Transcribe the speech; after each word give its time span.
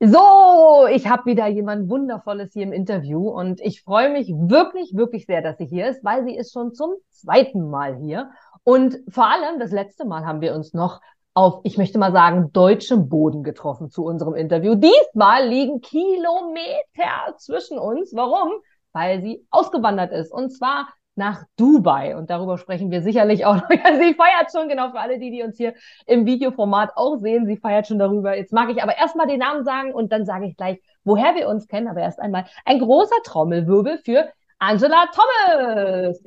So, 0.00 0.86
ich 0.92 1.08
habe 1.08 1.26
wieder 1.26 1.48
jemand 1.48 1.90
Wundervolles 1.90 2.52
hier 2.52 2.62
im 2.62 2.72
Interview 2.72 3.28
und 3.28 3.60
ich 3.60 3.82
freue 3.82 4.10
mich 4.10 4.28
wirklich, 4.28 4.94
wirklich 4.94 5.26
sehr, 5.26 5.42
dass 5.42 5.58
sie 5.58 5.66
hier 5.66 5.88
ist, 5.88 6.04
weil 6.04 6.24
sie 6.24 6.36
ist 6.36 6.52
schon 6.52 6.72
zum 6.72 6.94
zweiten 7.10 7.68
Mal 7.68 7.96
hier. 7.96 8.30
Und 8.62 8.96
vor 9.08 9.26
allem, 9.26 9.58
das 9.58 9.72
letzte 9.72 10.04
Mal 10.04 10.24
haben 10.24 10.40
wir 10.40 10.54
uns 10.54 10.72
noch 10.72 11.00
auf, 11.34 11.62
ich 11.64 11.78
möchte 11.78 11.98
mal 11.98 12.12
sagen, 12.12 12.52
deutschem 12.52 13.08
Boden 13.08 13.42
getroffen 13.42 13.90
zu 13.90 14.04
unserem 14.04 14.34
Interview. 14.34 14.76
Diesmal 14.76 15.48
liegen 15.48 15.80
Kilometer 15.80 17.36
zwischen 17.38 17.76
uns. 17.76 18.14
Warum? 18.14 18.52
Weil 18.92 19.20
sie 19.20 19.44
ausgewandert 19.50 20.12
ist. 20.12 20.32
Und 20.32 20.50
zwar 20.50 20.86
nach 21.18 21.44
Dubai. 21.56 22.16
Und 22.16 22.30
darüber 22.30 22.56
sprechen 22.56 22.90
wir 22.90 23.02
sicherlich 23.02 23.44
auch 23.44 23.56
noch. 23.56 23.68
Ja, 23.70 23.96
sie 23.96 24.14
feiert 24.14 24.50
schon, 24.52 24.68
genau 24.68 24.90
für 24.90 25.00
alle 25.00 25.18
die, 25.18 25.30
die 25.30 25.42
uns 25.42 25.56
hier 25.56 25.74
im 26.06 26.24
Videoformat 26.24 26.92
auch 26.96 27.16
sehen. 27.16 27.46
Sie 27.46 27.56
feiert 27.56 27.86
schon 27.86 27.98
darüber. 27.98 28.36
Jetzt 28.36 28.52
mag 28.52 28.70
ich 28.70 28.82
aber 28.82 28.96
erstmal 28.96 29.26
den 29.26 29.40
Namen 29.40 29.64
sagen 29.64 29.92
und 29.92 30.12
dann 30.12 30.24
sage 30.24 30.46
ich 30.46 30.56
gleich, 30.56 30.80
woher 31.04 31.34
wir 31.34 31.48
uns 31.48 31.68
kennen. 31.68 31.88
Aber 31.88 32.00
erst 32.00 32.20
einmal 32.20 32.46
ein 32.64 32.78
großer 32.78 33.22
Trommelwirbel 33.24 33.98
für 33.98 34.28
Angela 34.58 35.06
Thomas. 35.12 36.22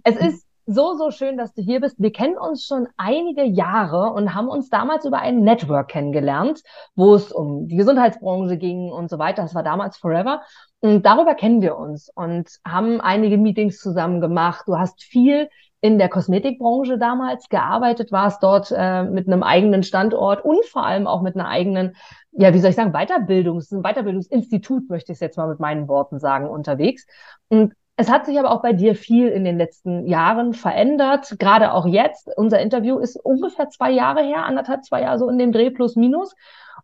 es 0.04 0.16
ist 0.18 0.48
so, 0.66 0.96
so 0.96 1.12
schön, 1.12 1.38
dass 1.38 1.54
du 1.54 1.62
hier 1.62 1.82
bist. 1.82 2.00
Wir 2.00 2.12
kennen 2.12 2.38
uns 2.38 2.66
schon 2.66 2.88
einige 2.98 3.44
Jahre 3.44 4.12
und 4.14 4.34
haben 4.34 4.48
uns 4.48 4.70
damals 4.70 5.06
über 5.06 5.20
ein 5.20 5.42
Network 5.42 5.90
kennengelernt, 5.90 6.62
wo 6.96 7.16
es 7.16 7.32
um 7.32 7.68
die 7.68 7.76
Gesundheitsbranche 7.76 8.58
ging 8.58 8.92
und 8.92 9.10
so 9.10 9.20
weiter. 9.20 9.42
Das 9.42 9.56
war 9.56 9.64
damals 9.64 9.98
Forever. 9.98 10.42
Und 10.80 11.06
darüber 11.06 11.36
kennen 11.36 11.62
wir 11.62 11.78
uns 11.78 12.10
und 12.14 12.50
haben 12.66 13.02
einige 13.02 13.38
Meetings 13.38 13.80
zusammen 13.80 14.22
gemacht. 14.22 14.64
Du 14.68 14.78
hast 14.78 15.04
viel 15.04 15.50
in 15.82 15.98
der 15.98 16.08
Kosmetikbranche 16.08 16.98
damals 16.98 17.50
gearbeitet, 17.50 18.14
warst 18.14 18.42
dort 18.42 18.74
äh, 18.74 19.04
mit 19.04 19.28
einem 19.28 19.44
eigenen 19.44 19.84
Standort 19.84 20.46
und 20.46 20.64
vor 20.66 20.86
allem 20.86 21.08
auch 21.08 21.22
mit 21.22 21.36
einer 21.36 21.50
eigenen, 21.50 21.98
ja, 22.32 22.54
wie 22.54 22.60
soll 22.60 22.70
ich 22.70 22.78
sagen, 22.78 22.94
Weiterbildungs-, 22.94 23.82
Weiterbildungsinstitut, 23.82 24.90
möchte 24.90 25.12
ich 25.12 25.18
es 25.18 25.20
jetzt 25.20 25.38
mal 25.38 25.50
mit 25.50 25.60
meinen 25.60 25.90
Worten 25.90 26.20
sagen, 26.20 26.48
unterwegs. 26.48 27.06
Und 27.50 27.74
es 27.96 28.10
hat 28.10 28.26
sich 28.26 28.40
aber 28.40 28.52
auch 28.52 28.62
bei 28.62 28.74
dir 28.74 28.96
viel 28.96 29.28
in 29.28 29.44
den 29.44 29.58
letzten 29.58 30.08
Jahren 30.08 30.54
verändert, 30.54 31.36
gerade 31.38 31.74
auch 31.74 31.86
jetzt. 31.86 32.28
Unser 32.36 32.60
Interview 32.60 32.98
ist 32.98 33.18
ungefähr 33.18 33.70
zwei 33.70 33.92
Jahre 33.92 34.24
her, 34.24 34.46
anderthalb, 34.46 34.84
zwei 34.84 35.02
Jahre 35.02 35.20
so 35.20 35.30
in 35.30 35.38
dem 35.38 35.52
Dreh 35.52 35.70
plus 35.70 35.96
minus. 35.96 36.34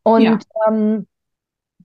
Und 0.03 0.21
ja. 0.21 0.37
ähm, 0.67 1.07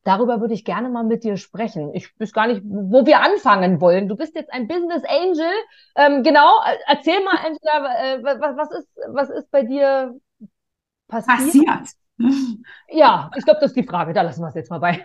darüber 0.05 0.41
würde 0.41 0.52
ich 0.52 0.64
gerne 0.64 0.91
mal 0.91 1.05
mit 1.05 1.25
dir 1.25 1.39
sprechen. 1.39 1.95
Ich 1.95 2.12
weiß 2.20 2.33
gar 2.33 2.47
nicht, 2.47 2.62
wo 2.64 3.06
wir 3.06 3.20
anfangen 3.20 3.80
wollen. 3.80 4.08
Du 4.08 4.17
bist 4.17 4.34
jetzt 4.34 4.52
ein 4.52 4.69
Business 4.69 5.02
Angel. 5.08 5.52
Ähm, 5.97 6.22
genau, 6.22 6.61
erzähl 6.86 7.25
mal, 7.25 7.39
Angela, 7.39 8.05
äh, 8.05 8.22
was, 8.22 8.56
was, 8.56 8.79
ist, 8.79 8.89
was 9.08 9.30
ist 9.30 9.51
bei 9.51 9.62
dir 9.62 10.14
passiert? 11.08 11.39
Passiert. 11.39 12.04
Ja, 12.91 13.30
ich 13.36 13.45
glaube, 13.45 13.58
das 13.61 13.70
ist 13.70 13.77
die 13.77 13.86
Frage. 13.86 14.13
Da 14.13 14.23
lassen 14.23 14.42
wir 14.42 14.48
es 14.48 14.55
jetzt 14.55 14.70
mal 14.70 14.79
bei. 14.79 15.05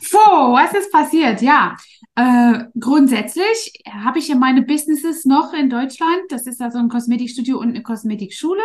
so, 0.00 0.18
was 0.18 0.72
ist 0.72 0.90
passiert? 0.90 1.42
Ja, 1.42 1.76
äh, 2.14 2.64
grundsätzlich 2.78 3.82
habe 3.90 4.18
ich 4.18 4.28
ja 4.28 4.36
meine 4.36 4.62
Businesses 4.62 5.24
noch 5.26 5.52
in 5.52 5.68
Deutschland. 5.68 6.22
Das 6.30 6.46
ist 6.46 6.62
also 6.62 6.78
ein 6.78 6.88
Kosmetikstudio 6.88 7.58
und 7.58 7.68
eine 7.70 7.82
Kosmetikschule. 7.82 8.62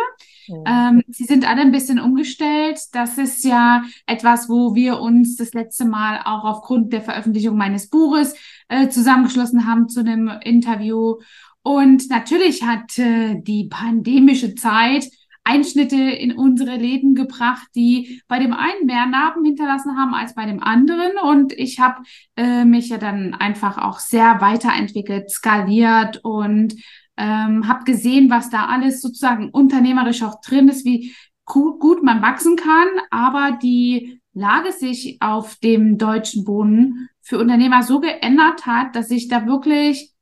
Mhm. 0.48 0.64
Ähm, 0.66 1.02
sie 1.08 1.24
sind 1.24 1.46
alle 1.46 1.60
ein 1.60 1.72
bisschen 1.72 2.00
umgestellt. 2.00 2.80
Das 2.92 3.18
ist 3.18 3.44
ja 3.44 3.82
etwas, 4.06 4.48
wo 4.48 4.74
wir 4.74 5.00
uns 5.00 5.36
das 5.36 5.52
letzte 5.52 5.84
Mal 5.84 6.20
auch 6.24 6.44
aufgrund 6.44 6.92
der 6.92 7.02
Veröffentlichung 7.02 7.56
meines 7.56 7.90
Buches 7.90 8.34
äh, 8.68 8.88
zusammengeschlossen 8.88 9.66
haben 9.66 9.88
zu 9.88 10.00
einem 10.00 10.30
Interview. 10.42 11.16
Und 11.62 12.08
natürlich 12.10 12.62
hat 12.62 12.98
äh, 12.98 13.40
die 13.40 13.68
pandemische 13.68 14.54
Zeit 14.54 15.08
Einschnitte 15.44 15.96
in 15.96 16.32
unsere 16.32 16.76
Leben 16.76 17.14
gebracht, 17.14 17.68
die 17.74 18.22
bei 18.28 18.38
dem 18.38 18.52
einen 18.52 18.86
mehr 18.86 19.06
Narben 19.06 19.44
hinterlassen 19.44 19.96
haben 19.96 20.14
als 20.14 20.34
bei 20.34 20.46
dem 20.46 20.62
anderen. 20.62 21.12
Und 21.22 21.52
ich 21.52 21.80
habe 21.80 22.02
äh, 22.36 22.64
mich 22.64 22.88
ja 22.88 22.98
dann 22.98 23.34
einfach 23.34 23.78
auch 23.78 23.98
sehr 23.98 24.40
weiterentwickelt, 24.40 25.30
skaliert 25.30 26.20
und 26.24 26.74
ähm, 27.16 27.68
habe 27.68 27.84
gesehen, 27.84 28.30
was 28.30 28.50
da 28.50 28.66
alles 28.66 29.00
sozusagen 29.00 29.50
unternehmerisch 29.50 30.22
auch 30.22 30.40
drin 30.40 30.68
ist, 30.68 30.84
wie 30.84 31.14
gut, 31.44 31.78
gut 31.78 32.02
man 32.02 32.22
wachsen 32.22 32.56
kann, 32.56 32.88
aber 33.10 33.58
die 33.62 34.20
Lage 34.32 34.72
sich 34.72 35.18
auf 35.20 35.56
dem 35.56 35.96
deutschen 35.98 36.44
Boden 36.44 37.08
für 37.20 37.38
Unternehmer 37.38 37.82
so 37.82 38.00
geändert 38.00 38.66
hat, 38.66 38.96
dass 38.96 39.10
ich 39.10 39.28
da 39.28 39.46
wirklich 39.46 40.13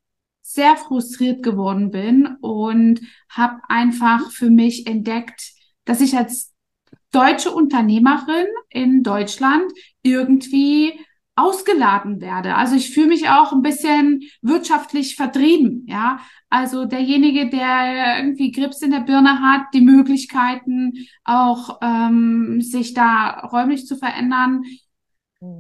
sehr 0.55 0.77
frustriert 0.77 1.43
geworden 1.43 1.91
bin 1.91 2.37
und 2.41 3.01
habe 3.29 3.61
einfach 3.69 4.31
für 4.31 4.51
mich 4.51 4.87
entdeckt, 4.87 5.53
dass 5.85 6.01
ich 6.01 6.17
als 6.17 6.53
deutsche 7.11 7.51
Unternehmerin 7.51 8.47
in 8.71 9.03
Deutschland 9.03 9.71
irgendwie 10.03 10.99
ausgeladen 11.35 12.21
werde. 12.21 12.57
Also 12.57 12.77
ich 12.77 12.91
fühle 12.91 13.09
mich 13.09 13.29
auch 13.31 13.53
ein 13.53 13.63
bisschen 13.63 14.23
wirtschaftlich 14.43 15.17
vertrieben, 15.17 15.87
ja. 15.89 16.21
Also 16.51 16.85
derjenige, 16.85 17.49
der 17.49 18.19
irgendwie 18.19 18.53
Grips 18.53 18.83
in 18.83 18.91
der 18.91 19.01
Birne 19.01 19.41
hat, 19.41 19.63
die 19.73 19.81
Möglichkeiten 19.81 20.93
auch 21.25 21.79
ähm, 21.83 22.61
sich 22.61 22.93
da 22.93 23.41
räumlich 23.51 23.87
zu 23.87 23.97
verändern, 23.97 24.63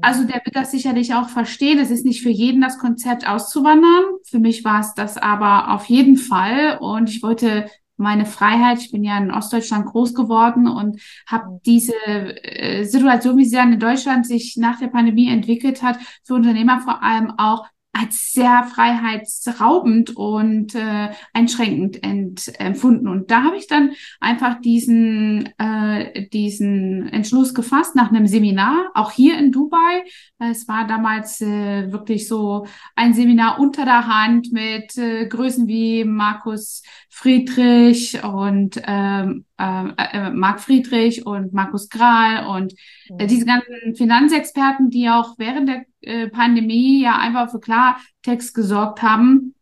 also 0.00 0.24
der 0.24 0.42
wird 0.44 0.54
das 0.54 0.70
sicherlich 0.70 1.14
auch 1.14 1.28
verstehen. 1.28 1.78
Es 1.78 1.90
ist 1.90 2.04
nicht 2.04 2.22
für 2.22 2.30
jeden 2.30 2.60
das 2.60 2.78
Konzept 2.78 3.26
auszuwandern. 3.26 4.04
Für 4.24 4.38
mich 4.38 4.64
war 4.64 4.80
es 4.80 4.94
das 4.94 5.16
aber 5.16 5.72
auf 5.72 5.86
jeden 5.86 6.16
Fall. 6.16 6.78
Und 6.78 7.10
ich 7.10 7.22
wollte 7.22 7.66
meine 7.96 8.24
Freiheit. 8.24 8.78
Ich 8.78 8.92
bin 8.92 9.02
ja 9.02 9.18
in 9.18 9.32
Ostdeutschland 9.32 9.86
groß 9.86 10.14
geworden 10.14 10.68
und 10.68 11.00
habe 11.26 11.60
diese 11.66 11.94
äh, 12.06 12.84
Situation, 12.84 13.36
wie 13.36 13.44
sie 13.44 13.56
dann 13.56 13.72
in 13.72 13.80
Deutschland 13.80 14.26
sich 14.26 14.56
nach 14.56 14.78
der 14.78 14.88
Pandemie 14.88 15.28
entwickelt 15.28 15.82
hat, 15.82 15.98
für 16.24 16.34
Unternehmer 16.34 16.80
vor 16.80 17.02
allem 17.02 17.32
auch 17.38 17.66
als 17.92 18.32
sehr 18.32 18.64
freiheitsraubend 18.64 20.16
und 20.16 20.74
äh, 20.74 21.10
einschränkend 21.34 22.02
ent, 22.02 22.52
empfunden. 22.58 23.06
Und 23.06 23.30
da 23.30 23.44
habe 23.44 23.56
ich 23.56 23.66
dann 23.66 23.90
einfach 24.18 24.60
diesen, 24.60 25.52
äh, 25.58 26.28
diesen 26.28 27.08
Entschluss 27.08 27.52
gefasst 27.54 27.94
nach 27.94 28.10
einem 28.10 28.26
Seminar, 28.26 28.90
auch 28.94 29.10
hier 29.10 29.38
in 29.38 29.52
Dubai. 29.52 30.04
Es 30.38 30.68
war 30.68 30.86
damals 30.86 31.40
äh, 31.42 31.92
wirklich 31.92 32.26
so 32.28 32.66
ein 32.96 33.12
Seminar 33.12 33.60
unter 33.60 33.84
der 33.84 34.06
Hand 34.06 34.52
mit 34.52 34.96
äh, 34.96 35.26
Größen 35.26 35.68
wie 35.68 36.04
Markus 36.04 36.82
Friedrich 37.10 38.24
und 38.24 38.80
ähm, 38.86 39.44
äh, 39.62 39.94
äh, 40.12 40.30
Marc 40.30 40.60
Friedrich 40.60 41.24
und 41.24 41.52
Markus 41.52 41.88
Grahl 41.88 42.46
und 42.46 42.74
äh, 43.18 43.26
diese 43.26 43.46
ganzen 43.46 43.94
Finanzexperten, 43.94 44.90
die 44.90 45.08
auch 45.08 45.34
während 45.38 45.68
der 45.68 45.84
äh, 46.00 46.28
Pandemie 46.28 47.02
ja 47.02 47.16
einfach 47.18 47.50
für 47.50 47.60
Klartext 47.60 48.54
gesorgt 48.54 49.02
haben 49.02 49.54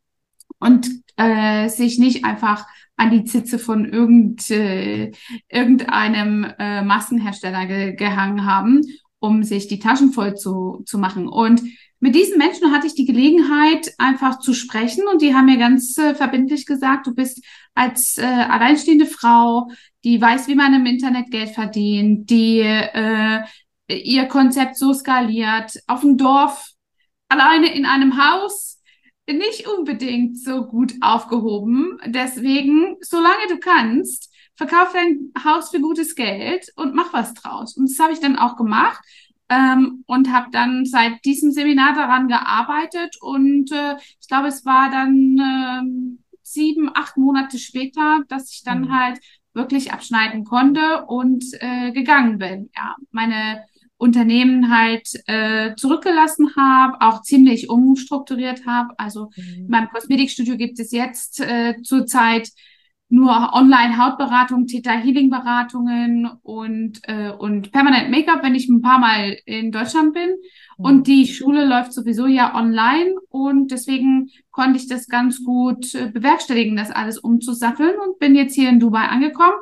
und 0.59 0.89
äh, 1.17 1.69
sich 1.69 1.99
nicht 1.99 2.25
einfach 2.25 2.67
an 2.97 3.11
die 3.11 3.25
Zitze 3.25 3.59
von 3.59 3.85
irgend, 3.85 4.51
äh, 4.51 5.13
irgendeinem 5.49 6.47
äh, 6.59 6.83
Massenhersteller 6.83 7.67
ge 7.67 7.95
gehangen 7.95 8.45
haben, 8.45 8.83
um 9.19 9.43
sich 9.43 9.69
die 9.69 9.79
Taschen 9.79 10.13
voll 10.13 10.35
zu, 10.35 10.83
zu 10.87 10.99
machen. 10.99 11.29
Und 11.29 11.63
mit 12.01 12.15
diesen 12.15 12.39
Menschen 12.39 12.73
hatte 12.73 12.87
ich 12.87 12.95
die 12.95 13.05
Gelegenheit, 13.05 13.93
einfach 13.99 14.39
zu 14.39 14.55
sprechen 14.55 15.05
und 15.07 15.21
die 15.21 15.35
haben 15.35 15.45
mir 15.45 15.59
ganz 15.59 15.97
äh, 15.99 16.15
verbindlich 16.15 16.65
gesagt, 16.65 17.07
du 17.07 17.15
bist 17.15 17.45
als 17.75 18.17
äh, 18.17 18.25
alleinstehende 18.25 19.05
Frau, 19.05 19.69
die 20.03 20.21
weiß, 20.21 20.49
wie 20.49 20.55
man 20.55 20.73
im 20.73 20.87
Internet 20.87 21.31
Geld 21.31 21.51
verdient, 21.51 22.31
die 22.31 22.61
äh, 22.61 23.43
ihr 23.89 24.27
Konzept 24.27 24.77
so 24.77 24.95
skaliert, 24.95 25.79
auf 25.87 26.01
dem 26.01 26.17
Dorf, 26.17 26.71
alleine 27.29 27.75
in 27.75 27.85
einem 27.85 28.17
Haus, 28.17 28.81
nicht 29.29 29.69
unbedingt 29.69 30.39
so 30.39 30.65
gut 30.65 30.95
aufgehoben. 31.03 31.99
Deswegen, 32.07 32.97
solange 33.01 33.47
du 33.49 33.59
kannst, 33.59 34.33
verkauf 34.57 34.93
dein 34.93 35.33
Haus 35.45 35.71
für 35.71 35.81
gutes 35.81 36.15
Geld 36.15 36.73
und 36.77 36.95
mach 36.95 37.13
was 37.13 37.35
draus. 37.35 37.77
Und 37.77 37.91
das 37.91 37.99
habe 37.99 38.13
ich 38.13 38.21
dann 38.21 38.37
auch 38.37 38.57
gemacht 38.57 39.01
ähm, 39.51 40.05
und 40.07 40.33
habe 40.33 40.49
dann 40.53 40.87
seit 40.87 41.25
diesem 41.25 41.51
Seminar 41.51 41.95
daran 41.95 42.29
gearbeitet. 42.29 43.17
Und 43.21 43.71
äh, 43.73 43.97
ich 44.21 44.29
glaube, 44.29 44.49
es 44.49 44.65
war 44.65 44.91
dann 44.91 45.39
äh, 45.39 46.21
sieben, 46.43 46.91
acht 46.95 47.17
Monate 47.17 47.59
später, 47.59 48.23
dass 48.29 48.53
ich 48.53 48.63
dann 48.63 48.83
mhm. 48.83 48.99
halt 48.99 49.19
wirklich 49.53 49.93
abschneiden 49.93 50.45
konnte 50.45 51.05
und 51.07 51.45
äh, 51.59 51.91
gegangen 51.91 52.39
bin. 52.39 52.71
Ja, 52.77 52.95
meine 53.11 53.65
Unternehmen 53.97 54.75
halt 54.75 55.09
äh, 55.27 55.75
zurückgelassen 55.75 56.55
habe, 56.57 57.01
auch 57.01 57.23
ziemlich 57.23 57.69
umstrukturiert 57.69 58.65
habe. 58.67 58.95
Also 58.99 59.31
mhm. 59.37 59.65
in 59.65 59.69
meinem 59.69 59.89
Kosmetikstudio 59.89 60.57
gibt 60.57 60.79
es 60.79 60.93
jetzt 60.93 61.41
äh, 61.41 61.75
zurzeit 61.83 62.51
nur 63.11 63.53
Online-Hautberatung, 63.53 64.67
Theta-Healing-Beratungen 64.67 66.31
und, 66.43 67.01
äh, 67.03 67.31
und 67.31 67.73
Permanent 67.73 68.11
Make-up, 68.11 68.43
wenn 68.43 68.55
ich 68.55 68.69
ein 68.69 68.83
paar 68.83 69.01
Mal 69.01 69.37
in 69.47 69.73
Deutschland 69.73 70.15
bin. 70.15 70.31
Mhm. 70.79 70.85
Und 70.85 71.07
die 71.09 71.27
Schule 71.27 71.67
läuft 71.67 71.93
sowieso 71.93 72.27
ja 72.27 72.55
online 72.55 73.15
und 73.29 73.73
deswegen 73.73 74.31
konnte 74.53 74.79
ich 74.79 74.89
das 74.89 75.09
ganz 75.09 75.45
gut 75.45 75.95
äh, 75.95 76.07
bewerkstelligen, 76.07 76.77
das 76.77 76.93
alles 76.93 77.19
umzusatteln 77.19 77.97
und 77.99 78.19
bin 78.21 78.35
jetzt 78.37 78.55
hier 78.55 78.69
in 78.69 78.81
Dubai 78.81 79.09
angekommen 79.09 79.59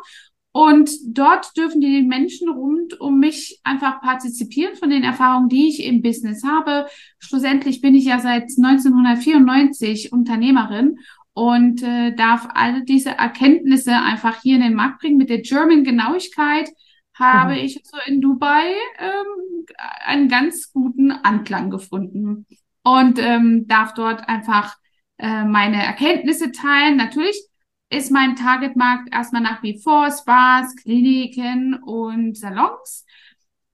Und 0.53 0.91
dort 1.07 1.57
dürfen 1.57 1.81
die 1.81 2.03
Menschen 2.03 2.49
rund 2.49 3.01
um 3.01 3.19
mich 3.19 3.61
einfach 3.65 4.01
partizipieren 4.01 4.77
von 4.77 4.91
den 4.91 5.05
Erfahrungen, 5.05 5.49
die 5.49 5.69
ich 5.69 5.85
im 5.85 6.03
Business 6.03 6.43
habe. 6.45 6.87
Schlussendlich 7.19 7.81
bin 7.81 7.95
ich 7.95 8.05
ja 8.05 8.19
seit 8.19 8.51
1994 8.57 10.13
Unternehmerin 10.13 10.99
und 11.39 11.85
äh, 11.85 12.13
darf 12.17 12.49
alle 12.53 12.83
diese 12.83 13.11
Erkenntnisse 13.11 13.93
einfach 13.93 14.43
hier 14.43 14.57
in 14.57 14.63
den 14.63 14.75
Markt 14.75 14.99
bringen. 14.99 15.19
Mit 15.19 15.31
der 15.31 15.43
German 15.43 15.85
Genauigkeit 15.85 16.69
habe 17.15 17.53
mhm. 17.53 17.59
ich 17.59 17.81
so 17.85 17.97
in 18.07 18.21
Dubai 18.21 18.73
ähm, 18.99 19.65
einen 20.05 20.29
ganz 20.29 20.73
guten 20.73 21.13
Anklang 21.13 21.71
gefunden 21.71 22.45
und 22.83 23.21
ähm, 23.21 23.69
darf 23.69 23.95
dort 23.95 24.29
einfach 24.29 24.75
äh, 25.19 25.45
meine 25.45 25.81
Erkenntnisse 25.81 26.51
teilen. 26.51 26.97
Natürlich 26.97 27.41
ist 27.89 28.11
mein 28.11 28.35
Targetmarkt 28.35 29.15
erstmal 29.15 29.43
nach 29.43 29.63
wie 29.63 29.81
vor 29.81 30.11
Spas, 30.11 30.75
Kliniken 30.75 31.81
und 31.81 32.37
Salons. 32.37 33.07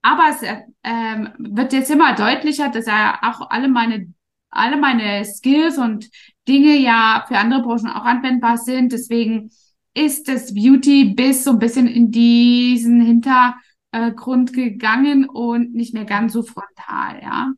Aber 0.03 0.25
es 0.29 0.43
ähm, 0.83 1.29
wird 1.39 1.73
jetzt 1.73 1.89
immer 1.89 2.13
deutlicher, 2.13 2.69
dass 2.69 2.85
ja 2.85 3.17
auch 3.23 3.49
alle 3.49 3.69
meine, 3.69 4.13
alle 4.51 4.77
meine 4.77 5.25
Skills 5.25 5.79
und 5.79 6.11
Dinge 6.47 6.77
ja 6.77 7.25
für 7.27 7.37
andere 7.37 7.61
Branchen 7.61 7.87
auch 7.87 8.05
anwendbar 8.05 8.57
sind. 8.57 8.91
Deswegen 8.91 9.49
ist 9.93 10.27
das 10.27 10.53
Beauty 10.53 11.13
bis 11.15 11.43
so 11.43 11.51
ein 11.51 11.59
bisschen 11.59 11.87
in 11.87 12.11
diesen 12.11 13.01
Hintergrund 13.01 14.53
gegangen 14.53 15.27
und 15.27 15.73
nicht 15.73 15.93
mehr 15.93 16.05
ganz 16.05 16.33
so 16.33 16.43
frontal, 16.43 17.21
ja. 17.21 17.53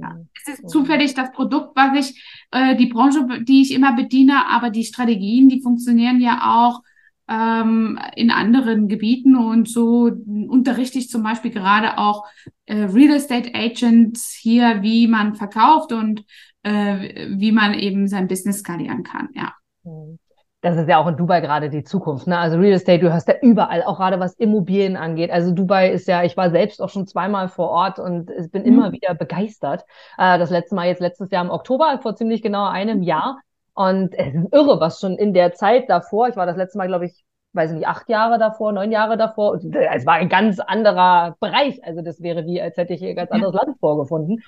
Ja. 0.00 0.10
Mhm. 0.10 0.28
Es 0.44 0.58
ist 0.58 0.70
zufällig 0.70 1.14
das 1.14 1.30
Produkt, 1.32 1.76
was 1.76 2.10
ich, 2.10 2.22
äh, 2.50 2.76
die 2.76 2.86
Branche, 2.86 3.26
die 3.44 3.62
ich 3.62 3.72
immer 3.72 3.94
bediene, 3.94 4.46
aber 4.48 4.70
die 4.70 4.84
Strategien, 4.84 5.48
die 5.48 5.62
funktionieren 5.62 6.20
ja 6.20 6.66
auch 6.66 6.82
ähm, 7.28 7.98
in 8.16 8.30
anderen 8.30 8.88
Gebieten 8.88 9.36
und 9.36 9.68
so 9.68 10.10
unterrichte 10.48 10.98
ich 10.98 11.10
zum 11.10 11.22
Beispiel 11.22 11.50
gerade 11.50 11.98
auch 11.98 12.24
äh, 12.66 12.84
Real 12.84 13.14
Estate 13.14 13.54
Agents 13.54 14.32
hier, 14.32 14.82
wie 14.82 15.06
man 15.06 15.34
verkauft 15.34 15.92
und 15.92 16.24
äh, 16.62 17.28
wie 17.30 17.52
man 17.52 17.74
eben 17.74 18.08
sein 18.08 18.28
Business 18.28 18.60
skalieren 18.60 19.02
kann, 19.02 19.28
ja. 19.34 19.52
Mhm 19.84 20.18
das 20.60 20.76
ist 20.76 20.88
ja 20.88 20.98
auch 20.98 21.06
in 21.06 21.16
Dubai 21.16 21.40
gerade 21.40 21.70
die 21.70 21.84
Zukunft. 21.84 22.26
Ne? 22.26 22.36
Also 22.36 22.58
Real 22.58 22.72
Estate, 22.72 22.98
du 22.98 23.12
hörst 23.12 23.28
ja 23.28 23.34
überall, 23.42 23.84
auch 23.84 23.98
gerade 23.98 24.18
was 24.18 24.34
Immobilien 24.34 24.96
angeht. 24.96 25.30
Also 25.30 25.52
Dubai 25.52 25.90
ist 25.90 26.08
ja, 26.08 26.24
ich 26.24 26.36
war 26.36 26.50
selbst 26.50 26.82
auch 26.82 26.88
schon 26.88 27.06
zweimal 27.06 27.48
vor 27.48 27.68
Ort 27.70 28.00
und 28.00 28.30
ich 28.30 28.50
bin 28.50 28.62
mhm. 28.62 28.68
immer 28.68 28.92
wieder 28.92 29.14
begeistert. 29.14 29.84
Äh, 30.16 30.38
das 30.38 30.50
letzte 30.50 30.74
Mal 30.74 30.88
jetzt 30.88 31.00
letztes 31.00 31.30
Jahr 31.30 31.44
im 31.44 31.50
Oktober, 31.50 32.00
vor 32.02 32.16
ziemlich 32.16 32.42
genau 32.42 32.66
einem 32.66 33.02
Jahr. 33.02 33.38
Und 33.74 34.14
es 34.18 34.34
ist 34.34 34.52
irre, 34.52 34.80
was 34.80 34.98
schon 34.98 35.16
in 35.16 35.32
der 35.32 35.52
Zeit 35.52 35.88
davor, 35.88 36.28
ich 36.28 36.34
war 36.34 36.46
das 36.46 36.56
letzte 36.56 36.78
Mal, 36.78 36.88
glaube 36.88 37.06
ich, 37.06 37.24
weiß 37.52 37.72
nicht, 37.72 37.86
acht 37.86 38.08
Jahre 38.08 38.38
davor, 38.38 38.72
neun 38.72 38.90
Jahre 38.90 39.16
davor. 39.16 39.52
Und 39.52 39.74
es 39.76 40.06
war 40.06 40.14
ein 40.14 40.28
ganz 40.28 40.58
anderer 40.58 41.36
Bereich. 41.38 41.82
Also 41.84 42.02
das 42.02 42.20
wäre 42.20 42.44
wie, 42.46 42.60
als 42.60 42.76
hätte 42.76 42.94
ich 42.94 42.98
hier 42.98 43.10
ein 43.10 43.16
ganz 43.16 43.30
anderes 43.30 43.54
Land 43.54 43.78
vorgefunden. 43.78 44.42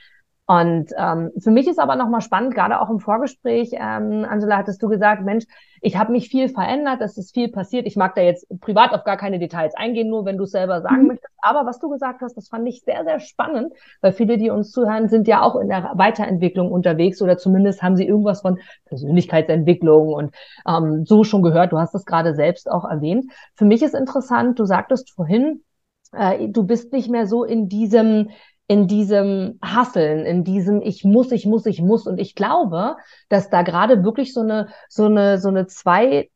Und 0.50 0.90
ähm, 0.98 1.30
für 1.38 1.52
mich 1.52 1.68
ist 1.68 1.78
aber 1.78 1.94
nochmal 1.94 2.22
spannend, 2.22 2.56
gerade 2.56 2.80
auch 2.80 2.90
im 2.90 2.98
Vorgespräch, 2.98 3.70
ähm, 3.74 4.26
Angela, 4.28 4.56
hattest 4.56 4.82
du 4.82 4.88
gesagt, 4.88 5.22
Mensch, 5.22 5.44
ich 5.80 5.96
habe 5.96 6.10
mich 6.10 6.28
viel 6.28 6.48
verändert, 6.48 7.00
es 7.02 7.16
ist 7.16 7.32
viel 7.32 7.52
passiert. 7.52 7.86
Ich 7.86 7.94
mag 7.94 8.16
da 8.16 8.22
jetzt 8.22 8.48
privat 8.60 8.92
auf 8.92 9.04
gar 9.04 9.16
keine 9.16 9.38
Details 9.38 9.76
eingehen, 9.76 10.10
nur 10.10 10.24
wenn 10.24 10.38
du 10.38 10.42
es 10.42 10.50
selber 10.50 10.82
sagen 10.82 11.02
mhm. 11.02 11.06
möchtest. 11.06 11.32
Aber 11.40 11.66
was 11.66 11.78
du 11.78 11.88
gesagt 11.88 12.20
hast, 12.20 12.36
das 12.36 12.48
fand 12.48 12.66
ich 12.66 12.82
sehr, 12.82 13.04
sehr 13.04 13.20
spannend, 13.20 13.72
weil 14.00 14.10
viele, 14.10 14.38
die 14.38 14.50
uns 14.50 14.72
zuhören, 14.72 15.08
sind 15.08 15.28
ja 15.28 15.40
auch 15.42 15.54
in 15.54 15.68
der 15.68 15.92
Weiterentwicklung 15.94 16.72
unterwegs 16.72 17.22
oder 17.22 17.38
zumindest 17.38 17.80
haben 17.80 17.96
sie 17.96 18.08
irgendwas 18.08 18.40
von 18.40 18.58
Persönlichkeitsentwicklung 18.86 20.08
und 20.08 20.34
ähm, 20.66 21.04
so 21.06 21.22
schon 21.22 21.42
gehört. 21.42 21.70
Du 21.70 21.78
hast 21.78 21.94
es 21.94 22.04
gerade 22.04 22.34
selbst 22.34 22.68
auch 22.68 22.84
erwähnt. 22.84 23.26
Für 23.54 23.66
mich 23.66 23.82
ist 23.82 23.94
interessant, 23.94 24.58
du 24.58 24.64
sagtest 24.64 25.12
vorhin, 25.12 25.62
äh, 26.10 26.48
du 26.48 26.64
bist 26.64 26.92
nicht 26.92 27.08
mehr 27.08 27.28
so 27.28 27.44
in 27.44 27.68
diesem 27.68 28.30
in 28.70 28.86
diesem 28.86 29.58
Hasseln, 29.60 30.24
in 30.24 30.44
diesem 30.44 30.80
ich 30.80 31.02
muss, 31.02 31.32
ich 31.32 31.44
muss, 31.44 31.66
ich 31.66 31.82
muss. 31.82 32.06
Und 32.06 32.20
ich 32.20 32.36
glaube, 32.36 32.98
dass 33.28 33.50
da 33.50 33.62
gerade 33.62 34.04
wirklich 34.04 34.32
so 34.32 34.42
eine, 34.42 34.68
so 34.88 35.06
eine, 35.06 35.38
so 35.38 35.48
eine 35.48 35.66
zwei, 35.66 36.30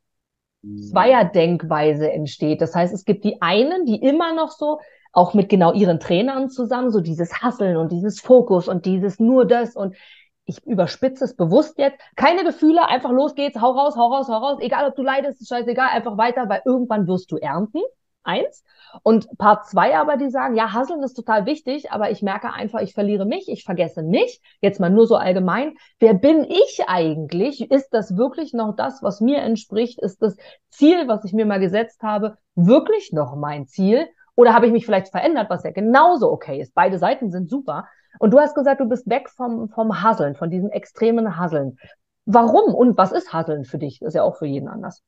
Zweierdenkweise 0.91 2.11
entsteht. 2.11 2.59
Das 2.59 2.75
heißt, 2.75 2.93
es 2.93 3.05
gibt 3.05 3.23
die 3.23 3.41
einen, 3.41 3.85
die 3.85 4.01
immer 4.01 4.33
noch 4.35 4.51
so, 4.51 4.81
auch 5.13 5.33
mit 5.33 5.47
genau 5.47 5.71
ihren 5.71 6.01
Trainern 6.01 6.49
zusammen, 6.49 6.91
so 6.91 6.99
dieses 6.99 7.41
Hasseln 7.41 7.77
und 7.77 7.93
dieses 7.93 8.19
Fokus 8.19 8.67
und 8.67 8.85
dieses 8.85 9.17
nur 9.17 9.45
das 9.45 9.77
und 9.77 9.95
ich 10.43 10.61
überspitze 10.65 11.23
es 11.23 11.37
bewusst 11.37 11.77
jetzt. 11.77 12.01
Keine 12.17 12.43
Gefühle, 12.43 12.85
einfach 12.85 13.11
los 13.11 13.35
geht's, 13.35 13.61
hau 13.61 13.71
raus, 13.71 13.95
hau 13.95 14.11
raus, 14.11 14.27
hau 14.27 14.39
raus. 14.39 14.57
Egal, 14.59 14.89
ob 14.89 14.95
du 14.97 15.03
leidest, 15.03 15.39
ist 15.39 15.47
scheißegal, 15.47 15.87
einfach 15.93 16.17
weiter, 16.17 16.49
weil 16.49 16.63
irgendwann 16.65 17.07
wirst 17.07 17.31
du 17.31 17.37
ernten 17.37 17.79
eins. 18.25 18.63
Und 19.03 19.27
Part 19.37 19.67
zwei 19.67 19.97
aber, 19.97 20.17
die 20.17 20.29
sagen, 20.29 20.55
ja, 20.55 20.73
Hasseln 20.73 21.03
ist 21.03 21.15
total 21.15 21.45
wichtig, 21.45 21.91
aber 21.91 22.11
ich 22.11 22.21
merke 22.21 22.51
einfach, 22.51 22.81
ich 22.81 22.93
verliere 22.93 23.25
mich, 23.25 23.49
ich 23.49 23.63
vergesse 23.63 24.03
mich. 24.03 24.41
Jetzt 24.61 24.79
mal 24.79 24.89
nur 24.89 25.07
so 25.07 25.15
allgemein. 25.15 25.75
Wer 25.99 26.13
bin 26.13 26.43
ich 26.43 26.83
eigentlich? 26.87 27.69
Ist 27.71 27.89
das 27.93 28.17
wirklich 28.17 28.53
noch 28.53 28.75
das, 28.75 29.03
was 29.03 29.21
mir 29.21 29.39
entspricht? 29.39 30.01
Ist 30.01 30.21
das 30.21 30.37
Ziel, 30.69 31.07
was 31.07 31.25
ich 31.25 31.33
mir 31.33 31.45
mal 31.45 31.59
gesetzt 31.59 32.03
habe, 32.03 32.37
wirklich 32.55 33.11
noch 33.11 33.35
mein 33.35 33.67
Ziel? 33.67 34.07
Oder 34.35 34.53
habe 34.53 34.67
ich 34.67 34.73
mich 34.73 34.85
vielleicht 34.85 35.09
verändert, 35.09 35.49
was 35.49 35.63
ja 35.63 35.71
genauso 35.71 36.31
okay 36.31 36.61
ist? 36.61 36.73
Beide 36.73 36.97
Seiten 36.97 37.31
sind 37.31 37.49
super. 37.49 37.85
Und 38.19 38.31
du 38.31 38.39
hast 38.39 38.55
gesagt, 38.55 38.79
du 38.79 38.85
bist 38.85 39.09
weg 39.09 39.29
vom, 39.29 39.69
vom 39.69 40.01
Hasseln, 40.01 40.35
von 40.35 40.49
diesem 40.49 40.69
extremen 40.69 41.37
Hasseln. 41.37 41.77
Warum 42.25 42.73
und 42.73 42.97
was 42.97 43.11
ist 43.11 43.33
Hasseln 43.33 43.65
für 43.65 43.77
dich? 43.77 43.99
Das 43.99 44.09
ist 44.09 44.15
ja 44.15 44.23
auch 44.23 44.37
für 44.37 44.47
jeden 44.47 44.67
anders. 44.67 45.03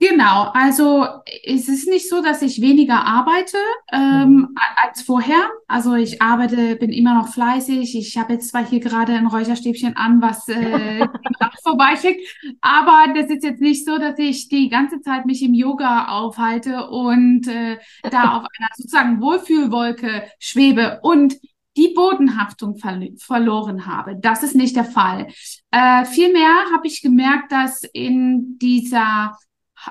Genau, 0.00 0.50
also 0.52 1.06
es 1.44 1.68
ist 1.68 1.88
nicht 1.88 2.10
so, 2.10 2.20
dass 2.20 2.42
ich 2.42 2.60
weniger 2.60 3.06
arbeite 3.06 3.56
ähm, 3.92 4.34
mhm. 4.34 4.54
als 4.82 5.02
vorher. 5.02 5.48
Also 5.68 5.94
ich 5.94 6.20
arbeite, 6.20 6.76
bin 6.76 6.90
immer 6.90 7.14
noch 7.14 7.28
fleißig. 7.28 7.96
Ich 7.96 8.18
habe 8.18 8.34
jetzt 8.34 8.48
zwar 8.48 8.66
hier 8.66 8.80
gerade 8.80 9.12
ein 9.12 9.28
Räucherstäbchen 9.28 9.96
an, 9.96 10.20
was 10.20 10.48
äh, 10.48 11.06
vorbeischickt, 11.62 12.20
aber 12.60 13.14
das 13.14 13.30
ist 13.30 13.44
jetzt 13.44 13.60
nicht 13.60 13.86
so, 13.86 13.96
dass 13.96 14.18
ich 14.18 14.48
die 14.48 14.68
ganze 14.68 15.00
Zeit 15.00 15.26
mich 15.26 15.42
im 15.42 15.54
Yoga 15.54 16.08
aufhalte 16.08 16.88
und 16.88 17.46
äh, 17.46 17.78
da 18.02 18.38
auf 18.38 18.46
einer 18.58 18.68
sozusagen 18.76 19.20
Wohlfühlwolke 19.20 20.24
schwebe 20.38 20.98
und 21.02 21.36
die 21.76 21.92
Bodenhaftung 21.94 22.76
ver 22.76 23.00
verloren 23.18 23.86
habe. 23.86 24.16
Das 24.16 24.42
ist 24.42 24.54
nicht 24.54 24.76
der 24.76 24.84
Fall. 24.84 25.28
Äh, 25.70 26.04
vielmehr 26.04 26.50
habe 26.72 26.86
ich 26.86 27.00
gemerkt, 27.00 27.52
dass 27.52 27.84
in 27.84 28.58
dieser 28.58 29.36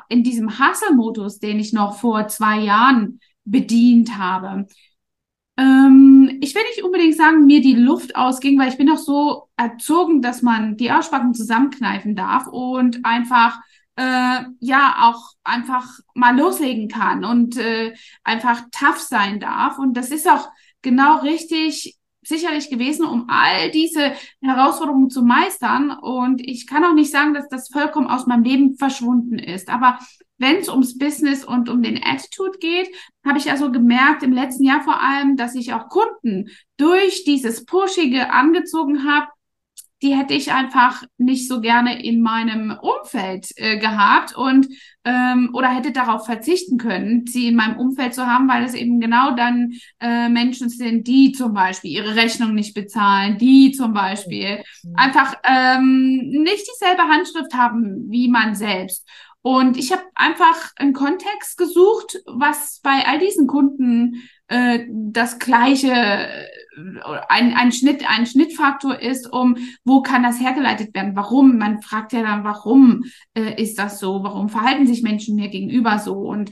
in 0.10 0.24
diesem 0.24 0.60
Hasselmodus, 0.60 1.40
den 1.40 1.60
ich 1.60 1.74
noch 1.74 1.98
vor 2.00 2.28
zwei 2.28 2.60
Jahren 2.60 3.20
bedient 3.46 4.18
habe, 4.18 4.68
ähm, 5.58 6.40
ich 6.42 6.56
will 6.56 6.64
nicht 6.64 6.84
unbedingt 6.84 7.16
sagen, 7.16 7.46
mir 7.46 7.62
die 7.62 7.76
Luft 7.76 8.16
ausging, 8.16 8.58
weil 8.60 8.70
ich 8.70 8.78
bin 8.78 8.90
auch 8.90 8.98
so 8.98 9.50
erzogen, 9.56 10.22
dass 10.22 10.42
man 10.42 10.78
die 10.78 10.92
Aussprachen 10.92 11.34
zusammenkneifen 11.34 12.16
darf 12.16 12.48
und 12.48 13.06
einfach 13.06 13.60
äh, 13.96 14.42
ja 14.60 14.96
auch 15.02 15.34
einfach 15.44 15.88
mal 16.16 16.36
loslegen 16.38 16.88
kann 16.88 17.24
und 17.24 17.58
äh, 17.58 17.94
einfach 18.24 18.62
tough 18.72 19.00
sein 19.00 19.40
darf. 19.40 19.78
Und 19.78 19.96
das 19.96 20.10
ist 20.10 20.28
auch 20.28 20.50
genau 20.82 21.20
richtig 21.20 21.98
sicherlich 22.28 22.70
gewesen, 22.70 23.06
um 23.06 23.26
all 23.30 23.72
diese 23.72 24.14
Herausforderungen 24.42 25.10
zu 25.10 25.24
meistern. 25.24 25.92
Und 25.92 26.42
ich 26.42 26.68
kann 26.68 26.84
auch 26.84 26.94
nicht 26.94 27.12
sagen, 27.12 27.34
dass 27.34 27.48
das 27.50 27.70
vollkommen 27.70 28.08
aus 28.08 28.28
meinem 28.28 28.44
Leben 28.44 28.76
verschwunden 28.78 29.40
ist. 29.40 29.70
Aber 29.70 30.00
wenn 30.38 30.58
es 30.58 30.70
ums 30.70 30.98
Business 30.98 31.46
und 31.46 31.70
um 31.70 31.82
den 31.82 32.02
Attitude 32.04 32.58
geht, 32.60 32.90
habe 33.26 33.38
ich 33.38 33.50
also 33.50 33.72
gemerkt 33.72 34.24
im 34.24 34.34
letzten 34.34 34.64
Jahr 34.64 34.82
vor 34.82 35.02
allem, 35.02 35.38
dass 35.38 35.56
ich 35.56 35.74
auch 35.74 35.90
Kunden 35.90 36.50
durch 36.78 37.24
dieses 37.24 37.66
Pushige 37.66 38.32
angezogen 38.32 39.10
habe, 39.10 39.28
die 40.04 40.16
hätte 40.16 40.34
ich 40.34 40.52
einfach 40.52 41.04
nicht 41.18 41.48
so 41.48 41.62
gerne 41.62 42.04
in 42.04 42.22
meinem 42.22 42.78
Umfeld 42.82 43.48
äh, 43.56 43.78
gehabt 43.78 44.36
und 44.36 44.68
ähm, 45.06 45.50
oder 45.54 45.70
hätte 45.70 45.92
darauf 45.92 46.26
verzichten 46.26 46.78
können, 46.78 47.26
sie 47.26 47.48
in 47.48 47.56
meinem 47.56 47.78
Umfeld 47.78 48.14
zu 48.14 48.28
haben, 48.28 48.48
weil 48.48 48.64
es 48.64 48.74
eben 48.74 49.00
genau 49.00 49.36
dann 49.36 49.74
äh, 50.00 50.30
Menschen 50.30 50.70
sind, 50.70 51.08
die 51.08 51.32
zum 51.32 51.54
Beispiel 51.54 51.92
ihre 51.92 52.16
Rechnung 52.16 52.54
nicht 52.54 52.74
bezahlen, 52.74 53.38
die 53.38 53.72
zum 53.72 53.94
Beispiel 53.94 54.64
mhm. 54.84 54.96
einfach 54.96 55.36
ähm, 55.44 56.18
nicht 56.44 56.66
dieselbe 56.72 57.04
Handschrift 57.04 57.54
haben 57.54 58.10
wie 58.10 58.28
man 58.28 58.56
selbst. 58.56 59.08
Und 59.44 59.78
ich 59.78 59.92
habe 59.92 60.04
einfach 60.16 60.72
einen 60.78 60.94
Kontext 60.94 61.58
gesucht, 61.58 62.18
was 62.26 62.80
bei 62.82 63.06
all 63.06 63.20
diesen 63.20 63.46
Kunden 63.46 64.24
äh, 64.48 64.86
das 64.90 65.38
gleiche 65.38 65.94
ein, 67.28 67.54
ein 67.54 67.72
Schnitt, 67.72 68.10
ein 68.10 68.26
Schnittfaktor 68.26 69.00
ist, 69.00 69.32
um 69.32 69.58
wo 69.84 70.02
kann 70.02 70.24
das 70.24 70.40
hergeleitet 70.40 70.96
werden? 70.96 71.16
Warum? 71.16 71.58
Man 71.58 71.82
fragt 71.82 72.14
ja 72.14 72.22
dann, 72.24 72.44
warum 72.44 73.04
äh, 73.36 73.62
ist 73.62 73.78
das 73.78 74.00
so? 74.00 74.24
Warum 74.24 74.50
verhalten 74.50 74.88
sich 74.88 75.04
Menschen 75.04 75.36
mir 75.36 75.50
gegenüber 75.50 76.00
so? 76.00 76.14
Und 76.14 76.52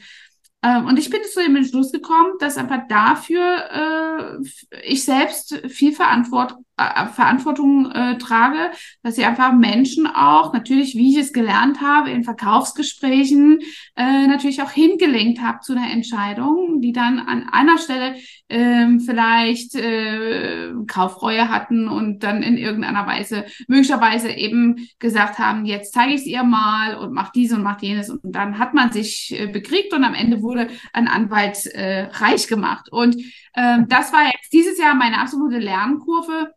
ähm, 0.64 0.86
und 0.86 1.00
ich 1.00 1.10
bin 1.10 1.22
zu 1.24 1.42
dem 1.42 1.56
Entschluss 1.56 1.92
gekommen, 1.92 2.34
dass 2.40 2.58
einfach 2.58 2.88
dafür 2.88 4.42
äh, 4.44 4.82
ich 4.84 5.04
selbst 5.04 5.60
viel 5.70 5.92
Verantwort 5.92 6.52
äh, 6.52 6.71
Verantwortung 6.78 7.92
äh, 7.92 8.18
trage, 8.18 8.72
dass 9.04 9.18
ich 9.18 9.26
einfach 9.26 9.54
Menschen 9.54 10.08
auch, 10.08 10.54
natürlich, 10.54 10.96
wie 10.96 11.12
ich 11.12 11.18
es 11.18 11.34
gelernt 11.34 11.82
habe, 11.82 12.10
in 12.10 12.24
Verkaufsgesprächen 12.24 13.60
äh, 13.96 14.28
natürlich 14.28 14.62
auch 14.62 14.72
hingelenkt 14.72 15.42
habe 15.42 15.60
zu 15.62 15.74
einer 15.74 15.92
Entscheidung, 15.92 16.82
die 16.82 16.92
dann 16.92 17.20
an 17.20 17.48
einer 17.50 17.78
Stelle 17.78 18.16
ähm, 18.50 19.00
vielleicht 19.00 19.76
äh, 19.76 20.72
Kaufreue 20.88 21.50
hatten 21.50 21.88
und 21.88 22.24
dann 22.24 22.42
in 22.44 22.58
irgendeiner 22.58 23.06
Weise 23.06 23.46
möglicherweise 23.68 24.32
eben 24.32 24.88
gesagt 25.00 25.40
haben, 25.40 25.66
jetzt 25.66 25.94
zeige 25.94 26.14
ich 26.14 26.22
es 26.22 26.28
ihr 26.28 26.44
mal 26.44 26.96
und 26.96 27.14
mach 27.14 27.32
dies 27.32 27.54
und 27.54 27.64
mach 27.64 27.82
jenes. 27.82 28.10
Und 28.10 28.20
dann 28.24 28.58
hat 28.58 28.74
man 28.74 28.92
sich 28.92 29.34
äh, 29.38 29.48
bekriegt 29.48 29.94
und 29.94 30.04
am 30.04 30.14
Ende 30.14 30.42
wurde 30.42 30.68
ein 30.94 31.08
Anwalt 31.08 31.66
äh, 31.68 32.08
reich 32.12 32.48
gemacht. 32.48 32.92
Und 32.92 33.16
ähm, 33.56 33.86
das 33.88 34.14
war 34.14 34.26
jetzt 34.26 34.52
dieses 34.52 34.78
Jahr 34.80 34.96
meine 34.96 35.20
absolute 35.20 35.60
Lernkurve 35.60 36.54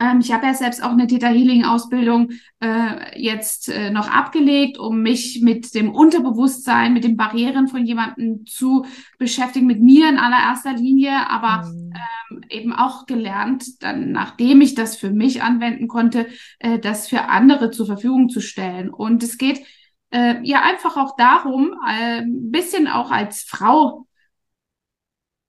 ähm, 0.00 0.20
ich 0.20 0.32
habe 0.32 0.46
ja 0.46 0.54
selbst 0.54 0.82
auch 0.82 0.90
eine 0.90 1.06
Theta 1.06 1.28
Healing 1.28 1.64
Ausbildung 1.64 2.30
äh, 2.60 3.20
jetzt 3.20 3.68
äh, 3.68 3.90
noch 3.90 4.08
abgelegt, 4.08 4.78
um 4.78 5.02
mich 5.02 5.40
mit 5.42 5.74
dem 5.74 5.90
Unterbewusstsein, 5.90 6.92
mit 6.92 7.04
den 7.04 7.16
Barrieren 7.16 7.66
von 7.68 7.84
jemandem 7.84 8.46
zu 8.46 8.86
beschäftigen, 9.18 9.66
mit 9.66 9.80
mir 9.80 10.08
in 10.08 10.18
allererster 10.18 10.74
Linie, 10.74 11.28
aber 11.28 11.66
mhm. 11.66 11.92
ähm, 12.30 12.40
eben 12.48 12.72
auch 12.72 13.06
gelernt, 13.06 13.82
dann 13.82 14.12
nachdem 14.12 14.60
ich 14.60 14.74
das 14.74 14.96
für 14.96 15.10
mich 15.10 15.42
anwenden 15.42 15.88
konnte, 15.88 16.26
äh, 16.60 16.78
das 16.78 17.08
für 17.08 17.24
andere 17.24 17.70
zur 17.70 17.86
Verfügung 17.86 18.28
zu 18.28 18.40
stellen. 18.40 18.90
Und 18.90 19.22
es 19.24 19.36
geht 19.36 19.64
äh, 20.10 20.36
ja 20.42 20.62
einfach 20.62 20.96
auch 20.96 21.16
darum, 21.16 21.72
äh, 21.88 22.20
ein 22.20 22.50
bisschen 22.52 22.86
auch 22.86 23.10
als 23.10 23.42
Frau 23.42 24.06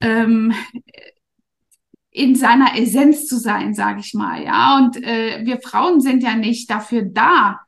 ähm, 0.02 0.54
in 2.12 2.36
seiner 2.36 2.78
Essenz 2.78 3.28
zu 3.28 3.38
sein, 3.38 3.74
sage 3.74 4.00
ich 4.00 4.14
mal, 4.14 4.44
ja. 4.44 4.78
Und 4.78 5.04
äh, 5.04 5.42
wir 5.46 5.60
Frauen 5.62 6.02
sind 6.02 6.24
ja 6.24 6.36
nicht 6.36 6.70
dafür 6.70 7.04
da, 7.04 7.60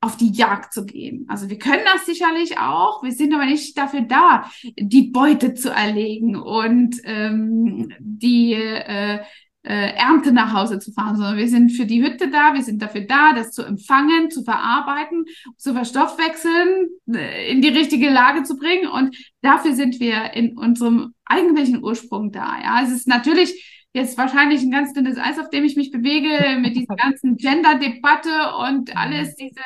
auf 0.00 0.16
die 0.16 0.30
Jagd 0.32 0.72
zu 0.72 0.86
gehen. 0.86 1.26
Also 1.28 1.48
wir 1.50 1.58
können 1.58 1.82
das 1.92 2.06
sicherlich 2.06 2.58
auch, 2.58 3.02
wir 3.02 3.12
sind 3.12 3.34
aber 3.34 3.46
nicht 3.46 3.76
dafür 3.76 4.02
da, 4.02 4.48
die 4.78 5.10
Beute 5.10 5.54
zu 5.54 5.70
erlegen 5.70 6.36
und 6.36 6.96
ähm, 7.04 7.92
die 7.98 8.52
äh, 8.52 9.20
äh, 9.62 9.92
Ernte 9.94 10.32
nach 10.32 10.52
Hause 10.52 10.78
zu 10.78 10.92
fahren, 10.92 11.16
sondern 11.16 11.36
wir 11.36 11.48
sind 11.48 11.70
für 11.70 11.84
die 11.84 12.02
Hütte 12.02 12.30
da, 12.30 12.54
wir 12.54 12.62
sind 12.62 12.80
dafür 12.80 13.02
da, 13.02 13.32
das 13.34 13.50
zu 13.50 13.62
empfangen, 13.62 14.30
zu 14.30 14.44
verarbeiten, 14.44 15.24
zu 15.56 15.74
verstoffwechseln, 15.74 16.88
äh, 17.12 17.50
in 17.50 17.60
die 17.60 17.68
richtige 17.68 18.08
Lage 18.08 18.44
zu 18.44 18.56
bringen 18.56 18.88
und 18.88 19.16
dafür 19.42 19.74
sind 19.74 20.00
wir 20.00 20.32
in 20.34 20.56
unserem 20.56 21.12
eigentlichen 21.24 21.82
Ursprung 21.82 22.32
da. 22.32 22.56
Ja, 22.62 22.82
es 22.82 22.92
ist 22.92 23.08
natürlich 23.08 23.78
jetzt 23.92 24.16
wahrscheinlich 24.16 24.62
ein 24.62 24.70
ganz 24.70 24.92
dünnes 24.92 25.18
Eis, 25.18 25.38
auf 25.38 25.50
dem 25.50 25.64
ich 25.64 25.76
mich 25.76 25.90
bewege, 25.90 26.58
mit 26.60 26.76
dieser 26.76 26.94
ganzen 26.96 27.36
Gender-Debatte 27.36 28.30
und 28.60 28.96
alles, 28.96 29.34
diese 29.34 29.60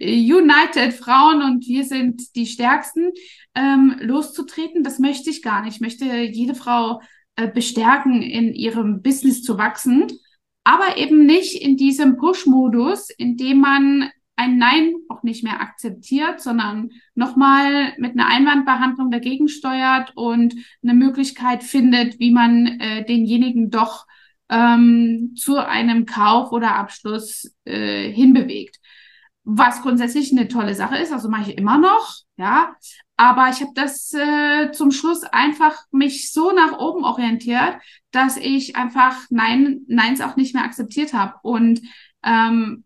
United 0.00 0.92
Frauen 0.92 1.42
und 1.42 1.66
wir 1.66 1.84
sind 1.84 2.36
die 2.36 2.46
Stärksten, 2.46 3.10
ähm, 3.54 3.96
loszutreten. 4.00 4.82
Das 4.82 4.98
möchte 4.98 5.30
ich 5.30 5.42
gar 5.42 5.62
nicht. 5.62 5.76
Ich 5.76 5.80
möchte 5.80 6.04
jede 6.04 6.54
Frau 6.54 7.00
äh, 7.36 7.48
bestärken, 7.48 8.22
in 8.22 8.54
ihrem 8.54 9.02
Business 9.02 9.42
zu 9.42 9.58
wachsen, 9.58 10.06
aber 10.64 10.96
eben 10.96 11.26
nicht 11.26 11.60
in 11.60 11.76
diesem 11.76 12.16
Push-Modus, 12.16 13.10
in 13.10 13.36
dem 13.36 13.60
man 13.60 14.10
ein 14.36 14.58
Nein 14.58 14.94
auch 15.08 15.22
nicht 15.22 15.44
mehr 15.44 15.60
akzeptiert, 15.60 16.40
sondern 16.40 16.90
nochmal 17.14 17.94
mit 17.98 18.12
einer 18.12 18.26
Einwandbehandlung 18.26 19.10
dagegen 19.10 19.48
steuert 19.48 20.12
und 20.16 20.54
eine 20.82 20.94
Möglichkeit 20.94 21.62
findet, 21.62 22.18
wie 22.18 22.32
man 22.32 22.66
äh, 22.80 23.04
denjenigen 23.04 23.70
doch 23.70 24.06
ähm, 24.48 25.34
zu 25.36 25.56
einem 25.56 26.06
Kauf 26.06 26.52
oder 26.52 26.74
Abschluss 26.74 27.54
äh, 27.64 28.10
hinbewegt. 28.10 28.78
Was 29.44 29.82
grundsätzlich 29.82 30.32
eine 30.32 30.48
tolle 30.48 30.74
Sache 30.74 30.96
ist, 30.96 31.12
also 31.12 31.28
mache 31.28 31.50
ich 31.50 31.58
immer 31.58 31.78
noch, 31.78 32.14
ja. 32.36 32.74
Aber 33.16 33.48
ich 33.48 33.60
habe 33.60 33.70
das 33.74 34.12
äh, 34.12 34.72
zum 34.72 34.90
Schluss 34.90 35.22
einfach 35.22 35.76
mich 35.92 36.32
so 36.32 36.52
nach 36.52 36.78
oben 36.78 37.04
orientiert, 37.04 37.76
dass 38.10 38.36
ich 38.36 38.76
einfach 38.76 39.16
Nein, 39.30 39.82
Neins 39.86 40.20
auch 40.20 40.36
nicht 40.36 40.54
mehr 40.54 40.64
akzeptiert 40.64 41.14
habe. 41.14 41.34
Und 41.42 41.80
ähm, 42.24 42.84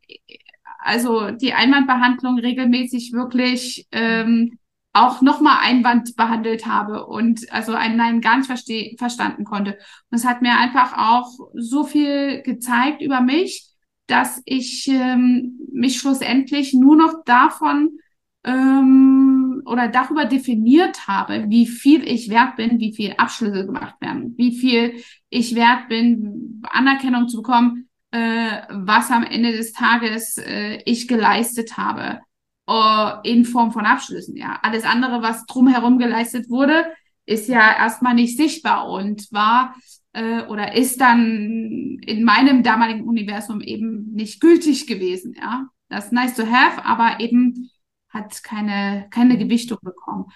also 0.80 1.30
die 1.30 1.54
Einwandbehandlung 1.54 2.38
regelmäßig 2.38 3.12
wirklich 3.12 3.86
ähm, 3.90 4.58
auch 4.92 5.22
nochmal 5.22 5.58
Einwand 5.62 6.16
behandelt 6.16 6.66
habe 6.66 7.06
und 7.06 7.52
also 7.52 7.72
ein 7.72 7.96
Nein 7.96 8.20
gar 8.20 8.38
nicht 8.38 8.98
verstanden 8.98 9.44
konnte. 9.44 9.78
Und 10.10 10.16
es 10.18 10.26
hat 10.26 10.42
mir 10.42 10.58
einfach 10.58 10.96
auch 10.96 11.30
so 11.54 11.84
viel 11.84 12.42
gezeigt 12.42 13.00
über 13.00 13.20
mich, 13.20 13.68
dass 14.06 14.42
ich 14.44 14.88
ähm, 14.88 15.60
mich 15.72 15.98
schlussendlich 15.98 16.74
nur 16.74 16.96
noch 16.96 17.24
davon 17.24 17.98
ähm, 18.44 19.27
oder 19.68 19.88
darüber 19.88 20.24
definiert 20.24 21.06
habe, 21.06 21.44
wie 21.48 21.66
viel 21.66 22.06
ich 22.06 22.30
wert 22.30 22.56
bin, 22.56 22.78
wie 22.80 22.94
viel 22.94 23.14
Abschlüsse 23.16 23.66
gemacht 23.66 23.94
werden, 24.00 24.34
wie 24.36 24.56
viel 24.56 25.02
ich 25.30 25.54
wert 25.54 25.88
bin, 25.88 26.62
Anerkennung 26.70 27.28
zu 27.28 27.38
bekommen, 27.38 27.88
äh, 28.10 28.62
was 28.70 29.10
am 29.10 29.24
Ende 29.24 29.52
des 29.52 29.72
Tages 29.72 30.38
äh, 30.38 30.82
ich 30.84 31.08
geleistet 31.08 31.76
habe 31.76 32.20
äh, 32.68 33.30
in 33.30 33.44
Form 33.44 33.72
von 33.72 33.86
Abschlüssen. 33.86 34.36
Ja, 34.36 34.58
alles 34.62 34.84
andere, 34.84 35.22
was 35.22 35.46
drumherum 35.46 35.98
geleistet 35.98 36.48
wurde, 36.48 36.86
ist 37.26 37.48
ja 37.48 37.76
erstmal 37.76 38.14
nicht 38.14 38.36
sichtbar 38.36 38.88
und 38.88 39.30
war 39.32 39.74
äh, 40.12 40.42
oder 40.46 40.74
ist 40.74 41.00
dann 41.00 41.98
in 42.06 42.24
meinem 42.24 42.62
damaligen 42.62 43.04
Universum 43.04 43.60
eben 43.60 44.12
nicht 44.12 44.40
gültig 44.40 44.86
gewesen. 44.86 45.34
Ja, 45.38 45.68
das 45.88 46.06
ist 46.06 46.12
nice 46.12 46.34
to 46.34 46.46
have, 46.46 46.84
aber 46.84 47.20
eben 47.20 47.70
hat 48.18 48.42
keine, 48.42 49.06
keine 49.10 49.38
Gewichtung 49.38 49.78
bekommen. 49.82 50.26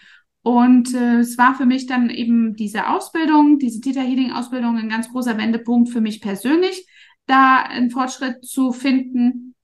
Und 0.43 0.93
äh, 0.95 1.19
es 1.21 1.39
war 1.39 1.55
für 1.55 1.67
mich 1.67 1.87
dann 1.87 2.11
eben 2.11 2.57
diese 2.57 2.89
Ausbildung, 2.89 3.59
diese 3.59 3.81
Theta 3.81 4.01
Healing 4.01 4.33
Ausbildung 4.33 4.77
ein 4.77 4.89
ganz 4.89 5.11
großer 5.11 5.39
Wendepunkt 5.39 5.91
für 5.91 6.01
mich 6.01 6.21
persönlich, 6.21 6.87
da 7.27 7.63
einen 7.63 7.91
Fortschritt 7.91 8.45
zu 8.45 8.73
finden. 8.73 9.55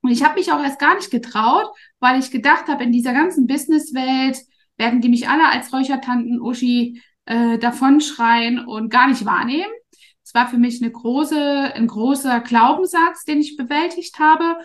Und 0.00 0.10
ich 0.10 0.24
habe 0.24 0.38
mich 0.38 0.52
auch 0.52 0.62
erst 0.62 0.80
gar 0.80 0.96
nicht 0.96 1.10
getraut, 1.10 1.66
weil 2.00 2.18
ich 2.18 2.30
gedacht 2.30 2.66
habe, 2.66 2.84
in 2.84 2.92
dieser 2.92 3.12
ganzen 3.12 3.46
Businesswelt 3.46 4.38
werden 4.76 5.00
die 5.00 5.08
mich 5.08 5.28
alle 5.28 5.48
als 5.48 5.72
Räuchertanten 5.72 6.40
Uschi 6.40 7.00
äh, 7.26 7.58
davonschreien 7.58 8.58
und 8.66 8.90
gar 8.90 9.08
nicht 9.08 9.24
wahrnehmen. 9.24 9.72
Es 10.24 10.34
war 10.34 10.48
für 10.48 10.58
mich 10.58 10.82
eine 10.82 10.90
große, 10.90 11.72
ein 11.74 11.86
großer 11.86 12.40
Glaubenssatz, 12.40 13.24
den 13.24 13.40
ich 13.40 13.56
bewältigt 13.56 14.18
habe. 14.18 14.56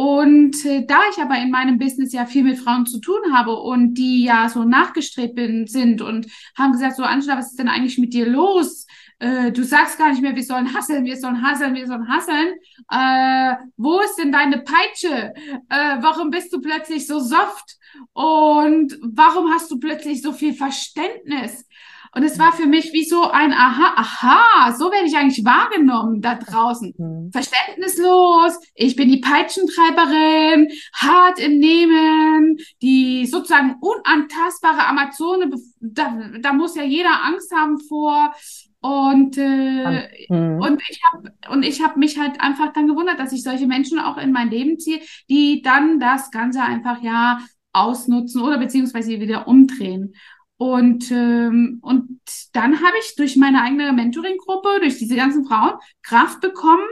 Und 0.00 0.64
äh, 0.64 0.86
da 0.86 0.98
ich 1.12 1.22
aber 1.22 1.36
in 1.42 1.50
meinem 1.50 1.78
Business 1.78 2.14
ja 2.14 2.24
viel 2.24 2.42
mit 2.42 2.56
Frauen 2.56 2.86
zu 2.86 3.00
tun 3.00 3.20
habe 3.34 3.54
und 3.54 3.92
die 3.96 4.24
ja 4.24 4.48
so 4.48 4.64
nachgestrebt 4.64 5.34
bin, 5.34 5.66
sind 5.66 6.00
und 6.00 6.26
haben 6.56 6.72
gesagt, 6.72 6.96
so 6.96 7.02
Angela, 7.02 7.36
was 7.36 7.50
ist 7.50 7.58
denn 7.58 7.68
eigentlich 7.68 7.98
mit 7.98 8.14
dir 8.14 8.26
los? 8.26 8.86
Äh, 9.20 9.52
du 9.52 9.62
sagst 9.62 9.98
gar 9.98 10.10
nicht 10.10 10.22
mehr, 10.22 10.34
wir 10.34 10.42
sollen 10.42 10.74
hasseln, 10.74 11.04
wir 11.04 11.16
sollen 11.16 11.42
hasseln, 11.42 11.74
wir 11.74 11.86
sollen 11.86 12.08
hasseln. 12.08 12.54
Äh, 12.90 13.54
wo 13.76 14.00
ist 14.00 14.16
denn 14.16 14.32
deine 14.32 14.58
Peitsche? 14.62 15.34
Äh, 15.68 15.96
warum 16.00 16.30
bist 16.30 16.52
du 16.52 16.60
plötzlich 16.60 17.06
so 17.06 17.20
soft? 17.20 17.76
Und 18.14 18.98
warum 19.02 19.52
hast 19.52 19.70
du 19.70 19.78
plötzlich 19.78 20.22
so 20.22 20.32
viel 20.32 20.54
Verständnis? 20.54 21.66
Und 22.12 22.24
es 22.24 22.38
war 22.40 22.52
für 22.52 22.66
mich 22.66 22.92
wie 22.92 23.04
so 23.04 23.30
ein 23.30 23.52
Aha, 23.52 23.92
aha, 23.94 24.72
so 24.72 24.90
werde 24.90 25.06
ich 25.06 25.16
eigentlich 25.16 25.44
wahrgenommen 25.44 26.20
da 26.20 26.34
draußen. 26.34 26.94
Mhm. 26.96 27.30
Verständnislos, 27.30 28.58
ich 28.74 28.96
bin 28.96 29.08
die 29.10 29.20
Peitschentreiberin, 29.20 30.68
hart 30.92 31.38
im 31.38 31.58
Nehmen, 31.58 32.58
die 32.82 33.26
sozusagen 33.26 33.76
unantastbare 33.80 34.86
Amazone, 34.86 35.50
da, 35.78 36.18
da 36.40 36.52
muss 36.52 36.74
ja 36.74 36.82
jeder 36.82 37.22
Angst 37.24 37.52
haben 37.54 37.78
vor. 37.78 38.34
Und, 38.82 39.36
äh, 39.36 40.08
mhm. 40.30 40.58
und 40.58 40.82
ich 40.88 41.00
habe 41.04 41.32
und 41.50 41.62
ich 41.62 41.82
habe 41.82 41.98
mich 41.98 42.18
halt 42.18 42.40
einfach 42.40 42.72
dann 42.72 42.88
gewundert, 42.88 43.18
dass 43.18 43.32
ich 43.32 43.42
solche 43.42 43.66
Menschen 43.66 43.98
auch 43.98 44.16
in 44.16 44.32
mein 44.32 44.50
Leben 44.50 44.78
ziehe, 44.78 45.00
die 45.28 45.60
dann 45.60 46.00
das 46.00 46.30
Ganze 46.30 46.62
einfach 46.62 47.02
ja 47.02 47.40
ausnutzen 47.72 48.42
oder 48.42 48.58
beziehungsweise 48.58 49.20
wieder 49.20 49.46
umdrehen. 49.46 50.14
Und, 50.56 51.10
ähm, 51.10 51.78
und 51.82 52.20
dann 52.52 52.82
habe 52.82 52.96
ich 53.00 53.16
durch 53.16 53.36
meine 53.36 53.62
eigene 53.62 53.92
Mentoring-Gruppe, 53.92 54.80
durch 54.80 54.98
diese 54.98 55.16
ganzen 55.16 55.46
Frauen, 55.46 55.72
Kraft 56.02 56.40
bekommen, 56.40 56.84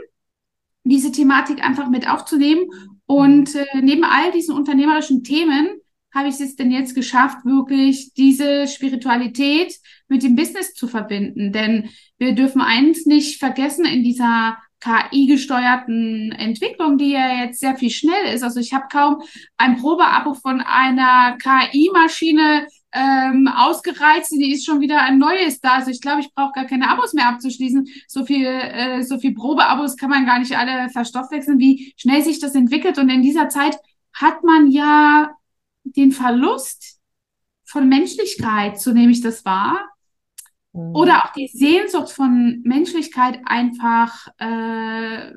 diese 0.83 1.11
Thematik 1.11 1.63
einfach 1.63 1.89
mit 1.89 2.09
aufzunehmen. 2.09 2.65
Und 3.05 3.55
äh, 3.55 3.65
neben 3.81 4.03
all 4.03 4.31
diesen 4.31 4.55
unternehmerischen 4.55 5.23
Themen 5.23 5.81
habe 6.13 6.29
ich 6.29 6.39
es 6.39 6.55
denn 6.55 6.71
jetzt 6.71 6.95
geschafft, 6.95 7.45
wirklich 7.45 8.13
diese 8.13 8.67
Spiritualität 8.67 9.75
mit 10.07 10.23
dem 10.23 10.35
Business 10.35 10.73
zu 10.73 10.87
verbinden. 10.87 11.51
Denn 11.51 11.89
wir 12.17 12.33
dürfen 12.33 12.61
eins 12.61 13.05
nicht 13.05 13.39
vergessen 13.39 13.85
in 13.85 14.03
dieser 14.03 14.57
KI-gesteuerten 14.81 16.31
Entwicklung, 16.31 16.97
die 16.97 17.11
ja 17.11 17.43
jetzt 17.43 17.59
sehr 17.59 17.75
viel 17.75 17.89
schnell 17.89 18.33
ist. 18.33 18.43
Also 18.43 18.59
ich 18.59 18.73
habe 18.73 18.85
kaum 18.91 19.21
ein 19.57 19.77
Probeabo 19.77 20.33
von 20.33 20.61
einer 20.61 21.37
KI-Maschine 21.37 22.65
ähm, 22.91 23.47
ausgereizt, 23.47 24.31
die 24.31 24.51
ist 24.51 24.65
schon 24.65 24.79
wieder 24.79 25.01
ein 25.01 25.19
neues 25.19 25.59
da. 25.59 25.75
Also 25.75 25.91
ich 25.91 26.01
glaube, 26.01 26.21
ich 26.21 26.33
brauche 26.33 26.53
gar 26.53 26.65
keine 26.65 26.89
Abos 26.89 27.13
mehr 27.13 27.27
abzuschließen. 27.27 27.87
So 28.07 28.25
viel, 28.25 28.45
äh, 28.45 29.03
so 29.03 29.19
viel 29.19 29.33
Probeabos 29.33 29.97
kann 29.97 30.09
man 30.09 30.25
gar 30.25 30.39
nicht 30.39 30.57
alle 30.57 30.89
verstoffwechseln, 30.89 31.59
wie 31.59 31.93
schnell 31.97 32.23
sich 32.23 32.39
das 32.39 32.55
entwickelt. 32.55 32.97
Und 32.97 33.09
in 33.09 33.21
dieser 33.21 33.49
Zeit 33.49 33.77
hat 34.13 34.43
man 34.43 34.71
ja 34.71 35.31
den 35.83 36.11
Verlust 36.11 36.99
von 37.65 37.87
Menschlichkeit, 37.87 38.79
so 38.79 38.91
nehme 38.91 39.11
ich 39.11 39.21
das 39.21 39.45
wahr, 39.45 39.89
Mhm. 40.73 40.95
Oder 40.95 41.25
auch 41.25 41.33
die 41.33 41.47
Sehnsucht 41.47 42.11
von 42.11 42.61
Menschlichkeit 42.63 43.39
einfach, 43.45 44.27
äh, 44.37 45.31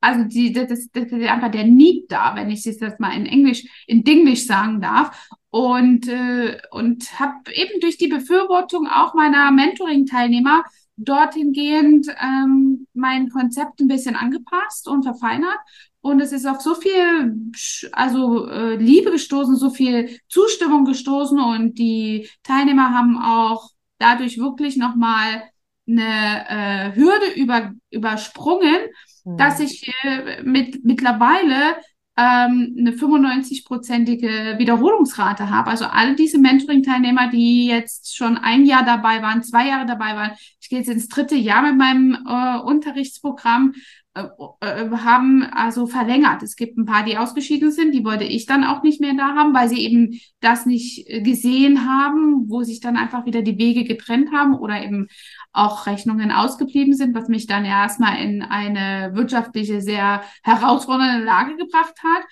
also 0.00 0.24
die, 0.24 0.52
das, 0.52 0.68
das, 0.68 0.88
das 0.92 1.12
ist 1.12 1.28
einfach 1.28 1.50
der 1.50 1.64
Need 1.64 2.10
da, 2.10 2.34
wenn 2.34 2.50
ich 2.50 2.66
es 2.66 2.80
jetzt 2.80 3.00
mal 3.00 3.16
in 3.16 3.26
Englisch, 3.26 3.64
in 3.86 4.04
Dinglish 4.04 4.46
sagen 4.46 4.80
darf. 4.80 5.30
Und, 5.50 6.06
äh, 6.08 6.58
und 6.70 7.18
habe 7.18 7.50
eben 7.54 7.80
durch 7.80 7.96
die 7.96 8.08
Befürwortung 8.08 8.86
auch 8.88 9.14
meiner 9.14 9.50
Mentoring-Teilnehmer 9.52 10.64
dorthin 10.96 11.52
gehend 11.52 12.08
ähm, 12.20 12.86
mein 12.94 13.28
Konzept 13.30 13.80
ein 13.80 13.88
bisschen 13.88 14.16
angepasst 14.16 14.88
und 14.88 15.02
verfeinert. 15.02 15.58
Und 16.00 16.20
es 16.20 16.32
ist 16.32 16.46
auf 16.46 16.60
so 16.60 16.74
viel, 16.74 17.50
also 17.92 18.48
äh, 18.48 18.76
Liebe 18.76 19.10
gestoßen, 19.10 19.56
so 19.56 19.70
viel 19.70 20.20
Zustimmung 20.28 20.84
gestoßen 20.84 21.38
und 21.38 21.78
die 21.78 22.28
Teilnehmer 22.44 22.94
haben 22.94 23.18
auch 23.18 23.70
dadurch 23.98 24.38
wirklich 24.38 24.76
nochmal 24.76 25.42
eine 25.88 26.48
äh, 26.48 26.96
Hürde 26.96 27.32
über, 27.34 27.72
übersprungen, 27.90 28.86
mhm. 29.24 29.36
dass 29.36 29.60
ich 29.60 29.92
äh, 30.04 30.42
mit, 30.42 30.84
mittlerweile 30.84 31.76
ähm, 32.16 32.74
eine 32.78 32.92
95-prozentige 32.92 34.58
Wiederholungsrate 34.58 35.50
habe. 35.50 35.70
Also 35.70 35.84
alle 35.84 36.14
diese 36.16 36.38
Mentoring-Teilnehmer, 36.38 37.28
die 37.30 37.66
jetzt 37.66 38.16
schon 38.16 38.38
ein 38.38 38.64
Jahr 38.64 38.84
dabei 38.84 39.20
waren, 39.22 39.42
zwei 39.42 39.68
Jahre 39.68 39.86
dabei 39.86 40.16
waren, 40.16 40.32
ich 40.60 40.68
gehe 40.68 40.78
jetzt 40.78 40.88
ins 40.88 41.08
dritte 41.08 41.36
Jahr 41.36 41.62
mit 41.62 41.76
meinem 41.76 42.16
äh, 42.26 42.58
Unterrichtsprogramm, 42.60 43.74
äh, 44.16 44.28
äh, 44.60 44.90
haben 44.96 45.42
also 45.42 45.86
verlängert. 45.86 46.42
Es 46.42 46.56
gibt 46.56 46.78
ein 46.78 46.86
paar, 46.86 47.04
die 47.04 47.18
ausgeschieden 47.18 47.70
sind, 47.70 47.92
die 47.92 48.04
wollte 48.04 48.24
ich 48.24 48.46
dann 48.46 48.64
auch 48.64 48.82
nicht 48.82 48.98
mehr 48.98 49.12
da 49.12 49.34
haben, 49.34 49.52
weil 49.52 49.68
sie 49.68 49.84
eben 49.84 50.18
das 50.40 50.64
nicht 50.64 51.06
äh, 51.10 51.20
gesehen 51.20 51.86
haben, 51.86 52.48
wo 52.48 52.62
sich 52.62 52.80
dann 52.80 52.96
einfach 52.96 53.26
wieder 53.26 53.42
die 53.42 53.58
Wege 53.58 53.84
getrennt 53.84 54.32
haben 54.32 54.54
oder 54.54 54.82
eben 54.82 55.08
auch 55.56 55.86
Rechnungen 55.86 56.30
ausgeblieben 56.30 56.94
sind, 56.94 57.14
was 57.14 57.28
mich 57.28 57.46
dann 57.46 57.64
erstmal 57.64 58.20
in 58.22 58.42
eine 58.42 59.14
wirtschaftliche 59.14 59.80
sehr 59.80 60.22
herausfordernde 60.42 61.24
Lage 61.24 61.56
gebracht 61.56 61.96
hat. 62.02 62.24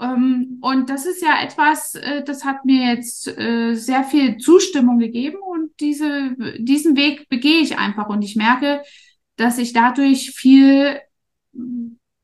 Ähm, 0.00 0.58
und 0.62 0.90
das 0.90 1.06
ist 1.06 1.22
ja 1.22 1.42
etwas, 1.42 1.98
das 2.26 2.44
hat 2.44 2.64
mir 2.64 2.94
jetzt 2.94 3.24
sehr 3.24 4.04
viel 4.04 4.38
Zustimmung 4.38 4.98
gegeben 4.98 5.38
und 5.40 5.70
diese, 5.80 6.34
diesen 6.58 6.96
Weg 6.96 7.28
begehe 7.28 7.60
ich 7.60 7.78
einfach 7.78 8.08
und 8.08 8.22
ich 8.22 8.36
merke, 8.36 8.82
dass 9.36 9.58
ich 9.58 9.72
dadurch 9.72 10.32
viel 10.32 11.00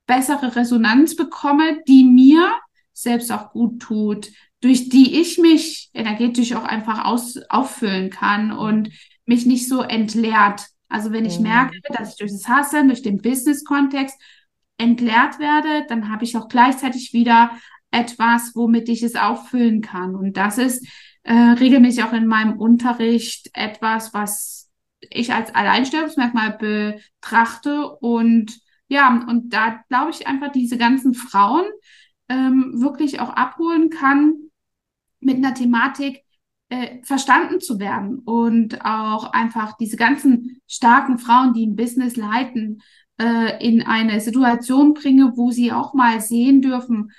bessere 0.07 0.55
Resonanz 0.57 1.17
bekomme, 1.17 1.83
die 1.87 2.05
mir 2.05 2.53
selbst 2.93 3.31
auch 3.31 3.51
gut 3.51 3.81
tut, 3.81 4.31
durch 4.67 4.89
die 4.89 5.21
ich 5.21 5.39
mich 5.39 5.91
energetisch 5.95 6.53
auch 6.55 6.65
einfach 6.65 7.05
aus, 7.05 7.39
auffüllen 7.49 8.11
kann 8.11 8.51
und 8.51 8.91
mich 9.25 9.47
nicht 9.47 9.69
so 9.69 9.81
entleert. 9.81 10.67
Also 10.89 11.13
wenn 11.13 11.25
ich 11.25 11.39
mhm. 11.39 11.45
merke, 11.45 11.79
dass 11.97 12.11
ich 12.11 12.17
durch 12.17 12.33
das 12.33 12.49
Hustlen, 12.49 12.89
durch 12.89 13.03
den 13.03 13.23
Business-Kontext 13.23 14.21
entleert 14.77 15.39
werde, 15.39 15.87
dann 15.89 16.11
habe 16.11 16.25
ich 16.25 16.37
auch 16.37 16.49
gleichzeitig 16.49 17.13
wieder 17.13 17.53
etwas, 17.93 18.57
womit 18.57 18.89
ich 18.89 19.05
es 19.05 19.15
auffüllen 19.15 19.83
kann. 19.83 20.17
Und 20.17 20.37
das 20.37 20.59
ist 20.59 20.85
äh, 21.23 21.33
regelmäßig 21.33 22.03
auch 22.03 22.13
in 22.13 22.27
meinem 22.27 22.59
Unterricht 22.59 23.51
etwas, 23.55 24.13
was 24.15 24.69
ich 25.01 25.33
als 25.33 25.55
Alleinstellungsmerkmal 25.55 26.59
betrachte 26.59 27.89
und 28.01 28.59
ja, 28.89 29.25
und 29.29 29.53
da 29.53 29.81
glaube 29.89 30.11
ich 30.11 30.27
einfach, 30.27 30.51
diese 30.51 30.77
ganzen 30.77 31.15
Frauen 31.15 31.65
ähm, 32.29 32.81
wirklich 32.81 33.21
auch 33.21 33.31
abholen 33.31 33.91
kann, 33.91 34.46
mit 35.21 35.37
einer 35.37 35.55
Thematik 35.55 36.23
äh, 36.69 37.03
verstanden 37.03 37.61
zu 37.61 37.79
werden 37.79 38.21
und 38.21 38.85
auch 38.85 39.33
einfach 39.33 39.77
diese 39.77 39.97
ganzen 39.97 40.61
starken 40.67 41.19
Frauen, 41.19 41.53
die 41.53 41.67
ein 41.67 41.77
Business 41.77 42.17
leiten, 42.17 42.83
äh, 43.19 43.65
in 43.67 43.83
eine 43.83 44.21
Situation 44.21 44.95
bringe, 44.95 45.33
wo 45.37 45.51
sie 45.51 45.73
auch 45.73 45.95
mal 45.95 46.21
sehen 46.21 46.61
dürfen, 46.61 47.13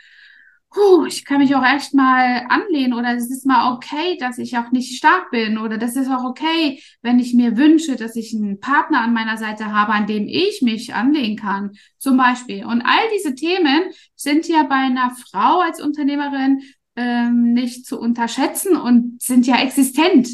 puh, 0.69 1.05
ich 1.05 1.25
kann 1.25 1.39
mich 1.39 1.55
auch 1.55 1.63
echt 1.63 1.93
mal 1.93 2.45
anlehnen 2.49 2.93
oder 2.93 3.15
es 3.15 3.31
ist 3.31 3.45
mal 3.45 3.73
okay, 3.73 4.17
dass 4.19 4.37
ich 4.37 4.57
auch 4.57 4.71
nicht 4.71 4.97
stark 4.97 5.31
bin 5.31 5.57
oder 5.57 5.77
das 5.77 5.95
ist 5.95 6.09
auch 6.09 6.23
okay, 6.23 6.81
wenn 7.01 7.19
ich 7.19 7.33
mir 7.33 7.57
wünsche, 7.57 7.95
dass 7.95 8.15
ich 8.15 8.35
einen 8.35 8.59
Partner 8.59 9.01
an 9.01 9.13
meiner 9.13 9.37
Seite 9.37 9.73
habe, 9.73 9.93
an 9.93 10.07
dem 10.07 10.27
ich 10.27 10.61
mich 10.61 10.93
anlehnen 10.93 11.37
kann, 11.37 11.71
zum 11.97 12.17
Beispiel. 12.17 12.65
Und 12.65 12.81
all 12.81 13.09
diese 13.15 13.33
Themen 13.33 13.91
sind 14.15 14.47
ja 14.47 14.63
bei 14.63 14.75
einer 14.75 15.11
Frau 15.11 15.61
als 15.61 15.81
Unternehmerin 15.81 16.61
ähm, 16.97 17.53
nicht 17.53 17.85
zu 17.85 17.99
unterschätzen 17.99 18.75
und 18.75 19.21
sind 19.21 19.47
ja 19.47 19.61
existent. 19.61 20.29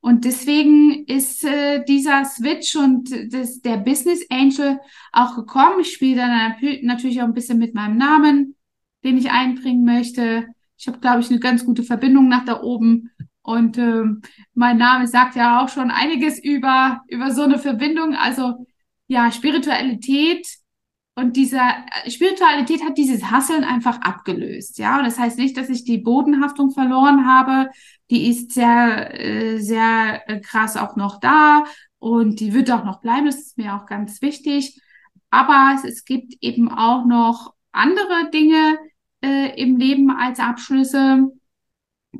Und 0.00 0.24
deswegen 0.24 1.04
ist 1.06 1.44
äh, 1.44 1.84
dieser 1.84 2.24
Switch 2.24 2.76
und 2.76 3.10
das, 3.32 3.60
der 3.60 3.78
Business 3.78 4.24
Angel 4.30 4.78
auch 5.12 5.34
gekommen. 5.34 5.80
Ich 5.80 5.92
spiele 5.92 6.16
dann 6.16 6.54
natürlich 6.82 7.20
auch 7.20 7.26
ein 7.26 7.34
bisschen 7.34 7.58
mit 7.58 7.74
meinem 7.74 7.96
Namen 7.96 8.54
den 9.04 9.18
ich 9.18 9.30
einbringen 9.30 9.84
möchte. 9.84 10.46
Ich 10.76 10.86
habe, 10.86 10.98
glaube 10.98 11.20
ich, 11.20 11.30
eine 11.30 11.40
ganz 11.40 11.64
gute 11.64 11.82
Verbindung 11.82 12.28
nach 12.28 12.44
da 12.44 12.62
oben. 12.62 13.10
Und 13.42 13.76
ähm, 13.78 14.22
mein 14.54 14.78
Name 14.78 15.06
sagt 15.06 15.36
ja 15.36 15.62
auch 15.62 15.68
schon 15.68 15.90
einiges 15.90 16.42
über, 16.42 17.02
über 17.08 17.32
so 17.32 17.42
eine 17.42 17.58
Verbindung. 17.58 18.14
Also 18.14 18.66
ja, 19.08 19.30
Spiritualität 19.32 20.46
und 21.14 21.36
diese 21.36 21.58
äh, 21.58 22.10
Spiritualität 22.10 22.82
hat 22.82 22.96
dieses 22.96 23.30
Hasseln 23.30 23.64
einfach 23.64 24.00
abgelöst. 24.00 24.78
Ja, 24.78 24.98
und 24.98 25.04
das 25.04 25.18
heißt 25.18 25.38
nicht, 25.38 25.56
dass 25.56 25.68
ich 25.68 25.84
die 25.84 25.98
Bodenhaftung 25.98 26.70
verloren 26.70 27.26
habe. 27.26 27.70
Die 28.10 28.30
ist 28.30 28.52
sehr, 28.52 29.20
äh, 29.20 29.58
sehr 29.58 30.28
äh, 30.28 30.40
krass 30.40 30.76
auch 30.76 30.96
noch 30.96 31.20
da 31.20 31.64
und 31.98 32.40
die 32.40 32.54
wird 32.54 32.70
auch 32.70 32.84
noch 32.84 33.00
bleiben. 33.00 33.26
Das 33.26 33.38
ist 33.38 33.58
mir 33.58 33.74
auch 33.74 33.86
ganz 33.86 34.22
wichtig. 34.22 34.80
Aber 35.30 35.78
es, 35.84 36.04
gibt 36.04 36.34
eben 36.40 36.70
auch 36.70 37.04
noch 37.04 37.54
andere 37.72 38.30
Dinge, 38.32 38.78
äh, 39.22 39.60
im 39.60 39.76
Leben 39.76 40.10
als 40.10 40.40
Abschlüsse 40.40 41.30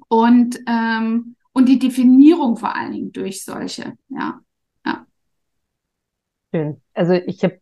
und, 0.09 0.61
ähm, 0.67 1.37
und 1.53 1.69
die 1.69 1.79
Definierung 1.79 2.57
vor 2.57 2.75
allen 2.75 2.93
Dingen 2.93 3.13
durch 3.13 3.45
solche. 3.45 3.95
Ja. 4.09 4.41
ja. 4.87 5.07
Schön. 6.55 6.81
Also 6.95 7.15
ich 7.15 7.43
habe 7.43 7.61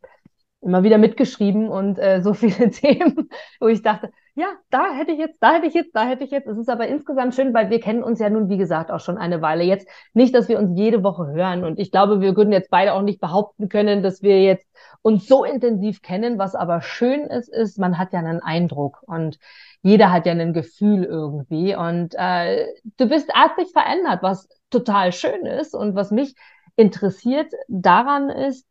immer 0.62 0.83
wieder 0.83 0.99
mitgeschrieben 0.99 1.68
und 1.68 1.99
äh, 1.99 2.20
so 2.23 2.35
viele 2.35 2.70
Themen, 2.70 3.31
wo 3.61 3.68
ich 3.68 3.83
dachte, 3.83 4.11
ja, 4.35 4.46
da 4.70 4.92
hätte 4.94 5.12
ich 5.12 5.18
jetzt, 5.18 5.37
da 5.40 5.55
hätte 5.55 5.66
ich 5.66 5.75
jetzt, 5.75 5.94
da 5.94 6.07
hätte 6.07 6.25
ich 6.25 6.31
jetzt. 6.31 6.46
Es 6.46 6.57
ist 6.57 6.70
aber 6.70 6.87
insgesamt 6.87 7.35
schön, 7.35 7.53
weil 7.53 7.68
wir 7.68 7.81
kennen 7.81 8.03
uns 8.03 8.20
ja 8.20 8.31
nun, 8.31 8.49
wie 8.49 8.57
gesagt, 8.59 8.90
auch 8.90 9.01
schon 9.01 9.18
eine 9.18 9.42
Weile 9.42 9.64
jetzt. 9.64 9.88
Nicht, 10.14 10.35
dass 10.35 10.49
wir 10.49 10.59
uns 10.59 10.79
jede 10.79 11.03
Woche 11.03 11.27
hören. 11.27 11.64
Und 11.64 11.79
ich 11.79 11.90
glaube, 11.90 12.20
wir 12.20 12.37
würden 12.37 12.53
jetzt 12.53 12.70
beide 12.70 12.94
auch 12.94 13.03
nicht 13.03 13.20
behaupten 13.20 13.68
können, 13.68 14.03
dass 14.03 14.23
wir 14.23 14.42
jetzt 14.42 14.66
uns 15.03 15.27
so 15.27 15.44
intensiv 15.44 16.01
kennen. 16.01 16.38
Was 16.38 16.55
aber 16.55 16.81
schön 16.81 17.23
ist, 17.23 17.49
ist, 17.49 17.79
man 17.79 17.99
hat 17.99 18.12
ja 18.12 18.20
einen 18.20 18.40
Eindruck 18.40 19.03
und 19.07 19.38
jeder 19.83 20.12
hat 20.12 20.27
ja 20.27 20.33
ein 20.33 20.53
Gefühl 20.53 21.05
irgendwie. 21.05 21.75
Und 21.75 22.14
äh, 22.16 22.66
du 22.96 23.09
bist 23.09 23.35
artig 23.35 23.73
verändert, 23.73 24.23
was 24.23 24.49
total 24.70 25.12
schön 25.12 25.44
ist 25.44 25.75
und 25.75 25.94
was 25.96 26.11
mich 26.11 26.35
interessiert 26.77 27.53
daran 27.68 28.31
ist, 28.31 28.66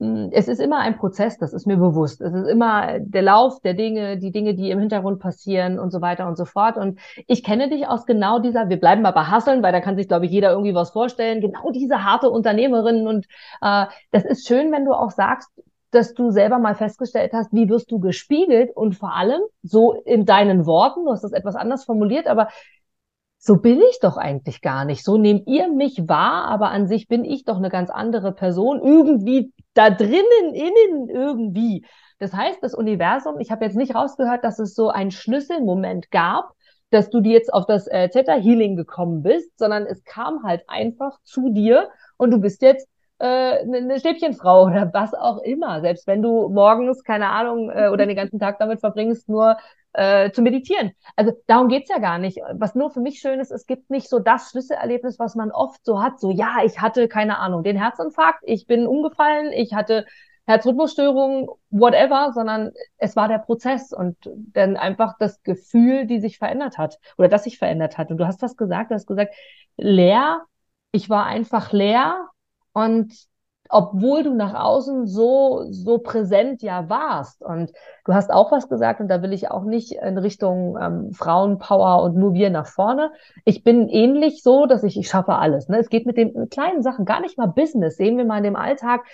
es 0.00 0.48
ist 0.48 0.60
immer 0.60 0.78
ein 0.78 0.96
Prozess, 0.96 1.36
das 1.36 1.52
ist 1.52 1.66
mir 1.66 1.76
bewusst. 1.76 2.22
Es 2.22 2.32
ist 2.32 2.48
immer 2.48 2.98
der 3.00 3.20
Lauf 3.20 3.60
der 3.60 3.74
Dinge, 3.74 4.16
die 4.16 4.32
Dinge, 4.32 4.54
die 4.54 4.70
im 4.70 4.78
Hintergrund 4.78 5.20
passieren 5.20 5.78
und 5.78 5.90
so 5.90 6.00
weiter 6.00 6.26
und 6.26 6.38
so 6.38 6.46
fort. 6.46 6.78
Und 6.78 6.98
ich 7.26 7.44
kenne 7.44 7.68
dich 7.68 7.86
aus 7.86 8.06
genau 8.06 8.38
dieser, 8.38 8.70
wir 8.70 8.80
bleiben 8.80 9.02
mal 9.02 9.10
bei 9.10 9.24
Hasseln, 9.24 9.62
weil 9.62 9.72
da 9.72 9.80
kann 9.80 9.96
sich, 9.96 10.08
glaube 10.08 10.24
ich, 10.24 10.32
jeder 10.32 10.52
irgendwie 10.52 10.74
was 10.74 10.90
vorstellen, 10.90 11.42
genau 11.42 11.70
diese 11.70 12.02
harte 12.02 12.30
Unternehmerin. 12.30 13.06
Und 13.06 13.26
äh, 13.60 13.86
das 14.10 14.24
ist 14.24 14.46
schön, 14.48 14.72
wenn 14.72 14.86
du 14.86 14.94
auch 14.94 15.10
sagst, 15.10 15.50
dass 15.90 16.14
du 16.14 16.30
selber 16.30 16.58
mal 16.58 16.74
festgestellt 16.74 17.32
hast, 17.34 17.52
wie 17.52 17.68
wirst 17.68 17.90
du 17.90 17.98
gespiegelt 17.98 18.70
und 18.74 18.94
vor 18.94 19.14
allem 19.14 19.42
so 19.62 19.92
in 19.92 20.24
deinen 20.24 20.64
Worten, 20.64 21.04
du 21.04 21.10
hast 21.10 21.24
das 21.24 21.32
etwas 21.32 21.56
anders 21.56 21.84
formuliert, 21.84 22.26
aber 22.26 22.48
so 23.42 23.56
bin 23.56 23.80
ich 23.90 23.98
doch 24.00 24.18
eigentlich 24.18 24.60
gar 24.60 24.84
nicht. 24.84 25.02
So 25.02 25.16
nehmt 25.16 25.48
ihr 25.48 25.72
mich 25.72 26.06
wahr, 26.06 26.44
aber 26.44 26.70
an 26.70 26.86
sich 26.86 27.08
bin 27.08 27.24
ich 27.24 27.46
doch 27.46 27.56
eine 27.56 27.70
ganz 27.70 27.88
andere 27.88 28.32
Person. 28.32 28.82
Irgendwie 28.82 29.50
da 29.72 29.88
drinnen, 29.88 30.52
innen 30.52 31.08
irgendwie. 31.08 31.86
Das 32.18 32.34
heißt, 32.34 32.62
das 32.62 32.74
Universum, 32.74 33.40
ich 33.40 33.50
habe 33.50 33.64
jetzt 33.64 33.76
nicht 33.76 33.94
rausgehört, 33.94 34.44
dass 34.44 34.58
es 34.58 34.74
so 34.74 34.90
einen 34.90 35.10
Schlüsselmoment 35.10 36.10
gab, 36.10 36.52
dass 36.90 37.08
du 37.08 37.22
dir 37.22 37.32
jetzt 37.32 37.52
auf 37.52 37.64
das 37.64 37.86
äh, 37.86 38.10
Theta 38.10 38.34
Healing 38.34 38.76
gekommen 38.76 39.22
bist, 39.22 39.58
sondern 39.58 39.86
es 39.86 40.04
kam 40.04 40.42
halt 40.42 40.62
einfach 40.68 41.18
zu 41.24 41.48
dir 41.48 41.88
und 42.18 42.32
du 42.32 42.40
bist 42.40 42.60
jetzt 42.60 42.88
eine 43.24 43.98
Stäbchenfrau 43.98 44.64
oder 44.66 44.90
was 44.92 45.14
auch 45.14 45.38
immer. 45.38 45.80
Selbst 45.80 46.06
wenn 46.06 46.22
du 46.22 46.48
morgens, 46.48 47.04
keine 47.04 47.28
Ahnung, 47.28 47.70
äh, 47.70 47.88
oder 47.88 48.06
den 48.06 48.16
ganzen 48.16 48.38
Tag 48.38 48.58
damit 48.58 48.80
verbringst, 48.80 49.28
nur 49.28 49.56
äh, 49.92 50.30
zu 50.30 50.42
meditieren. 50.42 50.92
Also 51.16 51.32
darum 51.46 51.68
geht's 51.68 51.90
ja 51.90 51.98
gar 51.98 52.18
nicht. 52.18 52.38
Was 52.52 52.74
nur 52.74 52.90
für 52.90 53.00
mich 53.00 53.20
schön 53.20 53.40
ist, 53.40 53.50
es 53.50 53.66
gibt 53.66 53.90
nicht 53.90 54.08
so 54.08 54.18
das 54.18 54.50
Schlüsselerlebnis, 54.50 55.18
was 55.18 55.34
man 55.34 55.50
oft 55.50 55.84
so 55.84 56.02
hat, 56.02 56.20
so 56.20 56.30
ja, 56.30 56.58
ich 56.64 56.80
hatte 56.80 57.08
keine 57.08 57.38
Ahnung, 57.38 57.62
den 57.62 57.76
Herzinfarkt, 57.76 58.40
ich 58.44 58.66
bin 58.66 58.86
umgefallen, 58.86 59.52
ich 59.52 59.74
hatte 59.74 60.06
Herzrhythmusstörungen, 60.46 61.48
whatever, 61.70 62.32
sondern 62.32 62.72
es 62.98 63.14
war 63.16 63.28
der 63.28 63.38
Prozess 63.38 63.92
und 63.92 64.16
dann 64.52 64.76
einfach 64.76 65.14
das 65.18 65.42
Gefühl, 65.42 66.06
die 66.06 66.20
sich 66.20 66.38
verändert 66.38 66.78
hat 66.78 66.98
oder 67.18 67.28
das 67.28 67.44
sich 67.44 67.58
verändert 67.58 67.98
hat. 67.98 68.10
Und 68.10 68.18
du 68.18 68.26
hast 68.26 68.42
was 68.42 68.56
gesagt, 68.56 68.90
du 68.90 68.94
hast 68.94 69.06
gesagt, 69.06 69.34
leer, 69.76 70.42
ich 70.92 71.08
war 71.08 71.26
einfach 71.26 71.72
leer 71.72 72.28
und 72.72 73.12
obwohl 73.70 74.24
du 74.24 74.34
nach 74.34 74.54
außen 74.54 75.06
so, 75.06 75.64
so 75.70 75.98
präsent 75.98 76.60
ja 76.60 76.88
warst. 76.88 77.40
Und 77.40 77.72
du 78.04 78.12
hast 78.12 78.30
auch 78.30 78.50
was 78.50 78.68
gesagt, 78.68 79.00
und 79.00 79.08
da 79.08 79.22
will 79.22 79.32
ich 79.32 79.50
auch 79.50 79.62
nicht 79.62 79.92
in 79.92 80.18
Richtung 80.18 80.76
ähm, 80.80 81.12
Frauenpower 81.12 82.02
und 82.02 82.16
nur 82.16 82.34
wir 82.34 82.50
nach 82.50 82.66
vorne. 82.66 83.12
Ich 83.44 83.62
bin 83.62 83.88
ähnlich 83.88 84.42
so, 84.42 84.66
dass 84.66 84.82
ich, 84.82 84.98
ich 84.98 85.08
schaffe 85.08 85.36
alles. 85.36 85.68
Ne? 85.68 85.78
Es 85.78 85.88
geht 85.88 86.04
mit 86.04 86.16
den 86.16 86.50
kleinen 86.50 86.82
Sachen, 86.82 87.04
gar 87.04 87.20
nicht 87.20 87.38
mal 87.38 87.46
Business. 87.46 87.96
Sehen 87.96 88.18
wir 88.18 88.24
mal 88.24 88.38
in 88.38 88.44
dem 88.44 88.56
Alltag. 88.56 89.04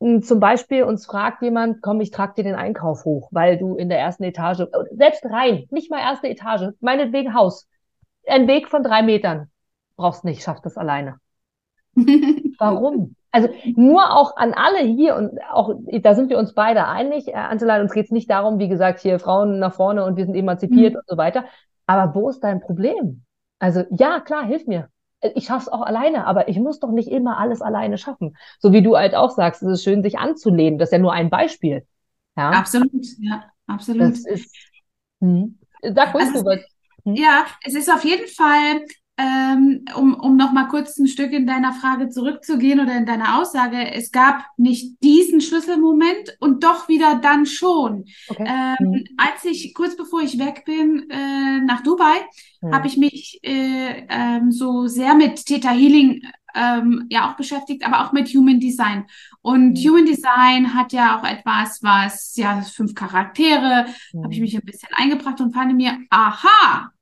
Hm, 0.00 0.22
zum 0.22 0.40
Beispiel 0.40 0.82
uns 0.82 1.06
fragt 1.06 1.40
jemand, 1.42 1.80
komm, 1.80 2.00
ich 2.02 2.10
trage 2.10 2.34
dir 2.34 2.44
den 2.44 2.54
Einkauf 2.54 3.06
hoch, 3.06 3.28
weil 3.32 3.56
du 3.56 3.76
in 3.76 3.88
der 3.88 3.98
ersten 3.98 4.24
Etage, 4.24 4.66
selbst 4.90 5.24
rein, 5.24 5.64
nicht 5.70 5.90
mal 5.90 6.00
erste 6.00 6.28
Etage, 6.28 6.74
meinetwegen 6.80 7.32
Haus, 7.32 7.66
ein 8.26 8.46
Weg 8.46 8.68
von 8.68 8.82
drei 8.82 9.02
Metern, 9.02 9.50
brauchst 9.96 10.24
nicht, 10.24 10.42
schaff 10.42 10.60
das 10.60 10.76
alleine. 10.76 11.16
Warum? 12.58 13.14
Also 13.32 13.48
nur 13.74 14.16
auch 14.16 14.36
an 14.36 14.54
alle 14.54 14.78
hier 14.78 15.14
und 15.14 15.38
auch, 15.52 15.74
da 16.00 16.14
sind 16.14 16.30
wir 16.30 16.38
uns 16.38 16.54
beide 16.54 16.86
einig, 16.86 17.28
äh, 17.28 17.34
Angela, 17.34 17.80
uns 17.80 17.92
geht 17.92 18.06
es 18.06 18.10
nicht 18.10 18.30
darum, 18.30 18.58
wie 18.58 18.68
gesagt, 18.68 19.00
hier 19.00 19.18
Frauen 19.18 19.58
nach 19.58 19.74
vorne 19.74 20.04
und 20.04 20.16
wir 20.16 20.24
sind 20.24 20.34
emanzipiert 20.34 20.94
mhm. 20.94 21.00
und 21.00 21.06
so 21.06 21.16
weiter. 21.18 21.44
Aber 21.86 22.14
wo 22.14 22.30
ist 22.30 22.40
dein 22.40 22.60
Problem? 22.60 23.24
Also 23.58 23.84
ja, 23.90 24.20
klar, 24.20 24.46
hilf 24.46 24.66
mir. 24.66 24.88
Ich 25.34 25.46
schaff's 25.46 25.68
auch 25.68 25.82
alleine, 25.82 26.26
aber 26.26 26.48
ich 26.48 26.58
muss 26.58 26.80
doch 26.80 26.90
nicht 26.90 27.10
immer 27.10 27.38
alles 27.38 27.60
alleine 27.60 27.98
schaffen. 27.98 28.36
So 28.58 28.72
wie 28.72 28.82
du 28.82 28.96
halt 28.96 29.14
auch 29.14 29.30
sagst, 29.30 29.62
es 29.62 29.68
ist 29.68 29.84
schön, 29.84 30.02
sich 30.02 30.18
anzulehnen. 30.18 30.78
Das 30.78 30.88
ist 30.88 30.92
ja 30.92 30.98
nur 30.98 31.12
ein 31.12 31.30
Beispiel. 31.30 31.86
Ja? 32.36 32.50
Absolut, 32.50 33.04
ja, 33.18 33.44
absolut. 33.66 34.12
Das 34.12 34.26
ist, 34.26 34.54
hm. 35.20 35.58
Sag 35.82 36.14
ruhig, 36.14 36.26
also, 36.26 36.40
du 36.40 36.46
was. 36.46 36.60
Hm? 37.04 37.14
Ja, 37.14 37.46
es 37.64 37.74
ist 37.74 37.90
auf 37.90 38.04
jeden 38.04 38.26
Fall 38.28 38.84
ähm, 39.18 39.84
um, 39.96 40.14
um 40.14 40.36
noch 40.36 40.52
mal 40.52 40.68
kurz 40.68 40.98
ein 40.98 41.06
Stück 41.06 41.32
in 41.32 41.46
deiner 41.46 41.72
Frage 41.72 42.10
zurückzugehen 42.10 42.80
oder 42.80 42.96
in 42.96 43.06
deiner 43.06 43.40
Aussage, 43.40 43.94
es 43.94 44.12
gab 44.12 44.44
nicht 44.58 45.02
diesen 45.02 45.40
Schlüsselmoment 45.40 46.36
und 46.38 46.64
doch 46.64 46.88
wieder 46.88 47.16
dann 47.16 47.46
schon. 47.46 48.04
Okay. 48.28 48.46
Ähm, 48.46 48.88
mhm. 48.90 49.04
Als 49.16 49.44
ich 49.44 49.72
kurz 49.74 49.96
bevor 49.96 50.20
ich 50.20 50.38
weg 50.38 50.64
bin 50.66 51.08
äh, 51.08 51.60
nach 51.60 51.82
Dubai, 51.82 52.26
mhm. 52.60 52.74
habe 52.74 52.86
ich 52.88 52.98
mich 52.98 53.40
äh, 53.42 54.06
ähm, 54.08 54.52
so 54.52 54.86
sehr 54.86 55.14
mit 55.14 55.46
Theta 55.46 55.70
Healing 55.70 56.20
ähm, 56.54 57.06
ja 57.08 57.30
auch 57.30 57.36
beschäftigt, 57.36 57.86
aber 57.86 58.04
auch 58.04 58.12
mit 58.12 58.28
Human 58.28 58.60
Design. 58.60 59.06
Und 59.40 59.78
mhm. 59.78 59.88
Human 59.88 60.04
Design 60.04 60.74
hat 60.74 60.92
ja 60.92 61.18
auch 61.18 61.24
etwas, 61.24 61.82
was 61.82 62.36
ja 62.36 62.60
fünf 62.60 62.94
Charaktere, 62.94 63.86
habe 63.86 64.32
ich 64.32 64.38
mhm. 64.38 64.42
mich 64.42 64.56
ein 64.56 64.64
bisschen 64.64 64.90
eingebracht 64.92 65.40
und 65.40 65.54
fand 65.54 65.74
mir, 65.74 65.98
aha, 66.10 66.92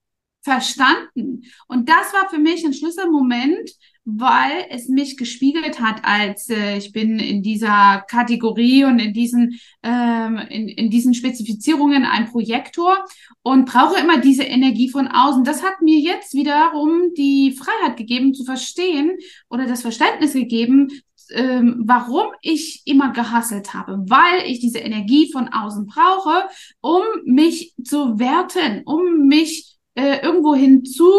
verstanden. 0.44 1.42
Und 1.66 1.88
das 1.88 2.12
war 2.12 2.28
für 2.28 2.38
mich 2.38 2.64
ein 2.64 2.74
Schlüsselmoment, 2.74 3.70
weil 4.04 4.66
es 4.68 4.88
mich 4.88 5.16
gespiegelt 5.16 5.80
hat, 5.80 6.04
als 6.04 6.50
äh, 6.50 6.76
ich 6.76 6.92
bin 6.92 7.18
in 7.18 7.42
dieser 7.42 8.04
Kategorie 8.06 8.84
und 8.84 8.98
in 8.98 9.14
diesen 9.14 9.58
ähm, 9.82 10.38
in, 10.50 10.68
in 10.68 10.90
diesen 10.90 11.14
Spezifizierungen 11.14 12.04
ein 12.04 12.26
Projektor 12.26 12.98
und 13.42 13.64
brauche 13.64 13.98
immer 13.98 14.18
diese 14.18 14.42
Energie 14.42 14.90
von 14.90 15.08
außen. 15.08 15.44
Das 15.44 15.62
hat 15.62 15.80
mir 15.80 15.98
jetzt 15.98 16.34
wiederum 16.34 17.14
die 17.16 17.52
Freiheit 17.52 17.96
gegeben 17.96 18.34
zu 18.34 18.44
verstehen 18.44 19.16
oder 19.48 19.66
das 19.66 19.80
Verständnis 19.80 20.34
gegeben, 20.34 20.88
ähm, 21.30 21.82
warum 21.86 22.26
ich 22.42 22.82
immer 22.84 23.10
gehasselt 23.14 23.72
habe, 23.72 24.04
weil 24.06 24.46
ich 24.46 24.60
diese 24.60 24.80
Energie 24.80 25.32
von 25.32 25.48
außen 25.48 25.86
brauche, 25.86 26.46
um 26.82 27.02
mich 27.24 27.74
zu 27.82 28.18
werten, 28.18 28.82
um 28.84 29.26
mich 29.26 29.73
äh, 29.94 30.20
irgendwo 30.22 30.54
hinzu 30.54 31.10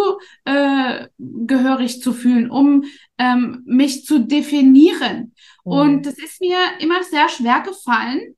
äh, 0.44 1.08
gehörig 1.18 2.02
zu 2.02 2.14
fühlen, 2.14 2.50
um 2.50 2.84
ähm, 3.18 3.64
mich 3.66 4.06
zu 4.06 4.20
definieren. 4.20 5.34
Mhm. 5.64 5.72
Und 5.72 6.06
das 6.06 6.18
ist 6.18 6.42
mir 6.42 6.58
immer 6.80 7.04
sehr 7.04 7.30
schwer 7.30 7.62
gefallen, 7.62 8.36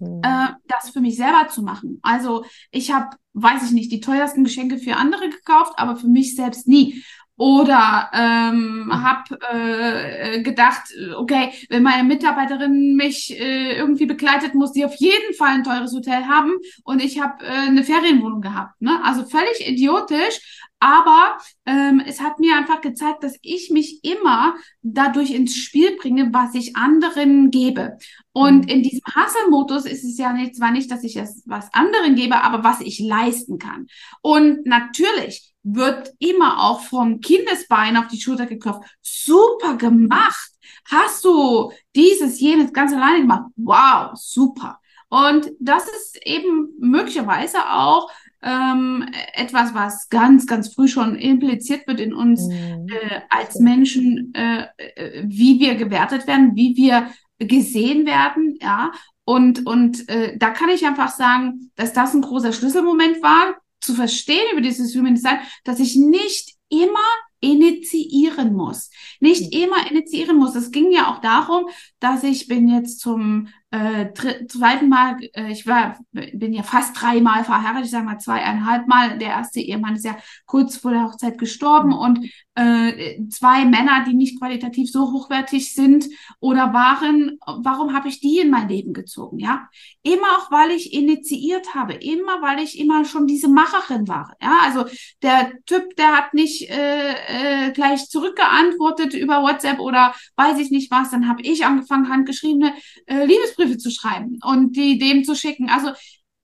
mhm. 0.00 0.20
äh, 0.22 0.48
das 0.66 0.90
für 0.90 1.00
mich 1.00 1.16
selber 1.16 1.48
zu 1.48 1.62
machen. 1.62 1.98
Also 2.02 2.44
ich 2.70 2.92
habe, 2.92 3.16
weiß 3.32 3.64
ich 3.64 3.72
nicht, 3.72 3.92
die 3.92 4.00
teuersten 4.00 4.44
Geschenke 4.44 4.78
für 4.78 4.96
andere 4.96 5.28
gekauft, 5.28 5.72
aber 5.76 5.96
für 5.96 6.08
mich 6.08 6.34
selbst 6.34 6.68
nie. 6.68 7.02
Oder 7.38 8.10
ähm, 8.12 8.90
habe 8.92 9.38
äh, 9.52 10.42
gedacht, 10.42 10.82
okay, 11.16 11.52
wenn 11.68 11.84
meine 11.84 12.02
Mitarbeiterin 12.02 12.96
mich 12.96 13.30
äh, 13.38 13.76
irgendwie 13.76 14.06
begleitet, 14.06 14.54
muss 14.54 14.72
sie 14.72 14.84
auf 14.84 14.96
jeden 14.96 15.34
Fall 15.34 15.50
ein 15.50 15.62
teures 15.62 15.92
Hotel 15.92 16.26
haben 16.26 16.56
und 16.82 17.00
ich 17.00 17.20
habe 17.20 17.44
äh, 17.44 17.68
eine 17.68 17.84
Ferienwohnung 17.84 18.40
gehabt. 18.40 18.82
Ne? 18.82 19.00
Also 19.04 19.24
völlig 19.24 19.66
idiotisch, 19.66 20.66
aber 20.80 21.38
ähm, 21.66 22.00
es 22.06 22.20
hat 22.20 22.38
mir 22.38 22.56
einfach 22.56 22.80
gezeigt, 22.80 23.24
dass 23.24 23.36
ich 23.42 23.70
mich 23.70 24.04
immer 24.04 24.54
dadurch 24.82 25.30
ins 25.30 25.56
Spiel 25.56 25.96
bringe, 25.96 26.32
was 26.32 26.54
ich 26.54 26.76
anderen 26.76 27.50
gebe. 27.50 27.98
Und 28.32 28.66
mhm. 28.66 28.68
in 28.68 28.82
diesem 28.82 29.02
Hasselmodus 29.12 29.86
ist 29.86 30.04
es 30.04 30.18
ja 30.18 30.32
nicht, 30.32 30.56
zwar 30.56 30.70
nicht, 30.70 30.90
dass 30.90 31.02
ich 31.02 31.16
es 31.16 31.42
was 31.46 31.72
anderen 31.72 32.14
gebe, 32.14 32.42
aber 32.42 32.62
was 32.62 32.80
ich 32.80 33.00
leisten 33.00 33.58
kann. 33.58 33.86
Und 34.22 34.66
natürlich 34.66 35.52
wird 35.62 36.12
immer 36.18 36.62
auch 36.62 36.80
vom 36.80 37.20
Kindesbein 37.20 37.96
auf 37.96 38.08
die 38.08 38.20
Schulter 38.20 38.46
geklopft. 38.46 38.82
Super 39.02 39.76
gemacht. 39.76 40.50
Hast 40.90 41.24
du 41.24 41.72
dieses, 41.94 42.40
jenes 42.40 42.72
ganz 42.72 42.92
alleine 42.92 43.20
gemacht? 43.20 43.50
Wow, 43.56 44.12
super. 44.14 44.80
Und 45.08 45.50
das 45.58 45.86
ist 45.88 46.18
eben 46.26 46.70
möglicherweise 46.78 47.58
auch 47.70 48.10
ähm, 48.42 49.06
etwas, 49.34 49.74
was 49.74 50.08
ganz, 50.08 50.46
ganz 50.46 50.74
früh 50.74 50.88
schon 50.88 51.16
impliziert 51.16 51.86
wird 51.86 52.00
in 52.00 52.14
uns 52.14 52.46
mhm. 52.46 52.86
äh, 52.88 53.20
als 53.28 53.58
Menschen, 53.58 54.32
äh, 54.34 54.66
äh, 54.76 55.24
wie 55.26 55.58
wir 55.58 55.74
gewertet 55.74 56.26
werden, 56.26 56.54
wie 56.54 56.76
wir 56.76 57.08
gesehen 57.38 58.06
werden, 58.06 58.58
ja. 58.60 58.92
Und, 59.24 59.66
und 59.66 60.08
äh, 60.08 60.38
da 60.38 60.50
kann 60.50 60.70
ich 60.70 60.86
einfach 60.86 61.10
sagen, 61.10 61.70
dass 61.74 61.92
das 61.92 62.14
ein 62.14 62.22
großer 62.22 62.52
Schlüsselmoment 62.52 63.22
war, 63.22 63.56
zu 63.80 63.94
verstehen 63.94 64.44
über 64.52 64.60
dieses 64.60 64.94
Human 64.94 65.14
Design, 65.14 65.38
dass 65.64 65.80
ich 65.80 65.96
nicht 65.96 66.54
immer 66.68 66.98
initiieren 67.40 68.54
muss. 68.54 68.90
Nicht 69.20 69.52
mhm. 69.52 69.62
immer 69.62 69.90
initiieren 69.90 70.36
muss. 70.36 70.54
Es 70.54 70.70
ging 70.70 70.92
ja 70.92 71.12
auch 71.12 71.20
darum, 71.20 71.66
dass 72.00 72.24
ich 72.24 72.48
bin 72.48 72.68
jetzt 72.68 73.00
zum 73.00 73.48
äh, 73.70 74.12
zweiten 74.48 74.88
Mal, 74.88 75.18
äh, 75.34 75.52
ich 75.52 75.66
war, 75.66 75.98
bin 76.12 76.52
ja 76.54 76.62
fast 76.62 77.00
dreimal 77.00 77.44
verheiratet, 77.44 77.84
ich 77.84 77.90
sage 77.90 78.06
mal 78.06 78.18
zweieinhalb 78.18 78.88
Mal. 78.88 79.18
Der 79.18 79.28
erste 79.28 79.60
Ehemann 79.60 79.96
ist 79.96 80.06
ja 80.06 80.16
kurz 80.46 80.78
vor 80.78 80.92
der 80.92 81.04
Hochzeit 81.04 81.36
gestorben 81.36 81.92
und 81.92 82.30
äh, 82.54 83.20
zwei 83.28 83.64
Männer, 83.66 84.04
die 84.08 84.14
nicht 84.14 84.38
qualitativ 84.38 84.90
so 84.90 85.12
hochwertig 85.12 85.74
sind 85.74 86.06
oder 86.40 86.72
waren, 86.72 87.38
warum 87.46 87.94
habe 87.94 88.08
ich 88.08 88.20
die 88.20 88.38
in 88.38 88.50
mein 88.50 88.68
Leben 88.68 88.92
gezogen? 88.94 89.38
Ja, 89.38 89.68
immer 90.02 90.26
auch, 90.38 90.50
weil 90.50 90.70
ich 90.70 90.92
initiiert 90.92 91.74
habe, 91.74 91.92
immer, 91.94 92.42
weil 92.42 92.60
ich 92.60 92.78
immer 92.78 93.04
schon 93.04 93.26
diese 93.26 93.48
Macherin 93.48 94.08
war. 94.08 94.34
Ja, 94.42 94.58
also 94.62 94.86
der 95.22 95.52
Typ, 95.66 95.94
der 95.96 96.16
hat 96.16 96.34
nicht 96.34 96.68
äh, 96.70 97.68
äh, 97.68 97.72
gleich 97.72 98.08
zurückgeantwortet 98.08 99.14
über 99.14 99.42
WhatsApp 99.42 99.78
oder 99.78 100.14
weiß 100.36 100.58
ich 100.58 100.70
nicht 100.70 100.90
was, 100.90 101.10
dann 101.10 101.28
habe 101.28 101.42
ich 101.42 101.64
angefangen, 101.64 102.08
handgeschriebene 102.08 102.72
äh, 103.06 103.28
Liebesbriefe 103.58 103.78
zu 103.78 103.90
schreiben 103.90 104.38
und 104.44 104.76
die 104.76 104.98
dem 104.98 105.24
zu 105.24 105.34
schicken. 105.34 105.68
Also 105.68 105.92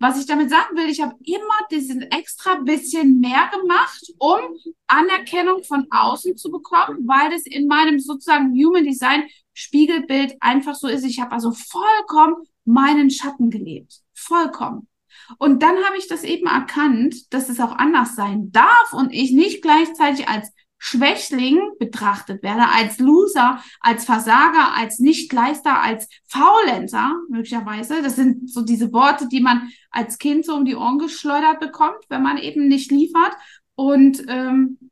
was 0.01 0.19
ich 0.19 0.27
damit 0.27 0.51
sagen 0.51 0.77
will, 0.77 0.91
ich 0.91 1.01
habe 1.01 1.15
immer 1.25 1.69
diesen 1.71 2.03
extra 2.03 2.57
bisschen 2.57 3.21
mehr 3.21 3.49
gemacht, 3.53 4.13
um 4.19 4.41
Anerkennung 4.87 5.63
von 5.65 5.87
außen 5.91 6.37
zu 6.37 6.51
bekommen, 6.51 7.07
weil 7.07 7.31
das 7.31 7.47
in 7.47 7.69
meinem 7.69 7.99
sozusagen 7.99 8.53
Human 8.53 8.85
Design 8.85 9.25
Spiegelbild 9.53 10.37
einfach 10.41 10.75
so 10.75 10.89
ist. 10.89 11.05
Ich 11.05 11.21
habe 11.21 11.33
also 11.33 11.53
vollkommen 11.53 12.35
meinen 12.65 13.09
Schatten 13.09 13.51
gelebt. 13.51 14.01
Vollkommen. 14.13 14.89
Und 15.39 15.63
dann 15.63 15.77
habe 15.85 15.97
ich 15.97 16.09
das 16.09 16.25
eben 16.25 16.47
erkannt, 16.49 17.33
dass 17.33 17.49
es 17.49 17.61
auch 17.61 17.73
anders 17.73 18.17
sein 18.17 18.51
darf 18.51 18.93
und 18.93 19.13
ich 19.13 19.31
nicht 19.31 19.63
gleichzeitig 19.63 20.29
als 20.29 20.51
Schwächling 20.87 21.59
betrachtet 21.79 22.43
werde, 22.43 22.69
als 22.69 22.99
Loser, 22.99 23.65
als 23.81 24.05
Versager, 24.05 24.75
als 24.75 24.99
Nichtleister, 24.99 25.81
als 25.81 26.07
Faulenzer 26.27 27.11
möglicherweise. 27.31 28.03
Das 28.03 28.17
sind 28.17 28.51
so 28.51 28.61
diese 28.61 28.93
Worte, 28.93 29.27
die 29.27 29.41
man 29.41 29.71
als 29.91 30.19
Kind 30.19 30.45
so 30.45 30.55
um 30.55 30.67
die 30.67 30.77
Ohren 30.77 30.99
geschleudert 30.99 31.59
bekommt, 31.59 32.05
wenn 32.11 32.23
man 32.23 32.37
eben 32.37 32.69
nicht 32.69 32.91
liefert. 32.91 33.35
Und, 33.75 34.25
ähm, 34.29 34.91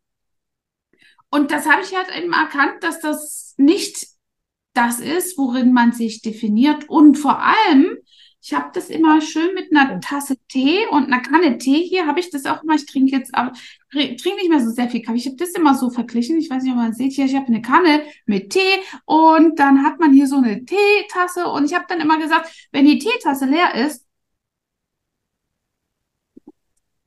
und 1.28 1.50
das 1.50 1.68
habe 1.68 1.83
ich 1.83 1.94
halt 1.94 2.09
eben 2.16 2.33
erkannt, 2.33 2.83
dass 2.83 3.00
das 3.00 3.52
nicht 3.59 4.07
das 4.72 4.98
ist, 4.98 5.37
worin 5.37 5.74
man 5.74 5.92
sich 5.92 6.22
definiert 6.22 6.88
und 6.88 7.16
vor 7.18 7.38
allem 7.42 7.98
Ich 8.44 8.52
habe 8.52 8.70
das 8.74 8.90
immer 8.90 9.20
schön 9.20 9.55
mit 9.55 9.70
einer 9.70 10.00
Tasse 10.00 10.37
Tee 10.48 10.85
und 10.88 11.05
einer 11.05 11.20
Kanne 11.20 11.59
Tee. 11.59 11.87
Hier 11.87 12.07
habe 12.09 12.18
ich 12.18 12.28
das 12.31 12.44
auch 12.44 12.64
immer. 12.64 12.74
Ich 12.74 12.87
trinke 12.87 13.16
jetzt, 13.16 13.33
aber 13.37 13.52
trinke 13.92 14.35
nicht 14.35 14.48
mehr 14.48 14.59
so 14.59 14.70
sehr 14.70 14.90
viel 14.90 15.00
Kaffee. 15.00 15.18
Ich 15.18 15.26
habe 15.26 15.37
das 15.37 15.50
immer 15.50 15.76
so 15.76 15.90
verglichen. 15.90 16.38
Ich 16.38 16.50
weiß 16.50 16.64
nicht, 16.64 16.72
ob 16.72 16.78
man 16.78 16.92
sieht. 16.92 17.12
Hier, 17.12 17.26
ich 17.26 17.37
habe 17.37 17.46
eine 17.46 17.62
Kanne 17.62 18.02
mit 18.26 18.50
Tee 18.50 18.81
und 19.05 19.61
dann 19.61 19.85
hat 19.85 20.00
man 20.00 20.12
hier 20.12 20.26
so 20.26 20.38
eine 20.38 20.64
Teetasse. 20.64 21.46
Und 21.46 21.66
ich 21.66 21.74
habe 21.74 21.85
dann 21.88 22.00
immer 22.00 22.18
gesagt, 22.18 22.68
wenn 22.72 22.85
die 22.85 22.98
Teetasse 22.98 23.46
leer 23.46 23.76
ist, 23.76 24.05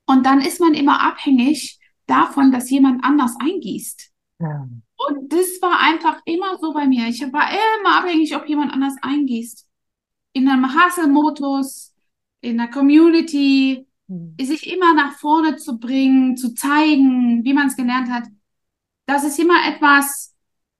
und 0.06 0.24
dann 0.24 0.40
ist 0.40 0.60
man 0.60 0.72
immer 0.72 1.02
abhängig 1.02 1.80
davon, 2.06 2.52
dass 2.52 2.70
jemand 2.70 3.04
anders 3.04 3.34
eingießt. 3.40 4.10
Ja. 4.38 4.68
Und 4.96 5.32
das 5.32 5.60
war 5.60 5.80
einfach 5.80 6.22
immer 6.24 6.56
so 6.58 6.72
bei 6.72 6.86
mir. 6.86 7.08
Ich 7.08 7.20
war 7.20 7.50
immer 7.50 7.98
abhängig, 7.98 8.34
ob 8.36 8.48
jemand 8.48 8.72
anders 8.72 8.94
eingießt. 9.02 9.65
In 10.36 10.50
einem 10.50 10.66
Hustle-Modus, 10.66 11.94
in 12.42 12.58
der 12.58 12.68
Community, 12.68 13.86
mhm. 14.06 14.34
sich 14.38 14.70
immer 14.70 14.92
nach 14.92 15.14
vorne 15.14 15.56
zu 15.56 15.78
bringen, 15.78 16.36
zu 16.36 16.52
zeigen, 16.52 17.42
wie 17.42 17.54
man 17.54 17.68
es 17.68 17.76
gelernt 17.76 18.10
hat. 18.10 18.24
Das 19.06 19.24
ist 19.24 19.38
immer 19.38 19.66
etwas, 19.66 20.34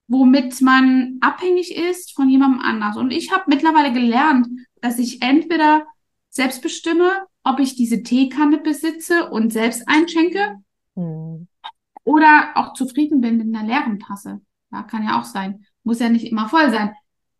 womit 0.08 0.60
man 0.60 1.16
abhängig 1.22 1.74
ist 1.74 2.14
von 2.14 2.28
jemandem 2.28 2.60
anders. 2.60 2.98
Und 2.98 3.12
ich 3.12 3.32
habe 3.32 3.44
mittlerweile 3.46 3.94
gelernt, 3.94 4.46
dass 4.82 4.98
ich 4.98 5.22
entweder 5.22 5.86
selbst 6.28 6.60
bestimme, 6.60 7.26
ob 7.42 7.58
ich 7.58 7.76
diese 7.76 8.02
Teekanne 8.02 8.58
besitze 8.58 9.30
und 9.30 9.54
selbst 9.54 9.88
einschenke 9.88 10.56
mhm. 10.96 11.48
oder 12.04 12.50
auch 12.56 12.74
zufrieden 12.74 13.22
bin 13.22 13.38
mit 13.38 13.56
einer 13.56 13.66
leeren 13.66 14.00
Tasse. 14.00 14.42
Ja, 14.70 14.82
kann 14.82 15.02
ja 15.02 15.18
auch 15.18 15.24
sein. 15.24 15.64
Muss 15.82 16.00
ja 16.00 16.10
nicht 16.10 16.26
immer 16.26 16.50
voll 16.50 16.70
sein. 16.70 16.94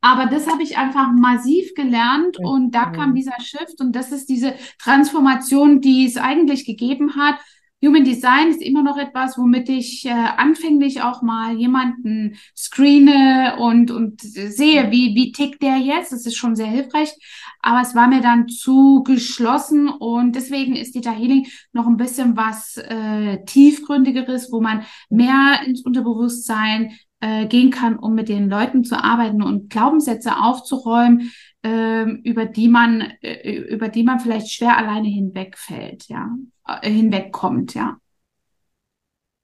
Aber 0.06 0.26
das 0.26 0.46
habe 0.46 0.62
ich 0.62 0.78
einfach 0.78 1.10
massiv 1.10 1.74
gelernt 1.74 2.38
und 2.38 2.70
da 2.76 2.90
kam 2.90 3.12
dieser 3.16 3.40
Shift 3.40 3.80
und 3.80 3.90
das 3.96 4.12
ist 4.12 4.28
diese 4.28 4.54
Transformation, 4.78 5.80
die 5.80 6.06
es 6.06 6.16
eigentlich 6.16 6.64
gegeben 6.64 7.16
hat 7.16 7.40
Human 7.84 8.04
Design 8.04 8.48
ist 8.48 8.62
immer 8.62 8.82
noch 8.82 8.96
etwas, 8.96 9.36
womit 9.36 9.68
ich 9.68 10.06
äh, 10.06 10.10
anfänglich 10.10 11.02
auch 11.02 11.20
mal 11.20 11.56
jemanden 11.58 12.36
screene 12.56 13.56
und, 13.58 13.90
und 13.90 14.22
sehe, 14.22 14.90
wie, 14.90 15.14
wie 15.14 15.30
tickt 15.30 15.62
der 15.62 15.76
jetzt. 15.76 16.10
Das 16.10 16.24
ist 16.24 16.36
schon 16.36 16.56
sehr 16.56 16.68
hilfreich. 16.68 17.12
Aber 17.60 17.82
es 17.82 17.94
war 17.94 18.08
mir 18.08 18.22
dann 18.22 18.48
zu 18.48 19.02
geschlossen 19.04 19.88
und 19.88 20.34
deswegen 20.36 20.74
ist 20.74 20.96
Data 20.96 21.10
Healing 21.10 21.48
noch 21.72 21.86
ein 21.86 21.98
bisschen 21.98 22.34
was 22.36 22.78
äh, 22.78 23.44
tiefgründigeres, 23.44 24.50
wo 24.50 24.62
man 24.62 24.86
mehr 25.10 25.60
ins 25.66 25.84
Unterbewusstsein 25.84 26.98
äh, 27.20 27.46
gehen 27.46 27.70
kann, 27.70 27.98
um 27.98 28.14
mit 28.14 28.28
den 28.28 28.48
Leuten 28.48 28.84
zu 28.84 29.02
arbeiten 29.02 29.42
und 29.42 29.70
Glaubenssätze 29.70 30.36
aufzuräumen, 30.36 31.32
äh, 31.64 32.04
über 32.04 32.46
die 32.46 32.68
man, 32.68 33.00
äh, 33.22 33.52
über 33.52 33.88
die 33.88 34.02
man 34.02 34.20
vielleicht 34.20 34.50
schwer 34.50 34.76
alleine 34.76 35.08
hinwegfällt, 35.08 36.08
ja, 36.08 36.30
äh, 36.66 36.90
hinwegkommt, 36.90 37.74
ja. 37.74 37.98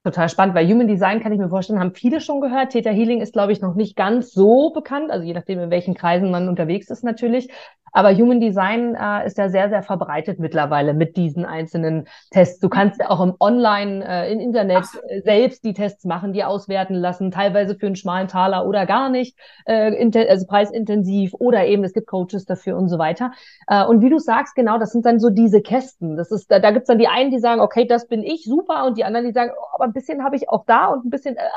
Total 0.04 0.28
spannend, 0.28 0.56
weil 0.56 0.66
Human 0.66 0.88
Design 0.88 1.20
kann 1.20 1.32
ich 1.32 1.38
mir 1.38 1.48
vorstellen, 1.48 1.78
haben 1.78 1.94
viele 1.94 2.20
schon 2.20 2.40
gehört. 2.40 2.70
Theta 2.70 2.90
Healing 2.90 3.20
ist, 3.20 3.32
glaube 3.32 3.52
ich, 3.52 3.60
noch 3.60 3.76
nicht 3.76 3.94
ganz 3.94 4.32
so 4.32 4.70
bekannt, 4.72 5.12
also 5.12 5.24
je 5.24 5.32
nachdem, 5.32 5.60
in 5.60 5.70
welchen 5.70 5.94
Kreisen 5.94 6.32
man 6.32 6.48
unterwegs 6.48 6.90
ist 6.90 7.04
natürlich. 7.04 7.48
Aber 7.92 8.14
Human 8.14 8.40
Design 8.40 8.94
äh, 8.94 9.26
ist 9.26 9.36
ja 9.36 9.50
sehr, 9.50 9.68
sehr 9.68 9.82
verbreitet 9.82 10.38
mittlerweile 10.38 10.94
mit 10.94 11.16
diesen 11.16 11.44
einzelnen 11.44 12.08
Tests. 12.30 12.58
Du 12.58 12.70
kannst 12.70 13.00
ja 13.00 13.10
auch 13.10 13.20
im 13.20 13.34
Online, 13.38 14.02
äh, 14.06 14.32
im 14.32 14.40
Internet 14.40 14.86
äh, 15.08 15.20
selbst 15.20 15.62
die 15.62 15.74
Tests 15.74 16.06
machen, 16.06 16.32
die 16.32 16.42
auswerten 16.42 16.94
lassen, 16.94 17.30
teilweise 17.30 17.74
für 17.74 17.86
einen 17.86 17.96
schmalen 17.96 18.28
Taler 18.28 18.66
oder 18.66 18.86
gar 18.86 19.10
nicht, 19.10 19.36
äh, 19.66 20.10
also 20.26 20.46
preisintensiv 20.46 21.34
oder 21.34 21.66
eben 21.66 21.84
es 21.84 21.92
gibt 21.92 22.06
Coaches 22.06 22.46
dafür 22.46 22.78
und 22.78 22.88
so 22.88 22.98
weiter. 22.98 23.32
Äh, 23.66 23.84
und 23.84 24.00
wie 24.00 24.08
du 24.08 24.18
sagst, 24.18 24.54
genau, 24.54 24.78
das 24.78 24.92
sind 24.92 25.04
dann 25.04 25.20
so 25.20 25.28
diese 25.28 25.60
Kästen. 25.60 26.16
Das 26.16 26.30
ist, 26.30 26.50
da, 26.50 26.60
da 26.60 26.70
gibt's 26.70 26.88
dann 26.88 26.98
die 26.98 27.08
einen, 27.08 27.30
die 27.30 27.40
sagen, 27.40 27.60
okay, 27.60 27.86
das 27.86 28.08
bin 28.08 28.22
ich, 28.22 28.44
super, 28.44 28.86
und 28.86 28.96
die 28.96 29.04
anderen, 29.04 29.26
die 29.26 29.32
sagen, 29.32 29.52
oh, 29.54 29.66
aber 29.74 29.91
ein 29.92 29.94
bisschen 29.94 30.24
habe 30.24 30.36
ich 30.36 30.48
auch 30.48 30.64
da 30.66 30.86
und 30.88 31.04
ein 31.04 31.10
bisschen, 31.10 31.36
äh, 31.36 31.48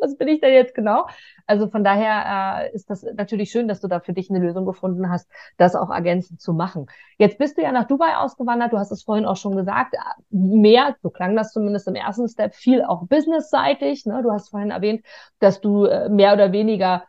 was 0.00 0.16
bin 0.16 0.28
ich 0.28 0.40
denn 0.40 0.52
jetzt 0.52 0.74
genau? 0.74 1.06
Also 1.46 1.68
von 1.68 1.84
daher 1.84 2.66
äh, 2.66 2.74
ist 2.74 2.90
das 2.90 3.02
natürlich 3.02 3.50
schön, 3.50 3.68
dass 3.68 3.80
du 3.80 3.88
da 3.88 4.00
für 4.00 4.12
dich 4.12 4.28
eine 4.30 4.40
Lösung 4.40 4.66
gefunden 4.66 5.08
hast, 5.10 5.30
das 5.56 5.74
auch 5.74 5.90
ergänzend 5.90 6.40
zu 6.40 6.52
machen. 6.52 6.86
Jetzt 7.18 7.38
bist 7.38 7.56
du 7.56 7.62
ja 7.62 7.72
nach 7.72 7.86
Dubai 7.86 8.16
ausgewandert, 8.16 8.72
du 8.72 8.78
hast 8.78 8.90
es 8.90 9.04
vorhin 9.04 9.24
auch 9.24 9.36
schon 9.36 9.56
gesagt, 9.56 9.94
mehr, 10.30 10.96
so 11.02 11.10
klang 11.10 11.36
das 11.36 11.52
zumindest 11.52 11.88
im 11.88 11.94
ersten 11.94 12.28
Step, 12.28 12.54
viel 12.54 12.82
auch 12.84 13.06
businessseitig. 13.06 14.06
Ne? 14.06 14.22
Du 14.22 14.32
hast 14.32 14.50
vorhin 14.50 14.70
erwähnt, 14.70 15.04
dass 15.38 15.60
du 15.60 15.84
äh, 15.86 16.08
mehr 16.08 16.34
oder 16.34 16.52
weniger 16.52 17.04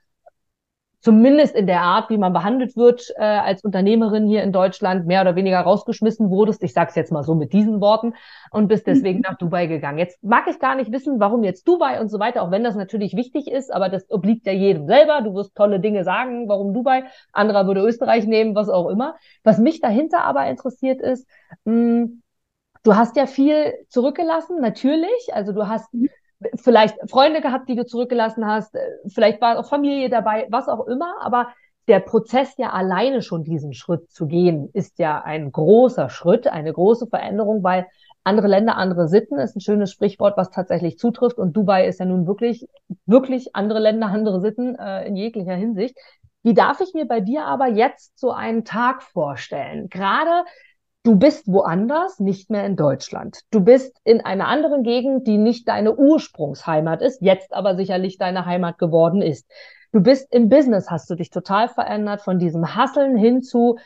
zumindest 1.08 1.56
in 1.56 1.68
der 1.68 1.84
Art, 1.84 2.10
wie 2.10 2.18
man 2.18 2.34
behandelt 2.34 2.76
wird 2.76 3.14
äh, 3.16 3.24
als 3.24 3.64
Unternehmerin 3.64 4.28
hier 4.28 4.44
in 4.44 4.52
Deutschland, 4.52 5.08
mehr 5.08 5.22
oder 5.22 5.38
weniger 5.38 5.62
rausgeschmissen 5.62 6.30
wurdest. 6.30 6.62
Ich 6.64 6.74
sage 6.74 6.90
es 6.90 6.96
jetzt 6.96 7.14
mal 7.14 7.24
so 7.24 7.34
mit 7.34 7.54
diesen 7.54 7.80
Worten 7.80 8.14
und 8.52 8.68
bist 8.68 8.88
deswegen 8.88 9.22
nach 9.22 9.38
Dubai 9.38 9.68
gegangen. 9.68 10.00
Jetzt 10.00 10.22
mag 10.22 10.48
ich 10.50 10.60
gar 10.60 10.76
nicht 10.76 10.92
wissen, 10.92 11.22
warum 11.22 11.46
jetzt 11.46 11.66
Dubai 11.66 12.02
und 12.02 12.10
so 12.10 12.20
weiter, 12.20 12.44
auch 12.44 12.52
wenn 12.52 12.66
das 12.66 12.76
natürlich 12.76 13.16
wichtig 13.16 13.50
ist, 13.50 13.74
aber 13.74 13.88
das 13.88 14.12
obliegt 14.12 14.46
ja 14.48 14.52
jedem 14.52 14.86
selber. 14.86 15.22
Du 15.22 15.34
wirst 15.34 15.56
tolle 15.56 15.80
Dinge 15.80 16.04
sagen, 16.04 16.50
warum 16.50 16.74
Dubai. 16.74 17.06
Anderer 17.32 17.68
würde 17.68 17.80
Österreich 17.84 18.28
nehmen, 18.28 18.54
was 18.54 18.68
auch 18.68 18.90
immer. 18.90 19.16
Was 19.46 19.60
mich 19.60 19.80
dahinter 19.80 20.26
aber 20.26 20.46
interessiert 20.48 21.00
ist, 21.00 21.26
mh, 21.64 21.74
hm, 21.74 22.22
du 22.84 22.96
hast 22.98 23.16
ja 23.16 23.28
viel 23.28 23.76
zurückgelassen, 23.88 24.60
natürlich. 24.60 25.30
Also 25.32 25.54
du 25.54 25.70
hast 25.70 25.94
mhm 25.94 26.10
vielleicht 26.56 26.98
Freunde 27.10 27.42
gehabt, 27.42 27.70
die 27.70 27.76
du 27.76 27.86
zurückgelassen 27.86 28.46
hast, 28.46 28.76
äh, 28.76 28.80
vielleicht 29.08 29.42
war 29.42 29.60
auch 29.60 29.70
Familie 29.70 30.10
dabei, 30.10 30.48
was 30.50 30.68
auch 30.68 30.88
immer, 30.88 31.16
aber 31.22 31.50
der 31.88 32.00
Prozess 32.00 32.56
ja 32.58 32.72
alleine 32.72 33.22
schon 33.22 33.44
diesen 33.44 33.74
Schritt 33.74 34.12
zu 34.12 34.28
gehen, 34.28 34.70
ist 34.74 35.00
ja 35.00 35.22
ein 35.22 35.52
großer 35.52 36.10
Schritt, 36.10 36.48
eine 36.48 36.74
große 36.74 37.08
Veränderung, 37.08 37.64
weil 37.64 37.88
andere 38.28 38.48
Länder, 38.48 38.76
andere 38.76 39.08
Sitten 39.08 39.40
ist 39.40 39.56
ein 39.56 39.62
schönes 39.62 39.92
Sprichwort, 39.92 40.36
was 40.36 40.50
tatsächlich 40.50 41.00
zutrifft. 41.00 41.38
Und 41.38 41.56
Dubai 41.56 41.88
ist 41.88 42.02
ja 42.02 42.06
nun 42.06 42.28
wirklich, 42.28 42.68
wirklich 43.06 43.56
andere 43.56 43.80
Länder, 43.80 44.08
andere 44.08 44.42
Sitten 44.42 44.76
äh, 44.76 45.08
in 45.08 45.16
jeglicher 45.16 45.56
Hinsicht. 45.56 45.96
Wie 46.44 46.54
darf 46.54 46.82
ich 46.82 46.94
mir 46.94 47.08
bei 47.08 47.22
dir 47.22 47.46
aber 47.46 47.68
jetzt 47.68 48.20
so 48.20 48.32
einen 48.32 48.66
Tag 48.66 49.02
vorstellen? 49.02 49.88
Gerade 49.90 50.44
Du 51.08 51.16
bist 51.16 51.48
woanders, 51.48 52.20
nicht 52.20 52.50
mehr 52.50 52.66
in 52.66 52.76
Deutschland. 52.76 53.40
Du 53.50 53.62
bist 53.62 53.98
in 54.04 54.20
einer 54.20 54.50
anderen 54.50 54.84
Gegend, 54.84 55.26
die 55.26 55.38
nicht 55.38 55.66
deine 55.70 55.96
Ursprungsheimat 55.96 57.02
ist, 57.02 57.22
jetzt 57.22 57.54
aber 57.54 57.78
sicherlich 57.78 58.18
deine 58.18 58.46
Heimat 58.46 58.78
geworden 58.78 59.22
ist. 59.22 59.50
Du 59.94 60.02
bist 60.02 60.28
im 60.34 60.50
Business, 60.50 60.92
hast 60.92 61.10
du 61.10 61.16
dich 61.16 61.30
total 61.30 61.70
verändert 61.70 62.20
von 62.20 62.40
diesem 62.40 62.76
Hasseln 62.76 63.16
hin 63.16 63.42
zu, 63.42 63.78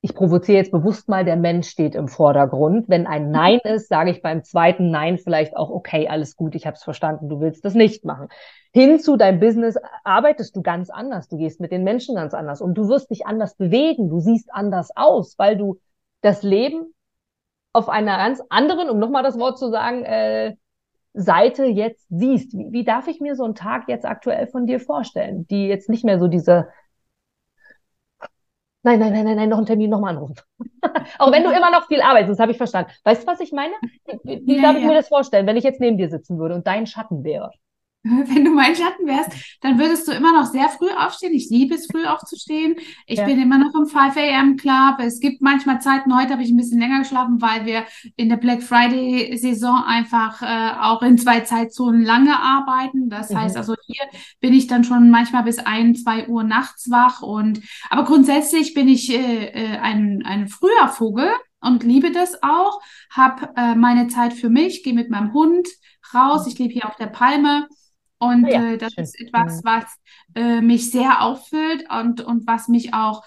ich 0.00 0.14
provoziere 0.14 0.58
jetzt 0.58 0.70
bewusst 0.70 1.08
mal, 1.08 1.24
der 1.24 1.34
Mensch 1.34 1.68
steht 1.68 1.96
im 1.96 2.06
Vordergrund. 2.06 2.88
Wenn 2.88 3.08
ein 3.08 3.32
Nein 3.32 3.58
ist, 3.64 3.88
sage 3.88 4.12
ich 4.12 4.22
beim 4.22 4.44
zweiten 4.44 4.92
Nein 4.92 5.18
vielleicht 5.18 5.56
auch, 5.56 5.70
okay, 5.70 6.06
alles 6.06 6.36
gut, 6.36 6.54
ich 6.54 6.66
habe 6.66 6.76
es 6.76 6.84
verstanden, 6.84 7.28
du 7.30 7.40
willst 7.40 7.64
das 7.64 7.74
nicht 7.74 8.04
machen. 8.04 8.28
Hin 8.72 9.00
zu 9.00 9.16
deinem 9.16 9.40
Business 9.40 9.76
arbeitest 10.04 10.54
du 10.54 10.62
ganz 10.62 10.88
anders, 10.88 11.26
du 11.26 11.36
gehst 11.36 11.60
mit 11.60 11.72
den 11.72 11.82
Menschen 11.82 12.14
ganz 12.14 12.32
anders 12.32 12.60
und 12.60 12.74
du 12.74 12.88
wirst 12.88 13.10
dich 13.10 13.26
anders 13.26 13.56
bewegen, 13.56 14.08
du 14.08 14.20
siehst 14.20 14.54
anders 14.54 14.90
aus, 14.94 15.34
weil 15.36 15.56
du 15.56 15.80
das 16.22 16.42
Leben 16.42 16.94
auf 17.72 17.88
einer 17.88 18.16
ganz 18.16 18.42
anderen, 18.48 18.90
um 18.90 18.98
nochmal 18.98 19.22
das 19.22 19.38
Wort 19.38 19.58
zu 19.58 19.70
sagen, 19.70 20.04
äh, 20.04 20.56
Seite 21.14 21.66
jetzt 21.66 22.06
siehst. 22.08 22.52
Wie, 22.54 22.68
wie 22.70 22.84
darf 22.84 23.06
ich 23.06 23.20
mir 23.20 23.36
so 23.36 23.44
einen 23.44 23.54
Tag 23.54 23.88
jetzt 23.88 24.06
aktuell 24.06 24.46
von 24.46 24.66
dir 24.66 24.80
vorstellen, 24.80 25.46
die 25.48 25.66
jetzt 25.66 25.90
nicht 25.90 26.04
mehr 26.04 26.18
so 26.18 26.28
diese 26.28 26.68
Nein, 28.84 28.98
nein, 28.98 29.12
nein, 29.12 29.24
nein, 29.24 29.36
nein, 29.36 29.48
noch 29.48 29.58
einen 29.58 29.66
Termin, 29.66 29.90
nochmal 29.90 30.14
anrufen. 30.14 30.34
Auch 31.18 31.30
wenn 31.30 31.44
du 31.44 31.50
immer 31.50 31.70
noch 31.70 31.86
viel 31.86 32.00
arbeitest, 32.02 32.32
das 32.32 32.38
habe 32.40 32.50
ich 32.50 32.56
verstanden. 32.56 32.90
Weißt 33.04 33.22
du, 33.22 33.26
was 33.28 33.38
ich 33.38 33.52
meine? 33.52 33.74
Wie, 34.24 34.42
wie 34.44 34.56
ja, 34.56 34.62
darf 34.62 34.76
ich 34.76 34.82
ja. 34.82 34.88
mir 34.88 34.94
das 34.94 35.06
vorstellen, 35.06 35.46
wenn 35.46 35.56
ich 35.56 35.62
jetzt 35.62 35.78
neben 35.78 35.98
dir 35.98 36.08
sitzen 36.08 36.36
würde 36.38 36.56
und 36.56 36.66
dein 36.66 36.88
Schatten 36.88 37.22
wäre? 37.22 37.52
wenn 38.04 38.44
du 38.44 38.50
mein 38.50 38.74
Schatten 38.74 39.06
wärst, 39.06 39.30
dann 39.60 39.78
würdest 39.78 40.08
du 40.08 40.12
immer 40.12 40.32
noch 40.32 40.46
sehr 40.46 40.68
früh 40.68 40.90
aufstehen. 40.90 41.32
Ich 41.34 41.50
liebe 41.50 41.76
es, 41.76 41.86
früh 41.86 42.04
aufzustehen. 42.04 42.74
Ich 43.06 43.18
ja. 43.18 43.26
bin 43.26 43.40
immer 43.40 43.58
noch 43.58 43.72
im 43.74 43.86
5 43.86 44.16
a.m. 44.16 44.56
Club. 44.56 44.96
Es 44.98 45.20
gibt 45.20 45.40
manchmal 45.40 45.80
Zeiten, 45.80 46.16
heute 46.16 46.32
habe 46.32 46.42
ich 46.42 46.50
ein 46.50 46.56
bisschen 46.56 46.80
länger 46.80 46.98
geschlafen, 46.98 47.40
weil 47.40 47.64
wir 47.64 47.84
in 48.16 48.28
der 48.28 48.38
Black 48.38 48.64
Friday 48.64 49.36
Saison 49.36 49.84
einfach 49.86 50.42
äh, 50.42 50.80
auch 50.80 51.02
in 51.02 51.16
zwei 51.16 51.40
Zeitzonen 51.40 52.02
lange 52.02 52.36
arbeiten. 52.36 53.08
Das 53.08 53.30
mhm. 53.30 53.38
heißt 53.38 53.56
also, 53.56 53.76
hier 53.86 54.04
bin 54.40 54.52
ich 54.52 54.66
dann 54.66 54.82
schon 54.82 55.10
manchmal 55.10 55.44
bis 55.44 55.60
ein, 55.60 55.94
zwei 55.94 56.26
Uhr 56.26 56.42
nachts 56.42 56.90
wach. 56.90 57.22
Und 57.22 57.60
aber 57.88 58.02
grundsätzlich 58.02 58.74
bin 58.74 58.88
ich 58.88 59.12
äh, 59.12 59.46
äh 59.46 59.78
ein, 59.78 60.24
ein 60.24 60.48
früher 60.48 60.88
Vogel 60.88 61.30
und 61.60 61.84
liebe 61.84 62.10
das 62.10 62.42
auch. 62.42 62.80
Hab 63.10 63.56
äh, 63.56 63.76
meine 63.76 64.08
Zeit 64.08 64.32
für 64.32 64.50
mich, 64.50 64.82
gehe 64.82 64.92
mit 64.92 65.08
meinem 65.08 65.32
Hund 65.32 65.68
raus. 66.12 66.48
Ich 66.48 66.58
lebe 66.58 66.72
hier 66.72 66.86
auf 66.86 66.96
der 66.96 67.06
Palme 67.06 67.68
und 68.22 68.46
ja, 68.46 68.72
äh, 68.72 68.78
das 68.78 68.92
schön. 68.92 69.04
ist 69.04 69.20
etwas, 69.20 69.64
was 69.64 69.84
äh, 70.36 70.60
mich 70.60 70.90
sehr 70.92 71.22
auffüllt 71.22 71.84
und, 71.90 72.20
und 72.20 72.46
was 72.46 72.68
mich 72.68 72.94
auch 72.94 73.24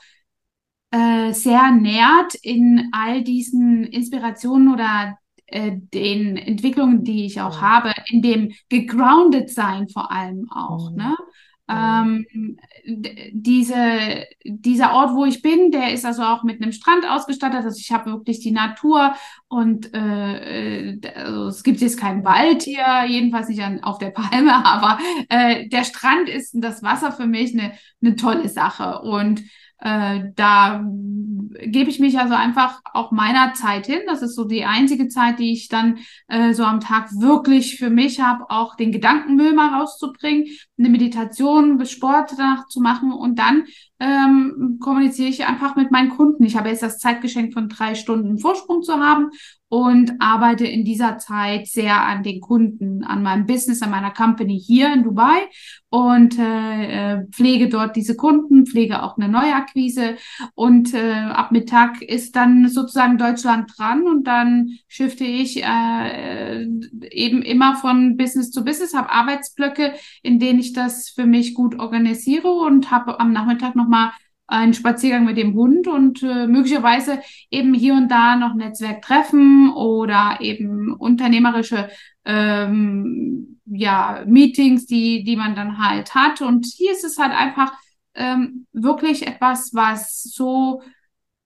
äh, 0.91 1.34
sehr 1.34 1.71
nährt 1.71 2.36
in 2.36 2.89
all 2.93 3.21
diesen 3.21 3.84
Inspirationen 3.84 4.73
oder 4.73 5.17
äh, 5.47 5.73
den 5.75 6.38
Entwicklungen, 6.38 7.03
die 7.03 7.25
ich 7.25 7.41
auch 7.41 7.55
ja. 7.55 7.62
habe, 7.62 7.93
in 8.08 8.21
dem 8.21 8.53
gegroundet 8.69 9.49
sein 9.49 9.89
vor 9.89 10.12
allem 10.12 10.49
auch. 10.49 10.91
Mhm. 10.91 10.97
Ne? 10.97 11.15
Ähm, 11.67 12.25
diese, 13.32 14.25
dieser 14.43 14.93
Ort, 14.93 15.15
wo 15.15 15.25
ich 15.25 15.41
bin, 15.41 15.71
der 15.71 15.91
ist 15.93 16.06
also 16.06 16.21
auch 16.23 16.43
mit 16.43 16.62
einem 16.62 16.71
Strand 16.71 17.10
ausgestattet. 17.10 17.63
Also 17.65 17.80
ich 17.80 17.91
habe 17.91 18.12
wirklich 18.12 18.39
die 18.39 18.51
Natur 18.51 19.15
und 19.47 19.91
äh, 19.93 20.99
also 21.15 21.47
es 21.47 21.63
gibt 21.63 21.82
jetzt 21.82 21.99
keinen 21.99 22.23
Wald 22.23 22.63
hier, 22.63 23.06
jedenfalls 23.08 23.47
nicht 23.47 23.63
an, 23.63 23.84
auf 23.84 23.97
der 23.97 24.12
Palme, 24.12 24.54
aber 24.65 24.99
äh, 25.30 25.67
der 25.69 25.84
Strand 25.84 26.30
ist 26.30 26.51
das 26.56 26.84
Wasser 26.84 27.12
für 27.12 27.25
mich 27.25 27.54
eine, 27.54 27.73
eine 28.01 28.15
tolle 28.15 28.49
Sache. 28.49 28.99
Und 28.99 29.41
äh, 29.79 30.31
da 30.35 30.85
gebe 31.57 31.89
ich 31.89 31.99
mich 31.99 32.19
also 32.19 32.33
einfach 32.33 32.81
auch 32.93 33.11
meiner 33.11 33.53
Zeit 33.53 33.85
hin. 33.85 33.99
Das 34.07 34.21
ist 34.21 34.35
so 34.35 34.45
die 34.45 34.65
einzige 34.65 35.07
Zeit, 35.07 35.39
die 35.39 35.51
ich 35.51 35.67
dann 35.67 35.99
äh, 36.27 36.53
so 36.53 36.63
am 36.63 36.79
Tag 36.79 37.09
wirklich 37.19 37.77
für 37.77 37.89
mich 37.89 38.19
habe, 38.19 38.49
auch 38.49 38.75
den 38.75 38.91
Gedankenmüll 38.91 39.53
mal 39.53 39.79
rauszubringen, 39.79 40.47
eine 40.77 40.89
Meditation, 40.89 41.83
Sport 41.85 42.33
danach 42.38 42.67
zu 42.67 42.81
machen 42.81 43.11
und 43.11 43.39
dann 43.39 43.65
ähm, 43.99 44.77
kommuniziere 44.81 45.29
ich 45.29 45.45
einfach 45.45 45.75
mit 45.75 45.91
meinen 45.91 46.10
Kunden. 46.10 46.43
Ich 46.43 46.58
habe 46.58 46.69
jetzt 46.69 46.84
das 46.84 46.99
Zeitgeschenk 46.99 47.53
von 47.53 47.69
drei 47.69 47.95
Stunden 47.95 48.38
Vorsprung 48.38 48.81
zu 48.81 48.93
haben 48.93 49.29
und 49.67 50.13
arbeite 50.19 50.65
in 50.65 50.86
dieser 50.86 51.17
Zeit 51.17 51.67
sehr 51.67 52.01
an 52.01 52.23
den 52.23 52.39
Kunden, 52.39 53.03
an 53.03 53.23
meinem 53.23 53.45
Business, 53.45 53.81
an 53.81 53.89
meiner 53.89 54.12
Company 54.12 54.60
hier 54.60 54.93
in 54.93 55.03
Dubai 55.03 55.49
und 55.89 56.38
äh, 56.38 57.15
äh 57.15 57.27
pflege 57.31 57.67
dort 57.67 57.95
diese 57.95 58.15
Kunden, 58.15 58.67
pflege 58.67 59.01
auch 59.01 59.17
eine 59.17 59.27
Neuakquise 59.27 60.17
und 60.53 60.93
äh, 60.93 61.12
ab 61.12 61.51
Mittag 61.51 62.01
ist 62.01 62.36
dann 62.36 62.69
sozusagen 62.69 63.17
Deutschland 63.17 63.71
dran 63.75 64.03
und 64.03 64.27
dann 64.27 64.69
shifte 64.88 65.23
ich 65.23 65.63
äh, 65.63 66.63
eben 67.12 67.41
immer 67.41 67.75
von 67.75 68.17
Business 68.17 68.51
zu 68.51 68.63
Business, 68.63 68.93
habe 68.93 69.12
Arbeitsblöcke, 69.12 69.93
in 70.21 70.39
denen 70.39 70.60
ich 70.60 70.73
das 70.73 71.10
für 71.10 71.25
mich 71.25 71.53
gut 71.53 71.79
organisiere 71.79 72.49
und 72.49 72.91
habe 72.91 73.19
am 73.19 73.34
Nachmittag 73.34 73.75
nochmal 73.86 74.12
einen 74.48 74.74
Spaziergang 74.74 75.26
mit 75.26 75.38
dem 75.38 75.56
Hund 75.56 75.88
und 75.88 76.21
äh, 76.21 76.48
möglicherweise 76.48 77.19
eben 77.50 77.74
hier 77.74 77.93
und 77.93 78.10
da 78.10 78.36
noch 78.36 78.54
Netzwerktreffen 78.54 79.74
oder 79.74 80.38
eben 80.39 80.93
unternehmerische 80.93 81.89
ähm, 82.26 83.60
ja, 83.65 84.24
Meetings, 84.28 84.86
die, 84.86 85.24
die 85.24 85.36
man 85.36 85.56
dann 85.56 85.80
halt 85.80 86.13
hat. 86.13 86.41
Und 86.41 86.65
hier 86.65 86.91
ist 86.91 87.04
es 87.04 87.17
halt 87.17 87.32
einfach 87.32 87.74
ähm, 88.13 88.67
wirklich 88.71 89.26
etwas, 89.26 89.71
was 89.74 90.21
so 90.24 90.84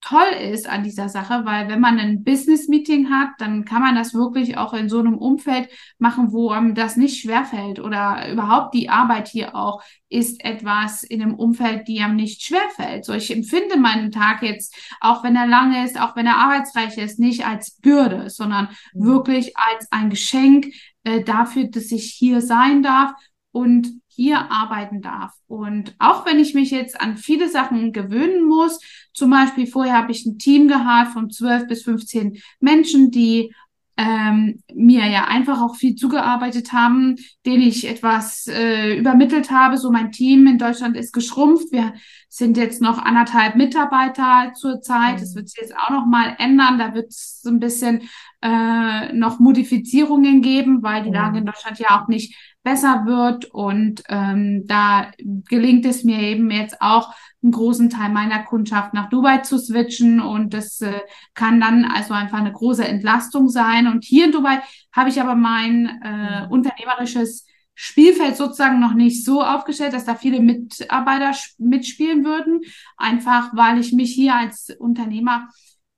toll 0.02 0.32
ist 0.52 0.68
an 0.68 0.84
dieser 0.84 1.10
Sache, 1.10 1.42
weil 1.44 1.68
wenn 1.68 1.80
man 1.80 2.00
ein 2.00 2.24
Business-Meeting 2.24 3.10
hat, 3.10 3.30
dann 3.40 3.66
kann 3.66 3.82
man 3.82 3.96
das 3.96 4.14
wirklich 4.14 4.58
auch 4.58 4.74
in 4.74 4.88
so 4.90 5.00
einem 5.00 5.18
Umfeld 5.18 5.70
machen, 5.98 6.32
wo 6.32 6.52
einem 6.52 6.74
das 6.74 6.96
nicht 6.96 7.22
schwerfällt 7.22 7.80
oder 7.80 8.32
überhaupt 8.32 8.74
die 8.74 8.90
Arbeit 8.90 9.28
hier 9.28 9.56
auch 9.56 9.82
ist 10.08 10.44
etwas 10.44 11.04
in 11.04 11.22
einem 11.22 11.36
Umfeld, 11.36 11.88
die 11.88 12.00
einem 12.00 12.16
nicht 12.16 12.42
schwerfällt. 12.42 13.06
So, 13.06 13.14
ich 13.14 13.30
empfinde 13.32 13.78
meinen 13.78 14.12
Tag 14.12 14.42
jetzt, 14.42 14.76
auch 15.02 15.24
wenn 15.24 15.36
er 15.36 15.48
lange 15.48 15.86
ist, 15.86 16.00
auch 16.00 16.16
wenn 16.16 16.26
er 16.26 16.38
arbeitsreich 16.38 16.98
ist, 16.98 17.20
nicht 17.20 17.46
als 17.46 17.76
Bürde, 17.76 18.30
sondern 18.30 18.70
mhm. 18.94 19.06
wirklich 19.06 19.58
als 19.58 19.92
ein 19.92 20.10
Geschenk 20.10 20.74
äh, 21.04 21.24
dafür, 21.24 21.66
dass 21.66 21.92
ich 21.92 22.06
hier 22.06 22.42
sein 22.42 22.82
darf 22.84 23.12
und 23.52 24.00
hier 24.20 24.52
arbeiten 24.52 25.02
darf. 25.02 25.34
Und 25.48 25.96
auch 25.98 26.26
wenn 26.26 26.40
ich 26.40 26.54
mich 26.54 26.72
jetzt 26.72 27.00
an 27.00 27.16
viele 27.16 27.48
Sachen 27.48 27.94
gewöhnen 27.94 28.46
muss, 28.46 28.80
zum 29.14 29.30
Beispiel 29.30 29.66
vorher 29.66 29.96
habe 29.96 30.12
ich 30.12 30.26
ein 30.26 30.38
Team 30.38 30.68
gehabt 30.68 31.14
von 31.14 31.30
12 31.30 31.68
bis 31.68 31.84
15 31.84 32.38
Menschen, 32.60 33.12
die 33.12 33.54
ähm, 34.00 34.64
mir 34.74 35.08
ja 35.08 35.26
einfach 35.26 35.62
auch 35.62 35.76
viel 35.76 35.96
zugearbeitet 35.96 36.72
haben, 36.72 37.18
denen 37.46 37.64
ich 37.64 37.86
etwas 37.86 38.48
äh, 38.48 38.98
übermittelt 38.98 39.52
habe. 39.52 39.78
So 39.78 39.92
mein 39.92 40.14
Team 40.14 40.48
in 40.48 40.58
Deutschland 40.58 40.96
ist 40.96 41.12
geschrumpft. 41.12 41.72
Wir 41.72 41.94
sind 42.30 42.56
jetzt 42.56 42.82
noch 42.82 42.98
anderthalb 42.98 43.56
Mitarbeiter 43.56 44.54
zurzeit. 44.54 45.22
Das 45.22 45.32
mhm. 45.32 45.36
wird 45.36 45.50
sich 45.50 45.62
jetzt 45.62 45.76
auch 45.78 45.90
noch 45.90 46.06
mal 46.06 46.36
ändern. 46.40 46.80
Da 46.80 46.94
wird 46.94 47.10
es 47.10 47.42
so 47.42 47.50
ein 47.50 47.60
bisschen 47.60 48.04
äh, 48.42 49.12
noch 49.12 49.40
Modifizierungen 49.40 50.42
geben, 50.42 50.82
weil 50.82 51.04
die 51.04 51.12
Lage 51.12 51.40
in 51.40 51.44
mhm. 51.44 51.48
Deutschland 51.48 51.80
ja 51.80 52.00
auch 52.00 52.08
nicht 52.08 52.36
besser 52.64 53.06
wird. 53.06 53.46
Und 53.46 54.04
ähm, 54.10 54.64
da 54.68 55.12
gelingt 55.18 55.86
es 55.86 56.04
mir 56.04 56.20
eben 56.20 56.50
jetzt 56.52 56.82
auch, 56.82 57.14
einen 57.42 57.52
großen 57.54 57.90
Teil 57.90 58.10
meiner 58.10 58.44
Kundschaft 58.44 58.94
nach 58.94 59.10
Dubai 59.10 59.40
zu 59.40 59.58
switchen. 59.58 60.20
Und 60.20 60.54
das 60.54 60.82
äh, 60.82 61.00
kann 61.34 61.60
dann 61.60 61.86
also 61.86 62.14
einfach 62.14 62.40
eine 62.40 62.52
große 62.52 62.86
Entlastung 62.86 63.50
sein. 63.50 63.88
Und 63.88 64.04
hier 64.04 64.26
in 64.26 64.32
Dubai 64.32 64.62
habe 64.92 65.10
ich 65.10 65.22
aber 65.22 65.36
mein 65.36 66.02
äh, 66.04 66.46
mhm. 66.46 66.52
unternehmerisches 66.52 67.46
Spielfeld 67.76 68.36
sozusagen 68.36 68.82
noch 68.82 68.94
nicht 68.94 69.24
so 69.24 69.42
aufgestellt, 69.42 69.94
dass 69.94 70.04
da 70.04 70.16
viele 70.16 70.42
Mitarbeiter 70.42 71.34
mitspielen 71.58 72.26
würden. 72.26 72.60
Einfach 72.98 73.56
weil 73.56 73.80
ich 73.80 73.94
mich 73.94 74.12
hier 74.12 74.36
als 74.36 74.70
Unternehmer 74.78 75.48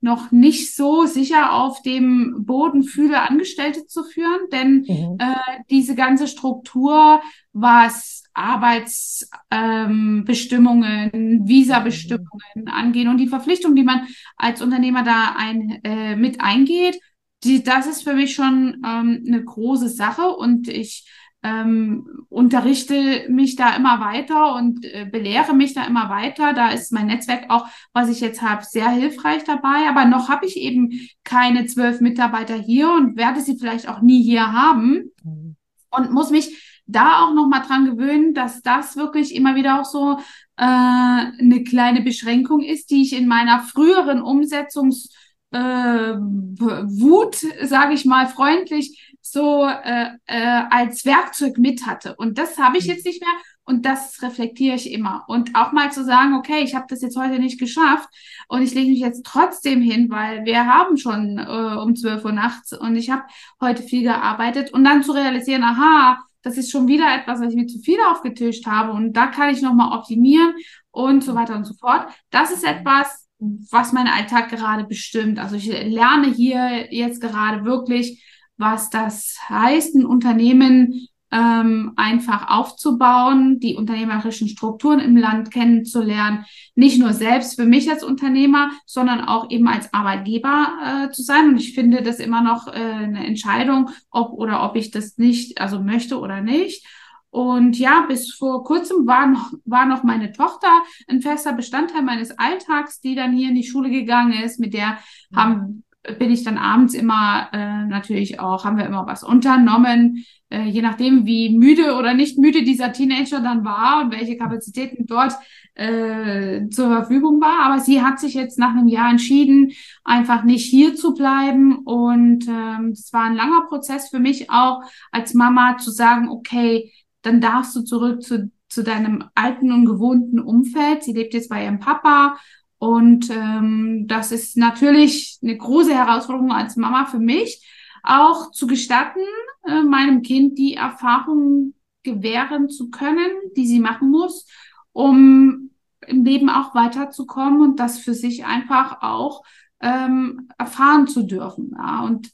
noch 0.02 0.30
nicht 0.32 0.74
so 0.74 1.06
sicher 1.06 1.54
auf 1.54 1.80
dem 1.82 2.44
Boden 2.44 2.82
fühle, 2.82 3.22
Angestellte 3.22 3.86
zu 3.86 4.02
führen, 4.02 4.48
denn 4.50 4.84
mhm. 4.88 5.16
äh, 5.18 5.36
diese 5.70 5.94
ganze 5.94 6.26
Struktur, 6.26 7.20
was 7.52 8.24
Arbeitsbestimmungen, 8.34 11.10
ähm, 11.14 11.46
Visabestimmungen 11.46 12.66
angehen 12.66 13.06
und 13.08 13.18
die 13.18 13.28
Verpflichtung, 13.28 13.76
die 13.76 13.84
man 13.84 14.08
als 14.36 14.60
Unternehmer 14.60 15.04
da 15.04 15.36
ein, 15.36 15.78
äh, 15.84 16.16
mit 16.16 16.40
eingeht, 16.40 16.98
die, 17.44 17.62
das 17.62 17.86
ist 17.86 18.02
für 18.02 18.14
mich 18.14 18.34
schon 18.34 18.82
ähm, 18.84 19.22
eine 19.26 19.44
große 19.44 19.88
Sache. 19.88 20.28
Und 20.28 20.68
ich 20.68 21.08
ähm, 21.42 22.24
unterrichte 22.28 23.26
mich 23.28 23.56
da 23.56 23.74
immer 23.74 24.00
weiter 24.00 24.54
und 24.54 24.84
äh, 24.84 25.06
belehre 25.10 25.54
mich 25.54 25.74
da 25.74 25.84
immer 25.84 26.08
weiter. 26.08 26.52
Da 26.52 26.70
ist 26.70 26.92
mein 26.92 27.06
Netzwerk 27.06 27.46
auch, 27.48 27.66
was 27.92 28.08
ich 28.08 28.20
jetzt 28.20 28.42
habe, 28.42 28.64
sehr 28.64 28.88
hilfreich 28.90 29.42
dabei. 29.44 29.88
Aber 29.88 30.04
noch 30.04 30.28
habe 30.28 30.46
ich 30.46 30.56
eben 30.56 30.92
keine 31.24 31.66
zwölf 31.66 32.00
Mitarbeiter 32.00 32.54
hier 32.54 32.92
und 32.92 33.16
werde 33.16 33.40
sie 33.40 33.58
vielleicht 33.58 33.88
auch 33.88 34.02
nie 34.02 34.22
hier 34.22 34.52
haben 34.52 35.10
mhm. 35.24 35.56
und 35.90 36.12
muss 36.12 36.30
mich 36.30 36.80
da 36.86 37.24
auch 37.24 37.34
noch 37.34 37.48
mal 37.48 37.60
dran 37.60 37.86
gewöhnen, 37.86 38.34
dass 38.34 38.62
das 38.62 38.96
wirklich 38.96 39.34
immer 39.34 39.54
wieder 39.56 39.80
auch 39.80 39.84
so 39.84 40.18
äh, 40.56 40.64
eine 40.64 41.64
kleine 41.64 42.02
Beschränkung 42.02 42.60
ist, 42.60 42.90
die 42.90 43.02
ich 43.02 43.16
in 43.16 43.26
meiner 43.26 43.60
früheren 43.60 44.22
Umsetzungs 44.22 45.10
äh, 45.50 45.58
Wut, 45.58 47.36
sage 47.62 47.94
ich 47.94 48.04
mal 48.04 48.26
freundlich, 48.26 49.11
so 49.32 49.64
äh, 49.66 50.10
äh, 50.26 50.62
als 50.70 51.06
Werkzeug 51.06 51.56
mit 51.56 51.86
hatte. 51.86 52.14
Und 52.16 52.36
das 52.36 52.58
habe 52.58 52.76
ich 52.76 52.84
mhm. 52.84 52.90
jetzt 52.90 53.06
nicht 53.06 53.22
mehr 53.22 53.32
und 53.64 53.86
das 53.86 54.20
reflektiere 54.22 54.76
ich 54.76 54.92
immer. 54.92 55.24
Und 55.26 55.54
auch 55.54 55.72
mal 55.72 55.90
zu 55.90 56.04
sagen, 56.04 56.34
okay, 56.34 56.62
ich 56.62 56.74
habe 56.74 56.86
das 56.88 57.00
jetzt 57.00 57.16
heute 57.16 57.38
nicht 57.38 57.58
geschafft 57.58 58.08
und 58.48 58.62
ich 58.62 58.74
lege 58.74 58.90
mich 58.90 59.00
jetzt 59.00 59.24
trotzdem 59.24 59.80
hin, 59.80 60.10
weil 60.10 60.44
wir 60.44 60.66
haben 60.66 60.98
schon 60.98 61.38
äh, 61.38 61.76
um 61.80 61.96
12 61.96 62.24
Uhr 62.26 62.32
nachts 62.32 62.72
und 62.72 62.94
ich 62.96 63.10
habe 63.10 63.22
heute 63.60 63.82
viel 63.82 64.02
gearbeitet 64.02 64.72
und 64.74 64.84
dann 64.84 65.02
zu 65.02 65.12
realisieren, 65.12 65.64
aha, 65.64 66.18
das 66.42 66.58
ist 66.58 66.70
schon 66.70 66.86
wieder 66.88 67.14
etwas, 67.14 67.40
was 67.40 67.50
ich 67.50 67.56
mir 67.56 67.66
zu 67.66 67.78
viel 67.78 67.98
aufgetischt 68.10 68.66
habe 68.66 68.92
und 68.92 69.14
da 69.14 69.28
kann 69.28 69.48
ich 69.48 69.62
nochmal 69.62 69.96
optimieren 69.96 70.54
und 70.90 71.24
so 71.24 71.34
weiter 71.34 71.56
und 71.56 71.64
so 71.64 71.74
fort. 71.74 72.06
Das 72.30 72.50
ist 72.50 72.64
etwas, 72.64 73.28
was 73.70 73.92
mein 73.92 74.08
Alltag 74.08 74.50
gerade 74.50 74.84
bestimmt. 74.84 75.38
Also 75.38 75.56
ich 75.56 75.66
lerne 75.66 76.28
hier 76.28 76.92
jetzt 76.92 77.20
gerade 77.20 77.64
wirklich, 77.64 78.22
was 78.62 78.88
das 78.88 79.36
heißt, 79.50 79.94
ein 79.94 80.06
Unternehmen 80.06 81.08
ähm, 81.32 81.92
einfach 81.96 82.48
aufzubauen, 82.48 83.58
die 83.58 83.74
unternehmerischen 83.74 84.48
Strukturen 84.48 85.00
im 85.00 85.16
Land 85.16 85.50
kennenzulernen, 85.50 86.44
nicht 86.74 86.98
nur 86.98 87.14
selbst 87.14 87.56
für 87.56 87.64
mich 87.64 87.90
als 87.90 88.04
Unternehmer, 88.04 88.70
sondern 88.86 89.22
auch 89.22 89.50
eben 89.50 89.66
als 89.66 89.92
Arbeitgeber 89.94 91.08
äh, 91.08 91.10
zu 91.10 91.22
sein. 91.22 91.48
Und 91.48 91.56
ich 91.56 91.74
finde 91.74 92.02
das 92.02 92.18
immer 92.18 92.42
noch 92.42 92.68
äh, 92.68 92.72
eine 92.72 93.26
Entscheidung, 93.26 93.90
ob 94.10 94.32
oder 94.32 94.62
ob 94.62 94.76
ich 94.76 94.90
das 94.90 95.16
nicht, 95.16 95.60
also 95.60 95.80
möchte 95.80 96.18
oder 96.18 96.42
nicht. 96.42 96.86
Und 97.30 97.78
ja, 97.78 98.04
bis 98.06 98.34
vor 98.34 98.62
kurzem 98.62 99.06
war 99.06 99.26
noch, 99.26 99.52
war 99.64 99.86
noch 99.86 100.02
meine 100.02 100.32
Tochter 100.32 100.68
ein 101.08 101.22
fester 101.22 101.54
Bestandteil 101.54 102.02
meines 102.02 102.38
Alltags, 102.38 103.00
die 103.00 103.14
dann 103.14 103.32
hier 103.32 103.48
in 103.48 103.54
die 103.54 103.64
Schule 103.64 103.88
gegangen 103.88 104.34
ist. 104.34 104.60
Mit 104.60 104.74
der 104.74 104.98
mhm. 105.30 105.36
haben 105.36 105.84
bin 106.18 106.30
ich 106.30 106.42
dann 106.42 106.58
abends 106.58 106.94
immer 106.94 107.48
äh, 107.52 107.84
natürlich 107.86 108.40
auch, 108.40 108.64
haben 108.64 108.76
wir 108.76 108.86
immer 108.86 109.06
was 109.06 109.22
unternommen, 109.22 110.24
äh, 110.50 110.64
je 110.64 110.82
nachdem, 110.82 111.26
wie 111.26 111.56
müde 111.56 111.94
oder 111.94 112.12
nicht 112.14 112.38
müde 112.38 112.64
dieser 112.64 112.92
Teenager 112.92 113.40
dann 113.40 113.64
war 113.64 114.02
und 114.02 114.12
welche 114.12 114.36
Kapazitäten 114.36 115.06
dort 115.06 115.32
äh, 115.74 116.68
zur 116.68 116.88
Verfügung 116.88 117.40
war. 117.40 117.66
Aber 117.66 117.78
sie 117.78 118.02
hat 118.02 118.18
sich 118.18 118.34
jetzt 118.34 118.58
nach 118.58 118.70
einem 118.70 118.88
Jahr 118.88 119.10
entschieden, 119.10 119.72
einfach 120.04 120.42
nicht 120.42 120.68
hier 120.68 120.94
zu 120.96 121.14
bleiben. 121.14 121.78
Und 121.78 122.48
ähm, 122.48 122.90
es 122.92 123.12
ähm, 123.12 123.18
war 123.18 123.24
ein 123.24 123.36
langer 123.36 123.66
Prozess 123.68 124.10
für 124.10 124.18
mich 124.18 124.50
auch 124.50 124.82
als 125.12 125.34
Mama 125.34 125.76
zu 125.78 125.90
sagen, 125.90 126.28
okay, 126.28 126.92
dann 127.22 127.40
darfst 127.40 127.76
du 127.76 127.82
zurück 127.82 128.22
zu, 128.22 128.50
zu 128.68 128.82
deinem 128.82 129.24
alten 129.36 129.70
und 129.70 129.84
gewohnten 129.84 130.40
Umfeld. 130.40 131.04
Sie 131.04 131.12
lebt 131.12 131.32
jetzt 131.32 131.48
bei 131.48 131.64
ihrem 131.64 131.78
Papa 131.78 132.36
und 132.82 133.30
ähm, 133.30 134.06
das 134.08 134.32
ist 134.32 134.56
natürlich 134.56 135.38
eine 135.40 135.56
große 135.56 135.94
Herausforderung 135.94 136.50
als 136.50 136.74
Mama 136.74 137.04
für 137.04 137.20
mich, 137.20 137.64
auch 138.02 138.50
zu 138.50 138.66
gestatten, 138.66 139.20
äh, 139.64 139.82
meinem 139.82 140.22
Kind 140.22 140.58
die 140.58 140.74
Erfahrung 140.74 141.74
gewähren 142.02 142.68
zu 142.70 142.90
können, 142.90 143.30
die 143.56 143.68
sie 143.68 143.78
machen 143.78 144.10
muss, 144.10 144.48
um 144.90 145.70
im 146.08 146.24
Leben 146.24 146.50
auch 146.50 146.74
weiterzukommen 146.74 147.60
und 147.60 147.78
das 147.78 148.00
für 148.00 148.14
sich 148.14 148.46
einfach 148.46 149.00
auch 149.00 149.44
ähm, 149.80 150.48
erfahren 150.58 151.06
zu 151.06 151.22
dürfen. 151.22 151.76
Ja. 151.78 152.02
Und 152.02 152.32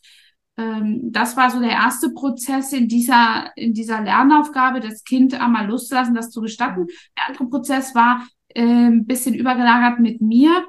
ähm, 0.57 1.13
das 1.13 1.37
war 1.37 1.51
so 1.51 1.61
der 1.61 1.73
erste 1.73 2.09
Prozess 2.15 2.73
in 2.73 2.89
dieser, 2.89 3.55
in 3.55 3.75
dieser 3.75 4.01
Lernaufgabe, 4.01 4.81
das 4.81 5.05
Kind 5.05 5.39
einmal 5.39 5.67
loszulassen, 5.67 6.15
das 6.15 6.31
zu 6.31 6.41
gestatten. 6.41 6.87
Der 7.19 7.29
andere 7.29 7.51
Prozess 7.51 7.95
war 7.95 8.27
äh, 8.49 8.63
ein 8.63 9.07
bisschen 9.07 9.35
übergelagert 9.35 10.01
mit 10.01 10.21
mir, 10.21 10.67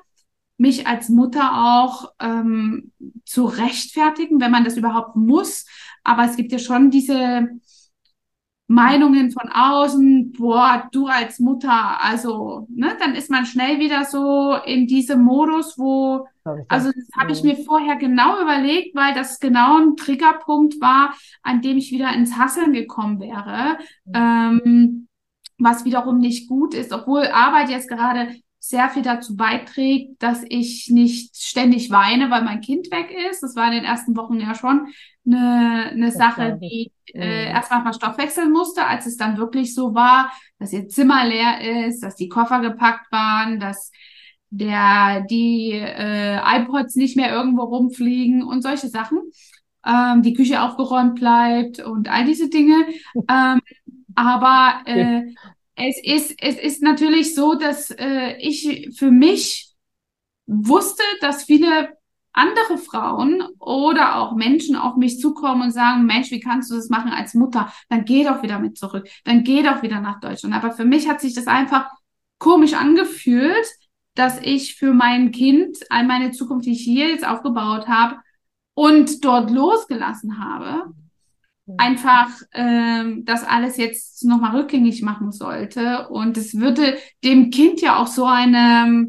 mich 0.57 0.87
als 0.87 1.09
Mutter 1.09 1.51
auch 1.53 2.11
ähm, 2.19 2.91
zu 3.25 3.45
rechtfertigen, 3.45 4.41
wenn 4.41 4.51
man 4.51 4.65
das 4.65 4.77
überhaupt 4.77 5.15
muss. 5.15 5.65
Aber 6.03 6.25
es 6.25 6.35
gibt 6.35 6.51
ja 6.51 6.59
schon 6.59 6.91
diese 6.91 7.49
Meinungen 8.69 9.31
von 9.31 9.49
außen, 9.51 10.31
boah, 10.31 10.87
du 10.91 11.07
als 11.07 11.39
Mutter, 11.39 12.03
also, 12.03 12.67
ne, 12.69 12.95
dann 12.99 13.15
ist 13.15 13.31
man 13.31 13.47
schnell 13.47 13.79
wieder 13.79 14.05
so 14.05 14.55
in 14.63 14.85
diesem 14.85 15.23
Modus, 15.23 15.75
wo, 15.79 16.27
also 16.67 16.91
das 16.91 17.07
habe 17.17 17.31
ich 17.31 17.41
mir 17.41 17.55
vorher 17.55 17.95
genau 17.95 18.39
überlegt, 18.39 18.95
weil 18.95 19.15
das 19.15 19.39
genau 19.39 19.79
ein 19.79 19.95
Triggerpunkt 19.95 20.79
war, 20.81 21.15
an 21.41 21.63
dem 21.63 21.77
ich 21.77 21.91
wieder 21.91 22.13
ins 22.13 22.37
Hasseln 22.37 22.73
gekommen 22.73 23.19
wäre, 23.19 23.79
mhm. 24.05 24.13
ähm, 24.13 25.07
was 25.59 25.85
wiederum 25.85 26.19
nicht 26.19 26.49
gut 26.49 26.73
ist, 26.73 26.91
obwohl 26.91 27.27
Arbeit 27.27 27.69
jetzt 27.69 27.89
gerade 27.89 28.29
sehr 28.59 28.89
viel 28.89 29.03
dazu 29.03 29.35
beiträgt, 29.37 30.21
dass 30.21 30.43
ich 30.47 30.89
nicht 30.89 31.35
ständig 31.37 31.91
weine, 31.91 32.29
weil 32.29 32.43
mein 32.43 32.61
Kind 32.61 32.91
weg 32.91 33.09
ist. 33.29 33.41
Das 33.41 33.55
war 33.55 33.67
in 33.67 33.75
den 33.75 33.85
ersten 33.85 34.17
Wochen 34.17 34.39
ja 34.39 34.53
schon 34.53 34.87
eine, 35.25 35.91
eine 35.91 36.11
Sache, 36.11 36.59
die 36.61 36.91
ich 37.05 37.15
äh, 37.15 37.47
mhm. 37.49 37.55
erstmal 37.55 37.83
mal 37.83 37.93
Stoff 37.93 38.17
wechseln 38.17 38.51
musste, 38.51 38.85
als 38.85 39.05
es 39.05 39.15
dann 39.15 39.37
wirklich 39.37 39.73
so 39.73 39.95
war, 39.95 40.31
dass 40.59 40.73
ihr 40.73 40.89
Zimmer 40.89 41.25
leer 41.25 41.87
ist, 41.87 42.03
dass 42.03 42.15
die 42.15 42.27
Koffer 42.27 42.59
gepackt 42.59 43.09
waren, 43.11 43.59
dass 43.59 43.91
der 44.49 45.21
die 45.29 45.71
äh, 45.71 46.39
iPods 46.61 46.95
nicht 46.95 47.15
mehr 47.15 47.31
irgendwo 47.31 47.63
rumfliegen 47.63 48.43
und 48.43 48.61
solche 48.61 48.87
Sachen. 48.87 49.19
Ähm, 49.85 50.21
die 50.21 50.33
Küche 50.33 50.61
aufgeräumt 50.61 51.15
bleibt 51.15 51.79
und 51.79 52.09
all 52.09 52.25
diese 52.25 52.49
Dinge. 52.49 52.75
Ähm, 53.29 53.61
aber 54.19 54.81
äh, 54.85 55.33
es 55.75 55.97
ist, 56.03 56.35
es 56.41 56.57
ist 56.57 56.81
natürlich 56.81 57.35
so, 57.35 57.55
dass 57.55 57.89
äh, 57.91 58.35
ich 58.39 58.89
für 58.97 59.11
mich 59.11 59.73
wusste, 60.45 61.03
dass 61.21 61.45
viele 61.45 61.97
andere 62.33 62.77
Frauen 62.77 63.41
oder 63.59 64.17
auch 64.17 64.35
Menschen 64.35 64.75
auf 64.75 64.97
mich 64.97 65.19
zukommen 65.19 65.61
und 65.61 65.71
sagen, 65.71 66.05
Mensch, 66.05 66.31
wie 66.31 66.39
kannst 66.39 66.69
du 66.69 66.75
das 66.75 66.89
machen 66.89 67.11
als 67.11 67.33
Mutter? 67.33 67.71
Dann 67.87 68.03
geh 68.05 68.23
doch 68.23 68.43
wieder 68.43 68.59
mit 68.59 68.77
zurück. 68.77 69.07
Dann 69.23 69.43
geh 69.43 69.63
doch 69.63 69.81
wieder 69.81 70.01
nach 70.01 70.19
Deutschland. 70.19 70.53
Aber 70.53 70.71
für 70.71 70.85
mich 70.85 71.07
hat 71.07 71.21
sich 71.21 71.33
das 71.33 71.47
einfach 71.47 71.89
komisch 72.37 72.73
angefühlt, 72.73 73.67
dass 74.15 74.39
ich 74.41 74.75
für 74.75 74.93
mein 74.93 75.31
Kind 75.31 75.77
all 75.89 76.05
meine 76.05 76.31
Zukunft, 76.31 76.65
die 76.65 76.73
ich 76.73 76.81
hier 76.81 77.09
jetzt 77.09 77.25
aufgebaut 77.25 77.87
habe 77.87 78.17
und 78.73 79.23
dort 79.23 79.49
losgelassen 79.49 80.43
habe, 80.43 80.93
einfach 81.77 82.29
ähm, 82.53 83.25
das 83.25 83.43
alles 83.43 83.77
jetzt 83.77 84.23
nochmal 84.25 84.55
rückgängig 84.55 85.01
machen 85.01 85.31
sollte. 85.31 86.07
Und 86.09 86.37
es 86.37 86.55
würde 86.55 86.97
dem 87.23 87.49
Kind 87.51 87.81
ja 87.81 87.97
auch 87.97 88.07
so 88.07 88.25
eine 88.25 89.07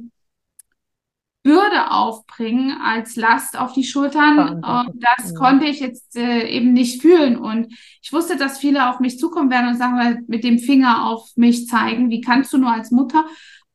Bürde 1.43 1.91
aufbringen 1.91 2.77
als 2.83 3.17
Last 3.17 3.59
auf 3.59 3.73
die 3.73 3.85
Schultern. 3.85 4.63
Und 4.63 5.03
das 5.03 5.33
ja. 5.33 5.39
konnte 5.39 5.67
ich 5.67 5.81
jetzt 5.81 6.17
äh, 6.17 6.47
eben 6.49 6.73
nicht 6.73 7.01
fühlen. 7.01 7.39
Und 7.39 7.73
ich 8.03 8.13
wusste, 8.13 8.37
dass 8.37 8.59
viele 8.59 8.91
auf 8.91 9.01
mich 9.01 9.19
zukommen 9.19 9.51
werden 9.51 9.69
und 9.71 9.79
sagen, 9.79 10.25
mit 10.29 10.45
dem 10.45 10.59
Finger 10.59 11.07
auf 11.07 11.31
mich 11.37 11.67
zeigen, 11.67 12.11
wie 12.11 12.21
kannst 12.21 12.53
du 12.53 12.59
nur 12.59 12.73
als 12.73 12.91
Mutter? 12.91 13.25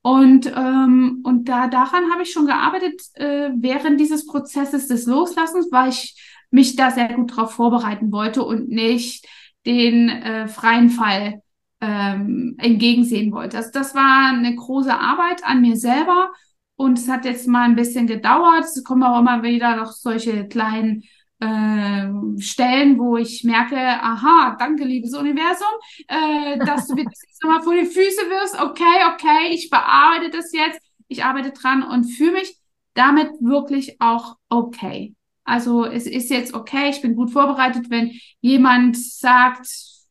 Und, 0.04 0.46
ähm, 0.56 1.22
und 1.24 1.50
da 1.50 1.68
daran 1.68 2.12
habe 2.12 2.22
ich 2.22 2.32
schon 2.32 2.46
gearbeitet 2.46 3.02
äh, 3.16 3.50
während 3.56 4.00
dieses 4.00 4.28
Prozesses 4.28 4.88
des 4.88 5.08
Loslassens, 5.08 5.70
weil 5.72 5.90
ich 5.90 6.16
mich 6.56 6.76
da 6.76 6.90
sehr 6.90 7.14
gut 7.14 7.32
darauf 7.32 7.52
vorbereiten 7.54 8.12
wollte 8.12 8.44
und 8.44 8.70
nicht 8.70 9.28
den 9.66 10.10
äh, 10.10 10.48
freien 10.48 10.90
Fall 10.90 11.42
ähm, 11.82 12.56
entgegensehen 12.58 13.32
wollte. 13.34 13.58
Also 13.58 13.72
das 13.74 13.94
war 13.94 14.30
eine 14.30 14.56
große 14.56 14.94
Arbeit 14.94 15.44
an 15.44 15.62
mir 15.62 15.76
selber 15.76 16.32
und 16.78 16.98
es 16.98 17.10
hat 17.10 17.26
jetzt 17.26 17.48
mal 17.48 17.64
ein 17.64 17.76
bisschen 17.76 18.08
gedauert. 18.08 18.64
Es 18.64 18.84
kommen 18.84 19.04
auch 19.04 19.20
immer 19.20 19.44
wieder 19.44 19.76
noch 19.76 19.92
solche 19.92 20.48
kleinen 20.48 21.04
äh, 21.40 22.08
Stellen, 22.40 22.98
wo 22.98 23.18
ich 23.18 23.44
merke, 23.44 23.78
aha, 23.78 24.56
danke, 24.58 24.86
liebes 24.86 25.14
Universum, 25.14 25.68
äh, 26.08 26.58
dass 26.66 26.88
du 26.88 26.96
mir 26.96 27.04
das 27.04 27.22
jetzt 27.28 27.44
nochmal 27.44 27.62
vor 27.62 27.74
die 27.74 27.86
Füße 27.86 28.22
wirst. 28.30 28.62
Okay, 28.62 29.04
okay, 29.14 29.50
ich 29.52 29.70
bearbeite 29.70 30.30
das 30.30 30.54
jetzt, 30.54 30.80
ich 31.10 31.26
arbeite 31.26 31.52
dran 31.52 31.84
und 31.84 32.06
fühle 32.06 32.34
mich 32.34 32.58
damit 32.94 33.30
wirklich 33.42 34.00
auch 34.00 34.38
okay. 34.48 35.16
Also 35.46 35.86
es 35.86 36.08
ist 36.08 36.30
jetzt 36.30 36.54
okay, 36.54 36.90
ich 36.90 37.02
bin 37.02 37.16
gut 37.16 37.32
vorbereitet, 37.32 37.90
wenn 37.90 38.12
jemand 38.42 38.98
sagt, 38.98 39.68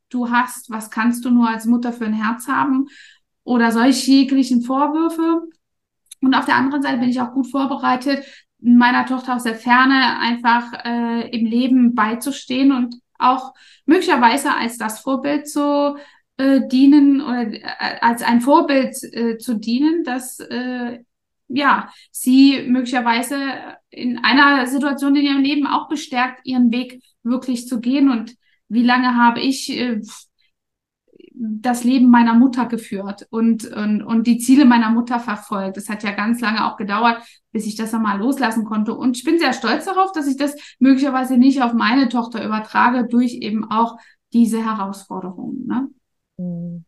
du 0.08 0.30
hast, 0.30 0.70
was 0.70 0.90
kannst 0.90 1.24
du 1.24 1.30
nur 1.30 1.48
als 1.48 1.66
Mutter 1.66 1.92
für 1.92 2.06
ein 2.06 2.14
Herz 2.14 2.46
haben 2.46 2.86
oder 3.42 3.72
solche 3.72 4.10
jeglichen 4.10 4.62
Vorwürfe. 4.62 5.42
Und 6.20 6.34
auf 6.34 6.46
der 6.46 6.56
anderen 6.56 6.82
Seite 6.82 6.98
bin 6.98 7.10
ich 7.10 7.20
auch 7.20 7.32
gut 7.32 7.48
vorbereitet, 7.48 8.24
meiner 8.60 9.04
Tochter 9.04 9.34
aus 9.34 9.42
der 9.42 9.56
Ferne 9.56 10.18
einfach 10.18 10.72
äh, 10.84 11.28
im 11.36 11.44
Leben 11.44 11.94
beizustehen 11.94 12.72
und 12.72 12.96
auch 13.18 13.54
möglicherweise 13.84 14.54
als 14.54 14.78
das 14.78 15.00
Vorbild 15.00 15.48
zu 15.48 15.96
äh, 16.38 16.66
dienen 16.68 17.20
oder 17.20 17.52
äh, 17.52 17.62
als 18.00 18.22
ein 18.22 18.40
Vorbild 18.40 18.96
äh, 19.12 19.36
zu 19.36 19.54
dienen, 19.54 20.04
dass 20.04 20.40
äh, 20.40 21.00
ja, 21.54 21.88
sie 22.10 22.64
möglicherweise 22.68 23.36
in 23.90 24.18
einer 24.18 24.66
Situation 24.66 25.16
in 25.16 25.24
ihrem 25.24 25.42
Leben 25.42 25.66
auch 25.66 25.88
bestärkt, 25.88 26.40
ihren 26.44 26.72
Weg 26.72 27.02
wirklich 27.22 27.68
zu 27.68 27.80
gehen. 27.80 28.10
Und 28.10 28.34
wie 28.68 28.82
lange 28.82 29.16
habe 29.16 29.40
ich 29.40 29.70
äh, 29.70 30.00
das 31.36 31.84
Leben 31.84 32.10
meiner 32.10 32.34
Mutter 32.34 32.66
geführt 32.66 33.26
und, 33.30 33.66
und, 33.66 34.02
und 34.02 34.26
die 34.26 34.38
Ziele 34.38 34.64
meiner 34.64 34.90
Mutter 34.90 35.18
verfolgt. 35.18 35.76
Das 35.76 35.88
hat 35.88 36.02
ja 36.02 36.12
ganz 36.12 36.40
lange 36.40 36.64
auch 36.64 36.76
gedauert, 36.76 37.22
bis 37.52 37.66
ich 37.66 37.76
das 37.76 37.92
einmal 37.92 38.18
loslassen 38.18 38.64
konnte. 38.64 38.94
Und 38.94 39.16
ich 39.16 39.24
bin 39.24 39.38
sehr 39.38 39.52
stolz 39.52 39.84
darauf, 39.84 40.12
dass 40.12 40.26
ich 40.26 40.36
das 40.36 40.54
möglicherweise 40.78 41.36
nicht 41.36 41.62
auf 41.62 41.72
meine 41.72 42.08
Tochter 42.08 42.44
übertrage, 42.44 43.06
durch 43.08 43.34
eben 43.34 43.68
auch 43.70 43.96
diese 44.32 44.64
Herausforderungen. 44.64 45.66
Ne? 45.66 45.88
Mhm. 46.38 46.84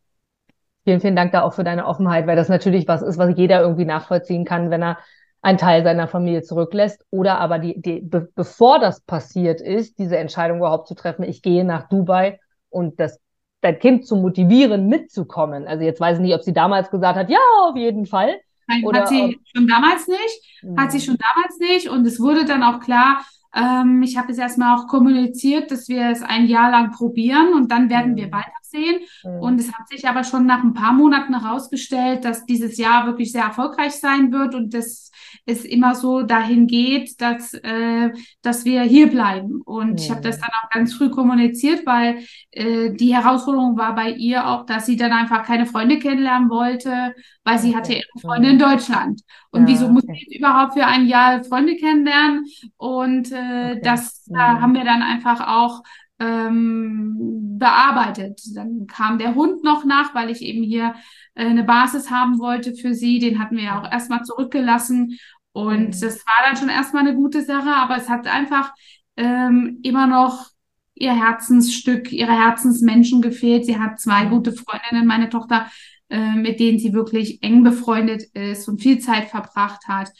Vielen, 0.86 1.00
vielen 1.00 1.16
Dank 1.16 1.32
da 1.32 1.42
auch 1.42 1.52
für 1.52 1.64
deine 1.64 1.84
Offenheit, 1.84 2.28
weil 2.28 2.36
das 2.36 2.48
natürlich 2.48 2.86
was 2.86 3.02
ist, 3.02 3.18
was 3.18 3.36
jeder 3.36 3.60
irgendwie 3.60 3.84
nachvollziehen 3.84 4.44
kann, 4.44 4.70
wenn 4.70 4.84
er 4.84 4.98
einen 5.42 5.58
Teil 5.58 5.82
seiner 5.82 6.06
Familie 6.06 6.42
zurücklässt 6.42 7.04
oder 7.10 7.40
aber 7.40 7.58
die, 7.58 7.80
die 7.82 8.00
be 8.00 8.28
bevor 8.36 8.78
das 8.78 9.00
passiert 9.00 9.60
ist, 9.60 9.98
diese 9.98 10.16
Entscheidung 10.16 10.58
überhaupt 10.58 10.86
zu 10.86 10.94
treffen, 10.94 11.24
ich 11.24 11.42
gehe 11.42 11.64
nach 11.64 11.88
Dubai 11.88 12.38
und 12.70 13.00
das 13.00 13.18
dein 13.62 13.80
Kind 13.80 14.06
zu 14.06 14.14
motivieren, 14.14 14.86
mitzukommen. 14.86 15.66
Also 15.66 15.82
jetzt 15.82 16.00
weiß 16.00 16.18
ich 16.18 16.22
nicht, 16.22 16.36
ob 16.36 16.44
sie 16.44 16.52
damals 16.52 16.88
gesagt 16.88 17.18
hat, 17.18 17.30
ja, 17.30 17.40
auf 17.68 17.74
jeden 17.74 18.06
Fall. 18.06 18.36
Nein, 18.68 18.84
oder 18.84 19.00
hat 19.00 19.08
sie 19.08 19.40
schon 19.56 19.66
damals 19.66 20.06
nicht, 20.06 20.62
hat 20.76 20.92
sie 20.92 21.00
schon 21.00 21.16
damals 21.18 21.58
nicht 21.58 21.88
und 21.88 22.06
es 22.06 22.20
wurde 22.20 22.44
dann 22.44 22.62
auch 22.62 22.78
klar, 22.78 23.24
ähm, 23.56 24.02
ich 24.02 24.18
habe 24.18 24.30
es 24.30 24.38
erstmal 24.38 24.76
auch 24.76 24.86
kommuniziert, 24.86 25.70
dass 25.70 25.88
wir 25.88 26.10
es 26.10 26.22
ein 26.22 26.46
Jahr 26.46 26.70
lang 26.70 26.90
probieren 26.90 27.54
und 27.54 27.72
dann 27.72 27.88
werden 27.88 28.12
mhm. 28.12 28.16
wir 28.16 28.30
weitersehen. 28.32 29.00
Mhm. 29.24 29.40
Und 29.40 29.60
es 29.60 29.72
hat 29.72 29.88
sich 29.88 30.06
aber 30.06 30.24
schon 30.24 30.44
nach 30.44 30.62
ein 30.62 30.74
paar 30.74 30.92
Monaten 30.92 31.40
herausgestellt, 31.40 32.24
dass 32.24 32.44
dieses 32.44 32.76
Jahr 32.76 33.06
wirklich 33.06 33.32
sehr 33.32 33.44
erfolgreich 33.44 33.92
sein 33.92 34.30
wird 34.30 34.54
und 34.54 34.74
dass 34.74 35.10
es 35.44 35.64
immer 35.64 35.94
so 35.94 36.22
dahin 36.22 36.66
geht, 36.66 37.20
dass, 37.20 37.54
äh, 37.54 38.10
dass 38.42 38.64
wir 38.64 38.82
hier 38.82 39.10
bleiben. 39.10 39.60
Und 39.62 39.90
mhm. 39.90 39.96
ich 39.96 40.10
habe 40.10 40.20
das 40.20 40.38
dann 40.38 40.50
auch 40.62 40.70
ganz 40.70 40.94
früh 40.94 41.10
kommuniziert, 41.10 41.86
weil 41.86 42.18
äh, 42.50 42.90
die 42.90 43.14
Herausforderung 43.14 43.76
war 43.76 43.94
bei 43.94 44.10
ihr 44.10 44.48
auch, 44.48 44.66
dass 44.66 44.86
sie 44.86 44.96
dann 44.96 45.12
einfach 45.12 45.44
keine 45.44 45.66
Freunde 45.66 45.98
kennenlernen 45.98 46.50
wollte, 46.50 47.14
weil 47.44 47.58
sie 47.58 47.76
hatte 47.76 47.94
ihre 47.94 48.20
Freunde 48.20 48.50
in 48.50 48.58
Deutschland. 48.58 49.22
Und 49.50 49.62
ja, 49.62 49.68
wieso 49.68 49.88
muss 49.88 50.02
sie 50.02 50.14
jetzt 50.14 50.36
überhaupt 50.36 50.74
für 50.74 50.86
ein 50.86 51.06
Jahr 51.06 51.44
Freunde 51.44 51.76
kennenlernen? 51.76 52.44
Und 52.76 53.32
äh, 53.32 53.72
okay. 53.72 53.80
das 53.82 54.24
da 54.26 54.54
mhm. 54.54 54.60
haben 54.60 54.74
wir 54.74 54.84
dann 54.84 55.02
einfach 55.02 55.46
auch 55.46 55.82
ähm, 56.18 57.58
bearbeitet. 57.58 58.40
Dann 58.54 58.86
kam 58.86 59.18
der 59.18 59.34
Hund 59.34 59.62
noch 59.64 59.84
nach, 59.84 60.14
weil 60.14 60.30
ich 60.30 60.42
eben 60.42 60.62
hier 60.62 60.94
äh, 61.34 61.46
eine 61.46 61.64
Basis 61.64 62.10
haben 62.10 62.38
wollte 62.38 62.74
für 62.74 62.94
sie. 62.94 63.18
Den 63.18 63.38
hatten 63.38 63.56
wir 63.56 63.64
ja 63.64 63.80
auch 63.80 63.90
erstmal 63.90 64.22
zurückgelassen. 64.22 65.18
Und 65.52 65.88
mhm. 65.88 66.00
das 66.00 66.26
war 66.26 66.46
dann 66.46 66.56
schon 66.56 66.68
erstmal 66.68 67.06
eine 67.06 67.16
gute 67.16 67.42
Sache, 67.42 67.70
aber 67.70 67.96
es 67.96 68.08
hat 68.08 68.26
einfach 68.26 68.72
ähm, 69.16 69.78
immer 69.82 70.06
noch 70.06 70.50
ihr 70.94 71.14
Herzensstück, 71.14 72.12
ihre 72.12 72.32
Herzensmenschen 72.32 73.22
gefehlt. 73.22 73.66
Sie 73.66 73.78
hat 73.78 74.00
zwei 74.00 74.24
mhm. 74.24 74.30
gute 74.30 74.52
Freundinnen, 74.52 75.06
meine 75.06 75.28
Tochter, 75.28 75.70
äh, 76.08 76.32
mit 76.32 76.60
denen 76.60 76.78
sie 76.78 76.92
wirklich 76.92 77.42
eng 77.42 77.62
befreundet 77.62 78.24
ist 78.34 78.68
und 78.68 78.80
viel 78.80 78.98
Zeit 78.98 79.28
verbracht 79.28 79.86
hat. 79.88 80.10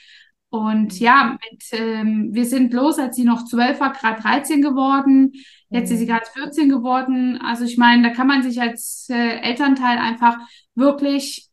Und 0.48 0.98
ja, 1.00 1.36
mit, 1.50 1.62
ähm, 1.72 2.28
wir 2.32 2.44
sind 2.46 2.70
bloß, 2.70 2.98
als 2.98 3.16
sie 3.16 3.24
noch 3.24 3.44
zwölf 3.44 3.80
war, 3.80 3.92
gerade 3.92 4.22
13 4.22 4.62
geworden. 4.62 5.32
Jetzt 5.68 5.90
ist 5.90 5.98
sie 5.98 6.04
mhm. 6.04 6.10
gerade 6.10 6.26
14 6.32 6.68
geworden. 6.68 7.38
Also 7.42 7.64
ich 7.64 7.76
meine, 7.76 8.08
da 8.08 8.14
kann 8.14 8.26
man 8.26 8.42
sich 8.42 8.60
als 8.60 9.08
äh, 9.10 9.40
Elternteil 9.40 9.98
einfach 9.98 10.38
wirklich 10.74 11.48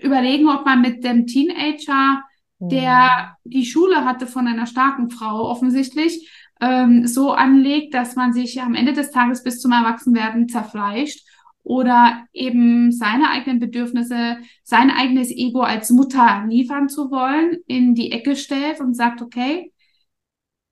überlegen, 0.00 0.48
ob 0.48 0.64
man 0.64 0.80
mit 0.80 1.04
dem 1.04 1.26
Teenager, 1.26 2.22
der 2.58 3.36
mhm. 3.44 3.50
die 3.50 3.66
Schule 3.66 4.04
hatte 4.04 4.26
von 4.26 4.46
einer 4.46 4.66
starken 4.66 5.10
Frau 5.10 5.48
offensichtlich, 5.48 6.30
ähm, 6.60 7.06
so 7.06 7.32
anlegt, 7.32 7.94
dass 7.94 8.16
man 8.16 8.32
sich 8.32 8.60
am 8.60 8.74
Ende 8.74 8.92
des 8.92 9.10
Tages 9.10 9.42
bis 9.42 9.60
zum 9.60 9.72
Erwachsenwerden 9.72 10.48
zerfleischt 10.48 11.26
oder 11.62 12.26
eben 12.32 12.92
seine 12.92 13.30
eigenen 13.30 13.58
Bedürfnisse, 13.58 14.38
sein 14.62 14.90
eigenes 14.90 15.30
Ego 15.30 15.60
als 15.60 15.90
Mutter 15.90 16.44
liefern 16.48 16.88
zu 16.88 17.10
wollen, 17.10 17.58
in 17.66 17.94
die 17.94 18.12
Ecke 18.12 18.36
stellt 18.36 18.80
und 18.80 18.94
sagt, 18.94 19.22
okay, 19.22 19.72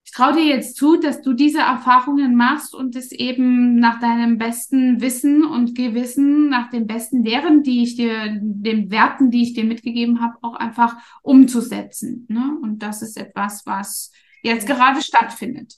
ich 0.09 0.15
traue 0.15 0.33
dir 0.33 0.47
jetzt 0.47 0.77
zu, 0.77 0.97
dass 0.97 1.21
du 1.21 1.35
diese 1.35 1.59
Erfahrungen 1.59 2.35
machst 2.35 2.75
und 2.75 2.97
es 2.97 3.13
eben 3.13 3.79
nach 3.79 4.01
deinem 4.01 4.39
besten 4.39 5.03
Wissen 5.03 5.45
und 5.45 5.77
Gewissen, 5.77 6.49
nach 6.49 6.71
den 6.71 6.87
besten 6.87 7.23
Lehren, 7.23 7.63
die 7.63 7.83
ich 7.83 7.97
dir, 7.97 8.39
den 8.41 8.91
Werten, 8.91 9.31
die 9.31 9.43
ich 9.43 9.53
dir 9.53 9.65
mitgegeben 9.65 10.23
habe, 10.23 10.39
auch 10.41 10.55
einfach 10.55 10.97
umzusetzen. 11.21 12.25
Ne? 12.31 12.57
Und 12.63 12.79
das 12.79 13.03
ist 13.03 13.19
etwas, 13.19 13.67
was 13.67 14.11
jetzt 14.43 14.67
gerade 14.67 15.03
stattfindet. 15.03 15.75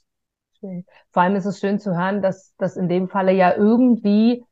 Vor 1.11 1.23
allem 1.23 1.35
ist 1.35 1.47
es 1.47 1.59
schön 1.59 1.81
zu 1.81 1.97
hören, 1.97 2.23
dass 2.23 2.55
das 2.57 2.77
in 2.77 2.89
dem 2.89 3.09
Falle 3.09 3.33
ja 3.33 3.57
irgendwie 3.57 4.45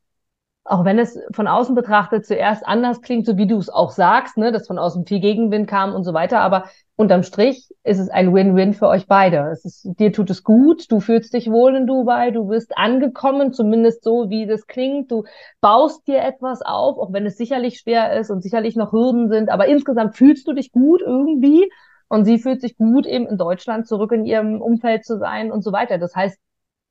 auch 0.69 0.85
wenn 0.85 0.99
es 0.99 1.19
von 1.33 1.47
außen 1.47 1.73
betrachtet 1.73 2.25
zuerst 2.25 2.65
anders 2.65 3.01
klingt, 3.01 3.25
so 3.25 3.37
wie 3.37 3.47
du 3.47 3.57
es 3.57 3.69
auch 3.69 3.89
sagst, 3.89 4.37
ne, 4.37 4.51
dass 4.51 4.67
von 4.67 4.77
außen 4.77 5.05
viel 5.07 5.19
Gegenwind 5.19 5.67
kam 5.67 5.95
und 5.95 6.03
so 6.03 6.13
weiter, 6.13 6.41
aber 6.41 6.65
unterm 6.95 7.23
Strich 7.23 7.69
ist 7.83 7.97
es 7.97 8.09
ein 8.09 8.33
Win-Win 8.33 8.73
für 8.73 8.87
euch 8.87 9.07
beide. 9.07 9.49
Es 9.51 9.65
ist, 9.65 9.99
dir 9.99 10.13
tut 10.13 10.29
es 10.29 10.43
gut, 10.43 10.91
du 10.91 10.99
fühlst 10.99 11.33
dich 11.33 11.49
wohl 11.49 11.75
in 11.75 11.87
Dubai, 11.87 12.29
du 12.29 12.47
bist 12.47 12.77
angekommen, 12.77 13.51
zumindest 13.51 14.03
so, 14.03 14.29
wie 14.29 14.45
das 14.45 14.67
klingt. 14.67 15.11
Du 15.11 15.23
baust 15.59 16.07
dir 16.07 16.21
etwas 16.21 16.61
auf, 16.61 16.99
auch 16.99 17.11
wenn 17.13 17.25
es 17.25 17.37
sicherlich 17.37 17.79
schwer 17.79 18.19
ist 18.19 18.29
und 18.29 18.41
sicherlich 18.41 18.75
noch 18.75 18.91
Hürden 18.91 19.29
sind, 19.29 19.49
aber 19.49 19.67
insgesamt 19.67 20.17
fühlst 20.17 20.47
du 20.47 20.53
dich 20.53 20.71
gut 20.71 21.01
irgendwie 21.01 21.71
und 22.09 22.25
sie 22.25 22.37
fühlt 22.37 22.61
sich 22.61 22.77
gut, 22.77 23.07
eben 23.07 23.27
in 23.27 23.37
Deutschland 23.37 23.87
zurück 23.87 24.11
in 24.11 24.25
ihrem 24.25 24.61
Umfeld 24.61 25.03
zu 25.03 25.17
sein 25.17 25.51
und 25.51 25.63
so 25.63 25.71
weiter. 25.71 25.97
Das 25.97 26.15
heißt, 26.15 26.37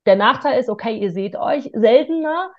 der 0.05 0.17
Nachteil 0.17 0.59
ist, 0.59 0.69
okay, 0.69 0.97
ihr 0.97 1.11
seht 1.11 1.37
euch 1.37 1.71
seltener, 1.73 2.49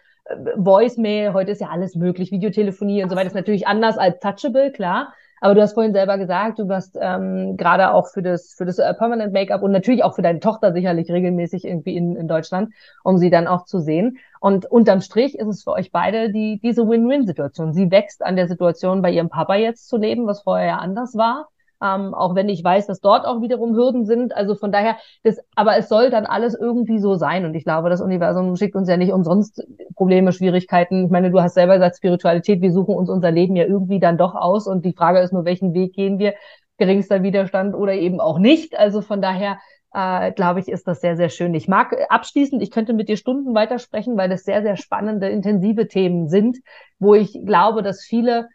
Voicemail, 0.56 1.32
heute 1.32 1.50
ist 1.50 1.60
ja 1.60 1.68
alles 1.68 1.94
möglich, 1.94 2.30
Videotelefonie 2.30 3.02
und 3.02 3.10
so 3.10 3.16
weiter 3.16 3.26
ist 3.26 3.34
natürlich 3.34 3.66
anders 3.66 3.98
als 3.98 4.20
Touchable, 4.20 4.72
klar. 4.72 5.12
Aber 5.40 5.54
du 5.54 5.62
hast 5.62 5.72
vorhin 5.72 5.94
selber 5.94 6.18
gesagt, 6.18 6.58
du 6.58 6.68
warst 6.68 6.98
ähm, 7.00 7.56
gerade 7.56 7.94
auch 7.94 8.08
für 8.08 8.22
das 8.22 8.52
für 8.52 8.66
das 8.66 8.78
äh, 8.78 8.92
Permanent 8.92 9.32
Make-up 9.32 9.62
und 9.62 9.72
natürlich 9.72 10.04
auch 10.04 10.14
für 10.14 10.22
deine 10.22 10.38
Tochter 10.38 10.72
sicherlich 10.72 11.10
regelmäßig 11.10 11.64
irgendwie 11.64 11.96
in, 11.96 12.14
in 12.14 12.28
Deutschland, 12.28 12.74
um 13.04 13.16
sie 13.16 13.30
dann 13.30 13.46
auch 13.46 13.64
zu 13.64 13.80
sehen. 13.80 14.18
Und 14.40 14.66
unterm 14.66 15.00
Strich 15.00 15.38
ist 15.38 15.48
es 15.48 15.64
für 15.64 15.72
euch 15.72 15.92
beide 15.92 16.30
die 16.30 16.60
diese 16.62 16.86
Win-Win-Situation. 16.86 17.72
Sie 17.72 17.90
wächst 17.90 18.22
an 18.22 18.36
der 18.36 18.48
Situation, 18.48 19.00
bei 19.00 19.10
ihrem 19.10 19.30
Papa 19.30 19.54
jetzt 19.54 19.88
zu 19.88 19.96
leben, 19.96 20.26
was 20.26 20.42
vorher 20.42 20.66
ja 20.66 20.76
anders 20.76 21.16
war 21.16 21.48
ähm, 21.82 22.14
auch 22.14 22.34
wenn 22.34 22.48
ich 22.48 22.62
weiß, 22.62 22.86
dass 22.86 23.00
dort 23.00 23.26
auch 23.26 23.40
wiederum 23.40 23.74
Hürden 23.74 24.04
sind. 24.04 24.34
Also 24.36 24.54
von 24.54 24.70
daher, 24.70 24.96
das, 25.22 25.38
aber 25.54 25.76
es 25.76 25.88
soll 25.88 26.10
dann 26.10 26.26
alles 26.26 26.54
irgendwie 26.54 26.98
so 26.98 27.14
sein. 27.14 27.44
Und 27.44 27.54
ich 27.54 27.64
glaube, 27.64 27.90
das 27.90 28.00
Universum 28.00 28.54
schickt 28.56 28.76
uns 28.76 28.88
ja 28.88 28.96
nicht 28.96 29.12
umsonst 29.12 29.66
Probleme, 29.94 30.32
Schwierigkeiten. 30.32 31.06
Ich 31.06 31.10
meine, 31.10 31.30
du 31.30 31.40
hast 31.40 31.54
selber 31.54 31.74
gesagt, 31.74 31.96
Spiritualität, 31.96 32.60
wir 32.60 32.72
suchen 32.72 32.94
uns 32.94 33.08
unser 33.08 33.30
Leben 33.30 33.56
ja 33.56 33.64
irgendwie 33.64 33.98
dann 33.98 34.18
doch 34.18 34.34
aus. 34.34 34.66
Und 34.66 34.84
die 34.84 34.92
Frage 34.92 35.20
ist 35.20 35.32
nur, 35.32 35.44
welchen 35.44 35.74
Weg 35.74 35.94
gehen 35.94 36.18
wir? 36.18 36.34
Geringster 36.76 37.22
Widerstand 37.22 37.74
oder 37.74 37.94
eben 37.94 38.20
auch 38.20 38.38
nicht. 38.38 38.78
Also 38.78 39.00
von 39.00 39.22
daher, 39.22 39.58
äh, 39.92 40.32
glaube 40.32 40.60
ich, 40.60 40.68
ist 40.68 40.86
das 40.86 41.00
sehr, 41.00 41.16
sehr 41.16 41.28
schön. 41.28 41.54
Ich 41.54 41.68
mag 41.68 41.94
abschließend, 42.08 42.62
ich 42.62 42.70
könnte 42.70 42.92
mit 42.92 43.08
dir 43.08 43.16
Stunden 43.16 43.54
weitersprechen, 43.54 44.16
weil 44.16 44.28
das 44.28 44.44
sehr, 44.44 44.62
sehr 44.62 44.76
spannende, 44.76 45.28
intensive 45.28 45.88
Themen 45.88 46.28
sind, 46.28 46.58
wo 46.98 47.14
ich 47.14 47.38
glaube, 47.44 47.82
dass 47.82 48.02
viele 48.02 48.48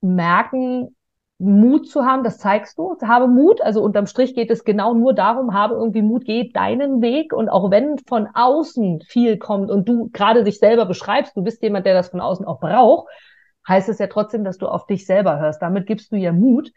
merken, 0.00 0.96
Mut 1.40 1.88
zu 1.88 2.04
haben, 2.04 2.22
das 2.22 2.36
zeigst 2.38 2.78
du. 2.78 2.96
Habe 3.02 3.26
Mut. 3.26 3.62
Also 3.62 3.82
unterm 3.82 4.06
Strich 4.06 4.34
geht 4.34 4.50
es 4.50 4.62
genau 4.62 4.92
nur 4.92 5.14
darum, 5.14 5.54
habe 5.54 5.74
irgendwie 5.74 6.02
Mut, 6.02 6.24
geh 6.26 6.52
deinen 6.52 7.00
Weg. 7.00 7.32
Und 7.32 7.48
auch 7.48 7.70
wenn 7.70 7.98
von 8.06 8.28
außen 8.34 9.00
viel 9.08 9.38
kommt 9.38 9.70
und 9.70 9.88
du 9.88 10.10
gerade 10.12 10.44
dich 10.44 10.58
selber 10.58 10.84
beschreibst, 10.84 11.36
du 11.36 11.42
bist 11.42 11.62
jemand, 11.62 11.86
der 11.86 11.94
das 11.94 12.10
von 12.10 12.20
außen 12.20 12.44
auch 12.44 12.60
braucht, 12.60 13.08
heißt 13.66 13.88
es 13.88 13.98
ja 13.98 14.06
trotzdem, 14.06 14.44
dass 14.44 14.58
du 14.58 14.66
auf 14.66 14.86
dich 14.86 15.06
selber 15.06 15.38
hörst. 15.38 15.62
Damit 15.62 15.86
gibst 15.86 16.12
du 16.12 16.16
ja 16.16 16.32
Mut. 16.32 16.72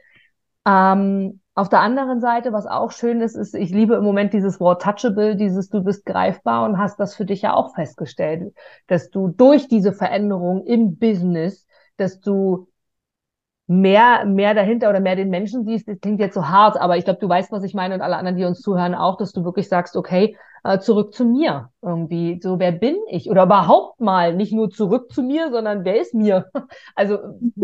Ähm, 0.65 1.41
auf 1.55 1.67
der 1.67 1.81
anderen 1.81 2.21
Seite, 2.21 2.53
was 2.53 2.65
auch 2.65 2.91
schön 2.91 3.19
ist, 3.19 3.35
ist, 3.35 3.53
ich 3.53 3.69
liebe 3.69 3.95
im 3.95 4.03
Moment 4.03 4.31
dieses 4.31 4.61
Wort 4.61 4.81
touchable, 4.81 5.35
dieses 5.35 5.69
du 5.69 5.83
bist 5.83 6.05
greifbar 6.05 6.65
und 6.65 6.77
hast 6.77 6.99
das 7.01 7.15
für 7.15 7.25
dich 7.25 7.41
ja 7.41 7.53
auch 7.53 7.75
festgestellt, 7.75 8.55
dass 8.87 9.09
du 9.09 9.27
durch 9.27 9.67
diese 9.67 9.91
Veränderung 9.91 10.65
im 10.65 10.97
Business, 10.97 11.67
dass 11.97 12.21
du 12.21 12.67
mehr, 13.67 14.25
mehr 14.25 14.53
dahinter 14.53 14.89
oder 14.89 14.99
mehr 14.99 15.15
den 15.15 15.29
Menschen 15.29 15.63
siehst, 15.65 15.87
das 15.87 15.99
klingt 16.01 16.19
jetzt 16.19 16.35
so 16.35 16.47
hart, 16.47 16.77
aber 16.77 16.97
ich 16.97 17.05
glaube, 17.05 17.19
du 17.19 17.29
weißt, 17.29 17.51
was 17.51 17.63
ich 17.63 17.73
meine 17.73 17.95
und 17.95 18.01
alle 18.01 18.17
anderen, 18.17 18.37
die 18.37 18.45
uns 18.45 18.61
zuhören, 18.61 18.95
auch, 18.95 19.17
dass 19.17 19.31
du 19.31 19.43
wirklich 19.45 19.69
sagst, 19.69 19.95
okay, 19.95 20.35
äh, 20.63 20.79
zurück 20.79 21.13
zu 21.13 21.25
mir 21.25 21.69
irgendwie. 21.81 22.39
So, 22.41 22.59
wer 22.59 22.71
bin 22.71 22.97
ich? 23.09 23.29
Oder 23.29 23.43
überhaupt 23.43 23.99
mal 23.99 24.33
nicht 24.35 24.53
nur 24.53 24.69
zurück 24.69 25.11
zu 25.11 25.21
mir, 25.21 25.51
sondern 25.51 25.85
wer 25.85 25.99
ist 25.99 26.13
mir? 26.13 26.49
Also, 26.95 27.17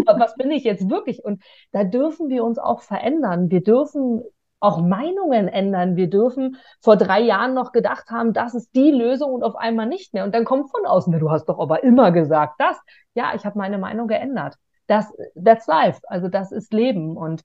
was 0.05 0.35
bin 0.35 0.51
ich 0.51 0.63
jetzt 0.63 0.89
wirklich? 0.89 1.23
Und 1.23 1.41
da 1.71 1.83
dürfen 1.83 2.29
wir 2.29 2.43
uns 2.43 2.59
auch 2.59 2.81
verändern. 2.81 3.49
Wir 3.51 3.63
dürfen 3.63 4.23
auch 4.59 4.81
Meinungen 4.81 5.47
ändern. 5.47 5.95
Wir 5.95 6.09
dürfen 6.09 6.57
vor 6.81 6.97
drei 6.97 7.21
Jahren 7.21 7.53
noch 7.53 7.71
gedacht 7.71 8.09
haben, 8.09 8.33
das 8.33 8.55
ist 8.55 8.75
die 8.75 8.91
Lösung 8.91 9.33
und 9.33 9.43
auf 9.43 9.55
einmal 9.55 9.85
nicht 9.87 10.13
mehr. 10.13 10.25
Und 10.25 10.35
dann 10.35 10.45
kommt 10.45 10.69
von 10.71 10.85
außen, 10.85 11.17
du 11.17 11.29
hast 11.31 11.45
doch 11.45 11.59
aber 11.59 11.83
immer 11.83 12.11
gesagt 12.11 12.55
das. 12.59 12.77
Ja, 13.13 13.33
ich 13.35 13.45
habe 13.45 13.57
meine 13.57 13.77
Meinung 13.77 14.07
geändert 14.07 14.57
das, 14.89 15.11
that's 15.35 15.67
life. 15.67 15.99
Also 16.07 16.27
das 16.27 16.51
ist 16.51 16.73
Leben. 16.73 17.15
Und 17.15 17.43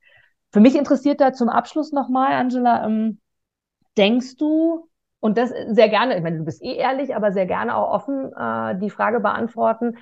für 0.53 0.61
mich 0.61 0.76
interessiert 0.76 1.20
da 1.20 1.32
zum 1.32 1.49
Abschluss 1.49 1.92
nochmal, 1.92 2.32
Angela, 2.32 2.86
ähm, 2.86 3.20
denkst 3.97 4.36
du, 4.36 4.88
und 5.20 5.38
das 5.38 5.51
sehr 5.68 5.88
gerne, 5.88 6.16
ich 6.16 6.22
meine, 6.22 6.38
du 6.38 6.45
bist 6.45 6.62
eh 6.62 6.74
ehrlich, 6.74 7.16
aber 7.16 7.32
sehr 7.32 7.47
gerne 7.47 7.76
auch 7.76 7.90
offen 7.92 8.30
äh, 8.34 8.78
die 8.78 8.90
Frage 8.90 9.20
beantworten, 9.20 9.97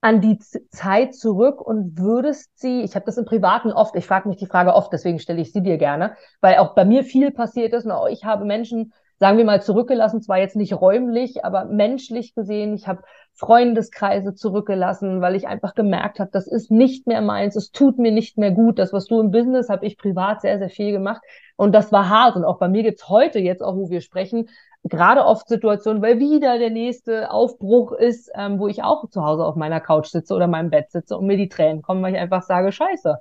an 0.00 0.20
die 0.20 0.38
Z 0.38 0.62
Zeit 0.70 1.14
zurück 1.14 1.60
und 1.60 1.98
würdest 1.98 2.50
sie, 2.58 2.82
ich 2.82 2.94
habe 2.94 3.06
das 3.06 3.18
im 3.18 3.24
Privaten 3.24 3.72
oft, 3.72 3.94
ich 3.96 4.06
frage 4.06 4.28
mich 4.28 4.36
die 4.36 4.46
Frage 4.46 4.74
oft, 4.74 4.92
deswegen 4.92 5.18
stelle 5.18 5.40
ich 5.40 5.52
sie 5.52 5.62
dir 5.62 5.78
gerne, 5.78 6.16
weil 6.40 6.58
auch 6.58 6.74
bei 6.74 6.84
mir 6.84 7.04
viel 7.04 7.30
passiert 7.30 7.72
ist 7.72 7.86
und 7.86 7.92
auch 7.92 8.08
ich 8.08 8.24
habe 8.24 8.44
Menschen 8.44 8.92
sagen 9.22 9.38
wir 9.38 9.44
mal, 9.44 9.62
zurückgelassen, 9.62 10.20
zwar 10.20 10.38
jetzt 10.38 10.56
nicht 10.56 10.74
räumlich, 10.74 11.44
aber 11.44 11.66
menschlich 11.66 12.34
gesehen. 12.34 12.74
Ich 12.74 12.88
habe 12.88 13.04
Freundeskreise 13.34 14.34
zurückgelassen, 14.34 15.20
weil 15.20 15.36
ich 15.36 15.46
einfach 15.46 15.76
gemerkt 15.76 16.18
habe, 16.18 16.30
das 16.32 16.48
ist 16.48 16.72
nicht 16.72 17.06
mehr 17.06 17.20
meins, 17.22 17.54
es 17.54 17.70
tut 17.70 17.98
mir 17.98 18.10
nicht 18.10 18.36
mehr 18.36 18.50
gut. 18.50 18.80
Das, 18.80 18.92
was 18.92 19.06
du 19.06 19.20
im 19.20 19.30
Business, 19.30 19.68
habe 19.68 19.86
ich 19.86 19.96
privat 19.96 20.40
sehr, 20.40 20.58
sehr 20.58 20.70
viel 20.70 20.90
gemacht. 20.90 21.22
Und 21.54 21.72
das 21.72 21.92
war 21.92 22.08
hart. 22.08 22.34
Und 22.34 22.44
auch 22.44 22.58
bei 22.58 22.66
mir 22.66 22.82
gibt's 22.82 23.08
heute, 23.08 23.38
jetzt 23.38 23.62
auch, 23.62 23.76
wo 23.76 23.90
wir 23.90 24.00
sprechen, 24.00 24.48
gerade 24.82 25.24
oft 25.24 25.46
Situationen, 25.46 26.02
weil 26.02 26.18
wieder 26.18 26.58
der 26.58 26.70
nächste 26.70 27.30
Aufbruch 27.30 27.92
ist, 27.92 28.28
ähm, 28.34 28.58
wo 28.58 28.66
ich 28.66 28.82
auch 28.82 29.08
zu 29.08 29.24
Hause 29.24 29.44
auf 29.44 29.54
meiner 29.54 29.78
Couch 29.78 30.08
sitze 30.08 30.34
oder 30.34 30.48
meinem 30.48 30.70
Bett 30.70 30.90
sitze 30.90 31.16
und 31.16 31.26
mir 31.26 31.36
die 31.36 31.48
Tränen 31.48 31.82
kommen, 31.82 32.02
weil 32.02 32.14
ich 32.14 32.20
einfach 32.20 32.42
sage, 32.42 32.72
scheiße 32.72 33.20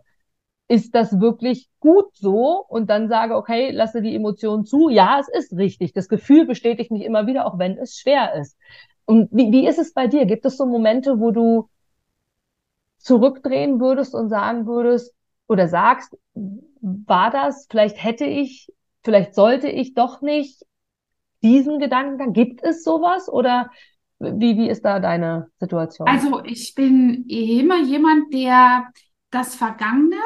ist 0.71 0.95
das 0.95 1.19
wirklich 1.19 1.67
gut 1.81 2.15
so? 2.15 2.63
Und 2.69 2.89
dann 2.89 3.09
sage, 3.09 3.35
okay, 3.35 3.71
lasse 3.71 4.01
die 4.01 4.15
Emotionen 4.15 4.63
zu. 4.63 4.87
Ja, 4.87 5.19
es 5.19 5.27
ist 5.27 5.57
richtig. 5.57 5.91
Das 5.91 6.07
Gefühl 6.07 6.45
bestätigt 6.45 6.91
mich 6.91 7.03
immer 7.03 7.27
wieder, 7.27 7.45
auch 7.45 7.59
wenn 7.59 7.77
es 7.77 7.97
schwer 7.97 8.35
ist. 8.35 8.57
Und 9.03 9.27
wie, 9.33 9.51
wie 9.51 9.67
ist 9.67 9.79
es 9.79 9.93
bei 9.93 10.07
dir? 10.07 10.25
Gibt 10.25 10.45
es 10.45 10.55
so 10.55 10.65
Momente, 10.65 11.19
wo 11.19 11.31
du 11.31 11.69
zurückdrehen 12.99 13.81
würdest 13.81 14.15
und 14.15 14.29
sagen 14.29 14.65
würdest 14.65 15.13
oder 15.49 15.67
sagst, 15.67 16.17
war 16.79 17.31
das, 17.31 17.67
vielleicht 17.69 18.01
hätte 18.01 18.23
ich, 18.23 18.71
vielleicht 19.03 19.35
sollte 19.35 19.67
ich 19.67 19.93
doch 19.93 20.21
nicht 20.21 20.63
diesen 21.43 21.79
Gedanken, 21.79 22.31
gibt 22.31 22.63
es 22.63 22.85
sowas 22.85 23.27
oder 23.27 23.69
wie, 24.19 24.55
wie 24.55 24.69
ist 24.69 24.85
da 24.85 25.01
deine 25.01 25.49
Situation? 25.59 26.07
Also 26.07 26.41
ich 26.45 26.73
bin 26.75 27.25
immer 27.27 27.81
jemand, 27.81 28.33
der 28.33 28.85
das 29.31 29.55
Vergangene 29.55 30.21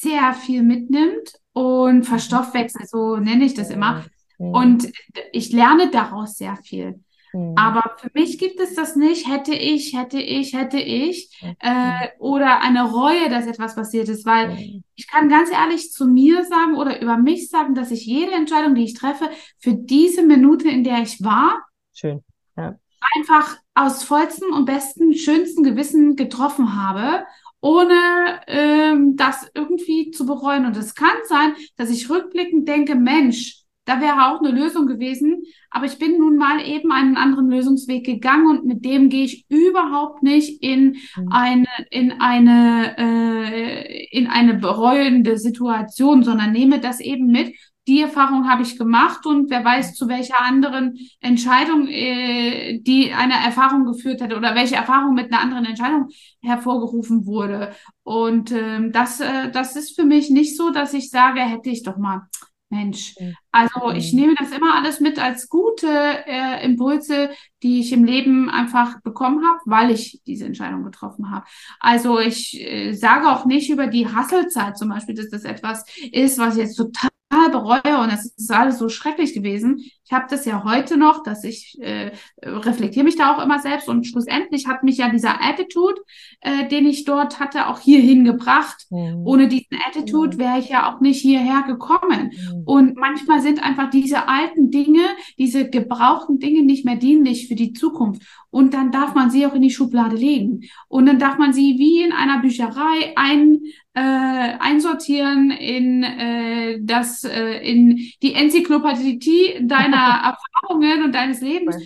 sehr 0.00 0.32
viel 0.34 0.62
mitnimmt 0.62 1.32
und 1.52 2.04
verstoffwechselt, 2.04 2.88
so 2.88 3.16
nenne 3.16 3.44
ich 3.44 3.54
das 3.54 3.70
immer. 3.70 4.04
Und 4.38 4.92
ich 5.32 5.52
lerne 5.52 5.90
daraus 5.90 6.36
sehr 6.36 6.56
viel. 6.56 7.00
Mhm. 7.32 7.54
Aber 7.56 7.96
für 7.98 8.10
mich 8.14 8.38
gibt 8.38 8.60
es 8.60 8.74
das 8.74 8.94
nicht, 8.94 9.28
hätte 9.28 9.52
ich, 9.52 9.96
hätte 9.96 10.20
ich, 10.20 10.54
hätte 10.54 10.78
ich, 10.78 11.30
äh, 11.58 12.08
oder 12.20 12.60
eine 12.60 12.90
Reue, 12.90 13.28
dass 13.28 13.46
etwas 13.46 13.74
passiert 13.74 14.08
ist, 14.08 14.24
weil 14.24 14.50
mhm. 14.50 14.84
ich 14.94 15.08
kann 15.08 15.28
ganz 15.28 15.50
ehrlich 15.50 15.92
zu 15.92 16.06
mir 16.06 16.44
sagen 16.44 16.76
oder 16.76 17.02
über 17.02 17.16
mich 17.16 17.50
sagen, 17.50 17.74
dass 17.74 17.90
ich 17.90 18.06
jede 18.06 18.32
Entscheidung, 18.32 18.76
die 18.76 18.84
ich 18.84 18.94
treffe, 18.94 19.28
für 19.58 19.74
diese 19.74 20.22
Minute, 20.22 20.68
in 20.68 20.84
der 20.84 21.02
ich 21.02 21.22
war, 21.22 21.64
Schön. 21.92 22.22
Ja. 22.56 22.76
einfach 23.16 23.58
aus 23.74 24.04
vollstem 24.04 24.52
und 24.52 24.64
besten, 24.64 25.14
schönsten 25.14 25.64
Gewissen 25.64 26.14
getroffen 26.14 26.80
habe 26.80 27.24
ohne 27.60 28.40
ähm, 28.46 29.16
das 29.16 29.50
irgendwie 29.54 30.10
zu 30.10 30.26
bereuen. 30.26 30.66
Und 30.66 30.76
es 30.76 30.94
kann 30.94 31.16
sein, 31.26 31.54
dass 31.76 31.90
ich 31.90 32.08
rückblickend 32.08 32.68
denke, 32.68 32.94
Mensch, 32.94 33.64
da 33.88 34.02
wäre 34.02 34.28
auch 34.28 34.42
eine 34.42 34.50
Lösung 34.50 34.86
gewesen. 34.86 35.44
Aber 35.70 35.86
ich 35.86 35.98
bin 35.98 36.18
nun 36.18 36.36
mal 36.36 36.60
eben 36.60 36.92
einen 36.92 37.16
anderen 37.16 37.48
Lösungsweg 37.48 38.04
gegangen 38.04 38.46
und 38.46 38.66
mit 38.66 38.84
dem 38.84 39.08
gehe 39.08 39.24
ich 39.24 39.46
überhaupt 39.48 40.22
nicht 40.22 40.62
in 40.62 40.98
mhm. 41.16 41.28
eine, 41.30 41.68
in 41.90 42.12
eine, 42.12 42.96
äh, 42.98 44.06
in 44.10 44.26
eine 44.26 44.54
bereuende 44.54 45.38
Situation, 45.38 46.22
sondern 46.22 46.52
nehme 46.52 46.80
das 46.80 47.00
eben 47.00 47.28
mit. 47.28 47.54
Die 47.88 48.02
Erfahrung 48.02 48.48
habe 48.48 48.62
ich 48.62 48.78
gemacht 48.78 49.24
und 49.24 49.48
wer 49.48 49.64
weiß, 49.64 49.94
zu 49.94 50.08
welcher 50.08 50.40
anderen 50.42 50.98
Entscheidung, 51.20 51.88
äh, 51.88 52.78
die 52.80 53.12
eine 53.14 53.32
Erfahrung 53.32 53.86
geführt 53.86 54.20
hätte 54.20 54.36
oder 54.36 54.54
welche 54.54 54.76
Erfahrung 54.76 55.14
mit 55.14 55.32
einer 55.32 55.40
anderen 55.40 55.64
Entscheidung 55.64 56.08
hervorgerufen 56.42 57.24
wurde. 57.24 57.72
Und 58.02 58.52
ähm, 58.52 58.92
das, 58.92 59.20
äh, 59.20 59.50
das 59.50 59.74
ist 59.74 59.98
für 59.98 60.04
mich 60.04 60.28
nicht 60.28 60.56
so, 60.56 60.70
dass 60.70 60.92
ich 60.92 61.08
sage, 61.08 61.40
hätte 61.40 61.70
ich 61.70 61.82
doch 61.82 61.96
mal 61.96 62.28
Mensch, 62.70 63.14
mhm. 63.18 63.34
also 63.50 63.92
ich 63.92 64.12
mhm. 64.12 64.20
nehme 64.20 64.34
das 64.38 64.50
immer 64.52 64.74
alles 64.74 65.00
mit 65.00 65.18
als 65.18 65.48
gute 65.48 65.88
äh, 65.88 66.62
Impulse, 66.64 67.30
die 67.62 67.80
ich 67.80 67.92
im 67.92 68.04
Leben 68.04 68.50
einfach 68.50 69.00
bekommen 69.00 69.42
habe, 69.46 69.60
weil 69.64 69.90
ich 69.90 70.20
diese 70.26 70.44
Entscheidung 70.44 70.84
getroffen 70.84 71.30
habe. 71.30 71.46
Also 71.80 72.18
ich 72.20 72.60
äh, 72.60 72.92
sage 72.92 73.30
auch 73.30 73.46
nicht 73.46 73.70
über 73.70 73.86
die 73.86 74.06
Hasselzeit 74.06 74.76
zum 74.76 74.90
Beispiel, 74.90 75.14
dass 75.14 75.30
das 75.30 75.44
etwas 75.44 75.86
ist, 76.12 76.38
was 76.38 76.58
jetzt 76.58 76.76
total 76.76 77.08
bereue 77.50 77.98
und 78.00 78.10
es 78.10 78.26
ist 78.36 78.50
alles 78.50 78.78
so 78.78 78.88
schrecklich 78.88 79.34
gewesen. 79.34 79.78
Ich 80.04 80.12
habe 80.12 80.26
das 80.30 80.44
ja 80.44 80.64
heute 80.64 80.96
noch, 80.96 81.22
dass 81.22 81.44
ich 81.44 81.76
äh, 81.80 82.12
reflektiere 82.42 83.04
mich 83.04 83.16
da 83.16 83.34
auch 83.34 83.42
immer 83.42 83.58
selbst 83.58 83.88
und 83.88 84.06
schlussendlich 84.06 84.66
hat 84.66 84.82
mich 84.82 84.98
ja 84.98 85.10
dieser 85.10 85.42
Attitude, 85.42 86.00
äh, 86.40 86.66
den 86.68 86.86
ich 86.86 87.04
dort 87.04 87.40
hatte, 87.40 87.68
auch 87.68 87.78
hierhin 87.78 88.24
gebracht. 88.24 88.86
Mhm. 88.90 89.22
Ohne 89.26 89.48
diesen 89.48 89.78
Attitude 89.86 90.38
wäre 90.38 90.58
ich 90.58 90.70
ja 90.70 90.90
auch 90.90 91.00
nicht 91.00 91.20
hierher 91.20 91.64
gekommen. 91.66 92.32
Mhm. 92.32 92.62
Und 92.64 92.96
manchmal 92.96 93.40
sind 93.40 93.62
einfach 93.62 93.90
diese 93.90 94.28
alten 94.28 94.70
Dinge, 94.70 95.02
diese 95.38 95.68
gebrauchten 95.68 96.38
Dinge 96.38 96.62
nicht 96.62 96.84
mehr 96.84 96.96
dienlich 96.96 97.48
für 97.48 97.54
die 97.54 97.72
Zukunft. 97.72 98.22
Und 98.50 98.72
dann 98.72 98.90
darf 98.90 99.14
man 99.14 99.30
sie 99.30 99.44
auch 99.46 99.54
in 99.54 99.62
die 99.62 99.70
Schublade 99.70 100.16
legen. 100.16 100.62
Und 100.88 101.06
dann 101.06 101.18
darf 101.18 101.36
man 101.36 101.52
sie 101.52 101.76
wie 101.78 102.02
in 102.02 102.12
einer 102.12 102.40
Bücherei 102.40 103.12
ein, 103.16 103.60
äh, 103.94 104.00
einsortieren 104.00 105.50
in 105.50 106.02
das 106.02 106.78
das 106.88 107.24
äh, 107.24 107.58
in 107.58 107.96
die 108.22 108.34
Enzyklopädie 108.34 109.60
deiner 109.62 110.36
Erfahrungen 110.62 111.04
und 111.04 111.14
deines 111.14 111.40
Lebens 111.40 111.76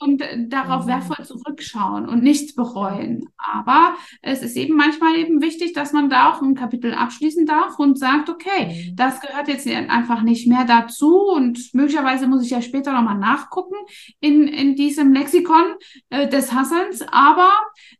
und 0.00 0.22
darauf 0.48 0.84
mhm. 0.84 0.88
wertvoll 0.88 1.24
zurückschauen 1.24 2.08
und 2.08 2.22
nichts 2.22 2.54
bereuen. 2.54 3.28
Aber 3.36 3.94
es 4.22 4.42
ist 4.42 4.56
eben 4.56 4.74
manchmal 4.74 5.16
eben 5.16 5.42
wichtig, 5.42 5.72
dass 5.74 5.92
man 5.92 6.08
da 6.08 6.30
auch 6.30 6.42
ein 6.42 6.54
Kapitel 6.54 6.94
abschließen 6.94 7.46
darf 7.46 7.78
und 7.78 7.98
sagt, 7.98 8.30
okay, 8.30 8.90
mhm. 8.90 8.96
das 8.96 9.20
gehört 9.20 9.48
jetzt 9.48 9.66
einfach 9.68 10.22
nicht 10.22 10.48
mehr 10.48 10.64
dazu 10.64 11.20
und 11.30 11.72
möglicherweise 11.74 12.26
muss 12.26 12.44
ich 12.44 12.50
ja 12.50 12.62
später 12.62 12.92
nochmal 12.92 13.18
nachgucken 13.18 13.76
in, 14.20 14.48
in 14.48 14.74
diesem 14.74 15.12
Lexikon 15.12 15.74
äh, 16.08 16.28
des 16.28 16.52
Hassens, 16.52 17.02
aber 17.10 17.50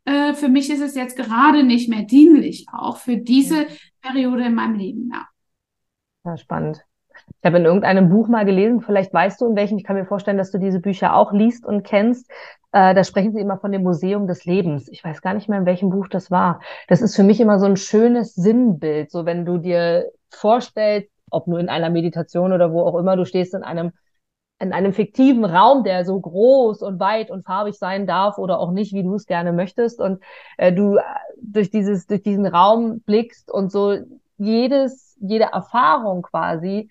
äh, 0.05 0.33
für 0.33 0.49
mich 0.49 0.69
ist 0.69 0.81
es 0.81 0.95
jetzt 0.95 1.15
gerade 1.15 1.63
nicht 1.63 1.87
mehr 1.87 2.03
dienlich, 2.03 2.65
auch 2.73 2.97
für 2.97 3.17
diese 3.17 3.67
Periode 4.01 4.45
in 4.45 4.55
meinem 4.55 4.75
Leben. 4.75 5.11
Ja. 5.13 5.27
Ja, 6.25 6.37
spannend. 6.37 6.83
Ich 7.27 7.45
habe 7.45 7.57
in 7.57 7.65
irgendeinem 7.65 8.09
Buch 8.09 8.27
mal 8.27 8.45
gelesen, 8.45 8.81
vielleicht 8.81 9.13
weißt 9.13 9.41
du 9.41 9.47
in 9.47 9.55
welchem, 9.55 9.77
ich 9.77 9.83
kann 9.83 9.95
mir 9.95 10.05
vorstellen, 10.05 10.37
dass 10.37 10.51
du 10.51 10.57
diese 10.57 10.79
Bücher 10.79 11.15
auch 11.15 11.31
liest 11.33 11.65
und 11.65 11.83
kennst. 11.83 12.29
Äh, 12.71 12.93
da 12.93 13.03
sprechen 13.03 13.33
sie 13.33 13.41
immer 13.41 13.57
von 13.57 13.71
dem 13.71 13.83
Museum 13.83 14.27
des 14.27 14.45
Lebens. 14.45 14.87
Ich 14.89 15.03
weiß 15.03 15.21
gar 15.21 15.33
nicht 15.33 15.49
mehr, 15.49 15.59
in 15.59 15.65
welchem 15.65 15.89
Buch 15.89 16.07
das 16.07 16.31
war. 16.31 16.61
Das 16.87 17.01
ist 17.01 17.15
für 17.15 17.23
mich 17.23 17.41
immer 17.41 17.59
so 17.59 17.65
ein 17.65 17.77
schönes 17.77 18.33
Sinnbild. 18.35 19.11
So 19.11 19.25
wenn 19.25 19.45
du 19.45 19.57
dir 19.57 20.11
vorstellst, 20.29 21.09
ob 21.29 21.47
nur 21.47 21.59
in 21.59 21.69
einer 21.69 21.89
Meditation 21.89 22.53
oder 22.53 22.71
wo 22.71 22.81
auch 22.81 22.97
immer, 22.97 23.15
du 23.15 23.25
stehst 23.25 23.53
in 23.53 23.63
einem 23.63 23.91
in 24.61 24.73
einem 24.73 24.93
fiktiven 24.93 25.43
Raum, 25.43 25.83
der 25.83 26.05
so 26.05 26.19
groß 26.19 26.83
und 26.83 26.99
weit 26.99 27.31
und 27.31 27.45
farbig 27.45 27.79
sein 27.79 28.05
darf 28.05 28.37
oder 28.37 28.59
auch 28.59 28.71
nicht, 28.71 28.93
wie 28.93 29.01
du 29.01 29.15
es 29.15 29.25
gerne 29.25 29.53
möchtest. 29.53 29.99
Und 29.99 30.21
äh, 30.57 30.71
du 30.71 30.97
äh, 30.97 31.01
durch 31.41 31.71
dieses, 31.71 32.05
durch 32.05 32.21
diesen 32.21 32.45
Raum 32.45 33.01
blickst 33.01 33.51
und 33.51 33.71
so 33.71 33.97
jedes, 34.37 35.17
jede 35.19 35.45
Erfahrung 35.45 36.21
quasi 36.21 36.89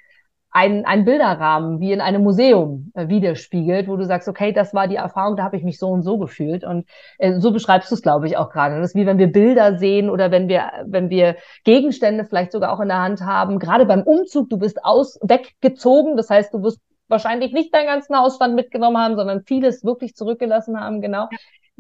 ein, 0.50 0.84
ein 0.84 1.04
Bilderrahmen 1.04 1.80
wie 1.80 1.92
in 1.92 2.00
einem 2.00 2.22
Museum 2.22 2.90
äh, 2.94 3.08
widerspiegelt, 3.08 3.88
wo 3.88 3.96
du 3.96 4.04
sagst, 4.04 4.28
okay, 4.28 4.52
das 4.52 4.74
war 4.74 4.88
die 4.88 4.96
Erfahrung, 4.96 5.36
da 5.36 5.44
habe 5.44 5.56
ich 5.56 5.62
mich 5.62 5.78
so 5.78 5.88
und 5.88 6.02
so 6.02 6.18
gefühlt. 6.18 6.64
Und 6.64 6.88
äh, 7.18 7.38
so 7.38 7.52
beschreibst 7.52 7.90
du 7.90 7.94
es, 7.94 8.02
glaube 8.02 8.26
ich, 8.26 8.36
auch 8.36 8.50
gerade. 8.50 8.80
Das 8.80 8.90
ist 8.90 8.96
wie 8.96 9.06
wenn 9.06 9.18
wir 9.18 9.30
Bilder 9.30 9.78
sehen 9.78 10.10
oder 10.10 10.30
wenn 10.30 10.48
wir, 10.48 10.70
wenn 10.86 11.08
wir 11.08 11.36
Gegenstände 11.64 12.24
vielleicht 12.24 12.52
sogar 12.52 12.72
auch 12.72 12.80
in 12.80 12.88
der 12.88 12.98
Hand 12.98 13.20
haben. 13.20 13.58
Gerade 13.58 13.86
beim 13.86 14.02
Umzug, 14.02 14.50
du 14.50 14.58
bist 14.58 14.84
aus 14.84 15.18
weggezogen, 15.22 16.16
das 16.16 16.30
heißt, 16.30 16.52
du 16.52 16.62
wirst 16.62 16.80
wahrscheinlich 17.06 17.52
nicht 17.52 17.74
deinen 17.74 17.86
ganzen 17.86 18.16
Hausstand 18.16 18.54
mitgenommen 18.54 18.98
haben, 18.98 19.16
sondern 19.16 19.42
vieles 19.42 19.84
wirklich 19.84 20.14
zurückgelassen 20.14 20.80
haben, 20.80 21.00
genau 21.00 21.28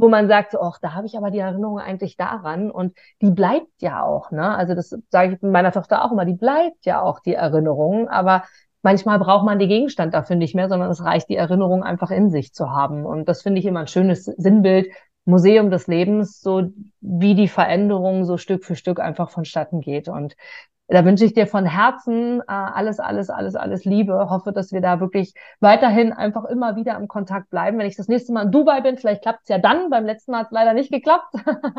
wo 0.00 0.08
man 0.08 0.28
sagt, 0.28 0.52
so, 0.52 0.60
ach, 0.60 0.78
da 0.80 0.94
habe 0.94 1.06
ich 1.06 1.16
aber 1.16 1.30
die 1.30 1.38
Erinnerung 1.38 1.78
eigentlich 1.78 2.16
daran 2.16 2.70
und 2.70 2.96
die 3.20 3.30
bleibt 3.30 3.82
ja 3.82 4.02
auch, 4.02 4.30
ne? 4.30 4.56
Also 4.56 4.74
das 4.74 4.96
sage 5.10 5.34
ich 5.34 5.42
meiner 5.42 5.72
Tochter 5.72 6.04
auch 6.04 6.12
immer, 6.12 6.24
die 6.24 6.34
bleibt 6.34 6.86
ja 6.86 7.02
auch 7.02 7.20
die 7.20 7.34
Erinnerung, 7.34 8.08
aber 8.08 8.44
manchmal 8.82 9.18
braucht 9.18 9.44
man 9.44 9.58
die 9.58 9.68
Gegenstand 9.68 10.14
dafür 10.14 10.36
nicht 10.36 10.54
mehr, 10.54 10.68
sondern 10.68 10.90
es 10.90 11.04
reicht, 11.04 11.28
die 11.28 11.36
Erinnerung 11.36 11.82
einfach 11.82 12.10
in 12.10 12.30
sich 12.30 12.54
zu 12.54 12.70
haben. 12.70 13.04
Und 13.04 13.28
das 13.28 13.42
finde 13.42 13.60
ich 13.60 13.66
immer 13.66 13.80
ein 13.80 13.86
schönes 13.88 14.24
Sinnbild, 14.24 14.88
Museum 15.26 15.70
des 15.70 15.86
Lebens, 15.86 16.40
so 16.40 16.70
wie 17.00 17.34
die 17.34 17.48
Veränderung 17.48 18.24
so 18.24 18.38
Stück 18.38 18.64
für 18.64 18.76
Stück 18.76 19.00
einfach 19.00 19.30
vonstatten 19.30 19.80
geht. 19.80 20.08
Und 20.08 20.34
da 20.90 21.04
wünsche 21.04 21.24
ich 21.24 21.34
dir 21.34 21.46
von 21.46 21.64
Herzen 21.64 22.40
äh, 22.40 22.44
alles, 22.46 22.98
alles, 22.98 23.30
alles, 23.30 23.54
alles 23.54 23.84
Liebe. 23.84 24.28
Hoffe, 24.28 24.52
dass 24.52 24.72
wir 24.72 24.80
da 24.80 24.98
wirklich 24.98 25.34
weiterhin 25.60 26.12
einfach 26.12 26.44
immer 26.44 26.74
wieder 26.74 26.96
im 26.96 27.06
Kontakt 27.06 27.48
bleiben. 27.50 27.78
Wenn 27.78 27.86
ich 27.86 27.96
das 27.96 28.08
nächste 28.08 28.32
Mal 28.32 28.46
in 28.46 28.50
Dubai 28.50 28.80
bin, 28.80 28.96
vielleicht 28.98 29.22
klappt 29.22 29.42
es 29.42 29.48
ja 29.48 29.58
dann. 29.58 29.88
Beim 29.90 30.04
letzten 30.04 30.32
Mal 30.32 30.40
hat 30.40 30.46
es 30.46 30.52
leider 30.52 30.74
nicht 30.74 30.90
geklappt. 30.90 31.32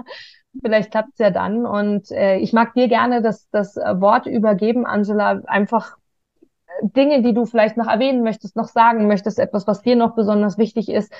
vielleicht 0.64 0.92
klappt 0.92 1.10
es 1.14 1.20
ja 1.20 1.30
dann. 1.30 1.66
Und 1.66 2.10
äh, 2.12 2.38
ich 2.38 2.54
mag 2.54 2.74
dir 2.74 2.88
gerne 2.88 3.22
das, 3.22 3.50
das 3.50 3.76
Wort 3.76 4.28
übergeben, 4.28 4.86
Angela. 4.86 5.42
Einfach 5.46 5.98
äh, 6.40 6.88
Dinge, 6.88 7.22
die 7.22 7.34
du 7.34 7.46
vielleicht 7.46 7.76
noch 7.76 7.88
erwähnen 7.88 8.24
möchtest, 8.24 8.56
noch 8.56 8.70
sagen 8.70 9.08
möchtest, 9.08 9.40
etwas, 9.40 9.68
was 9.68 9.82
dir 9.82 9.98
noch 9.98 10.16
besonders 10.16 10.58
wichtig 10.58 10.88
ist, 10.88 11.12
äh, 11.12 11.16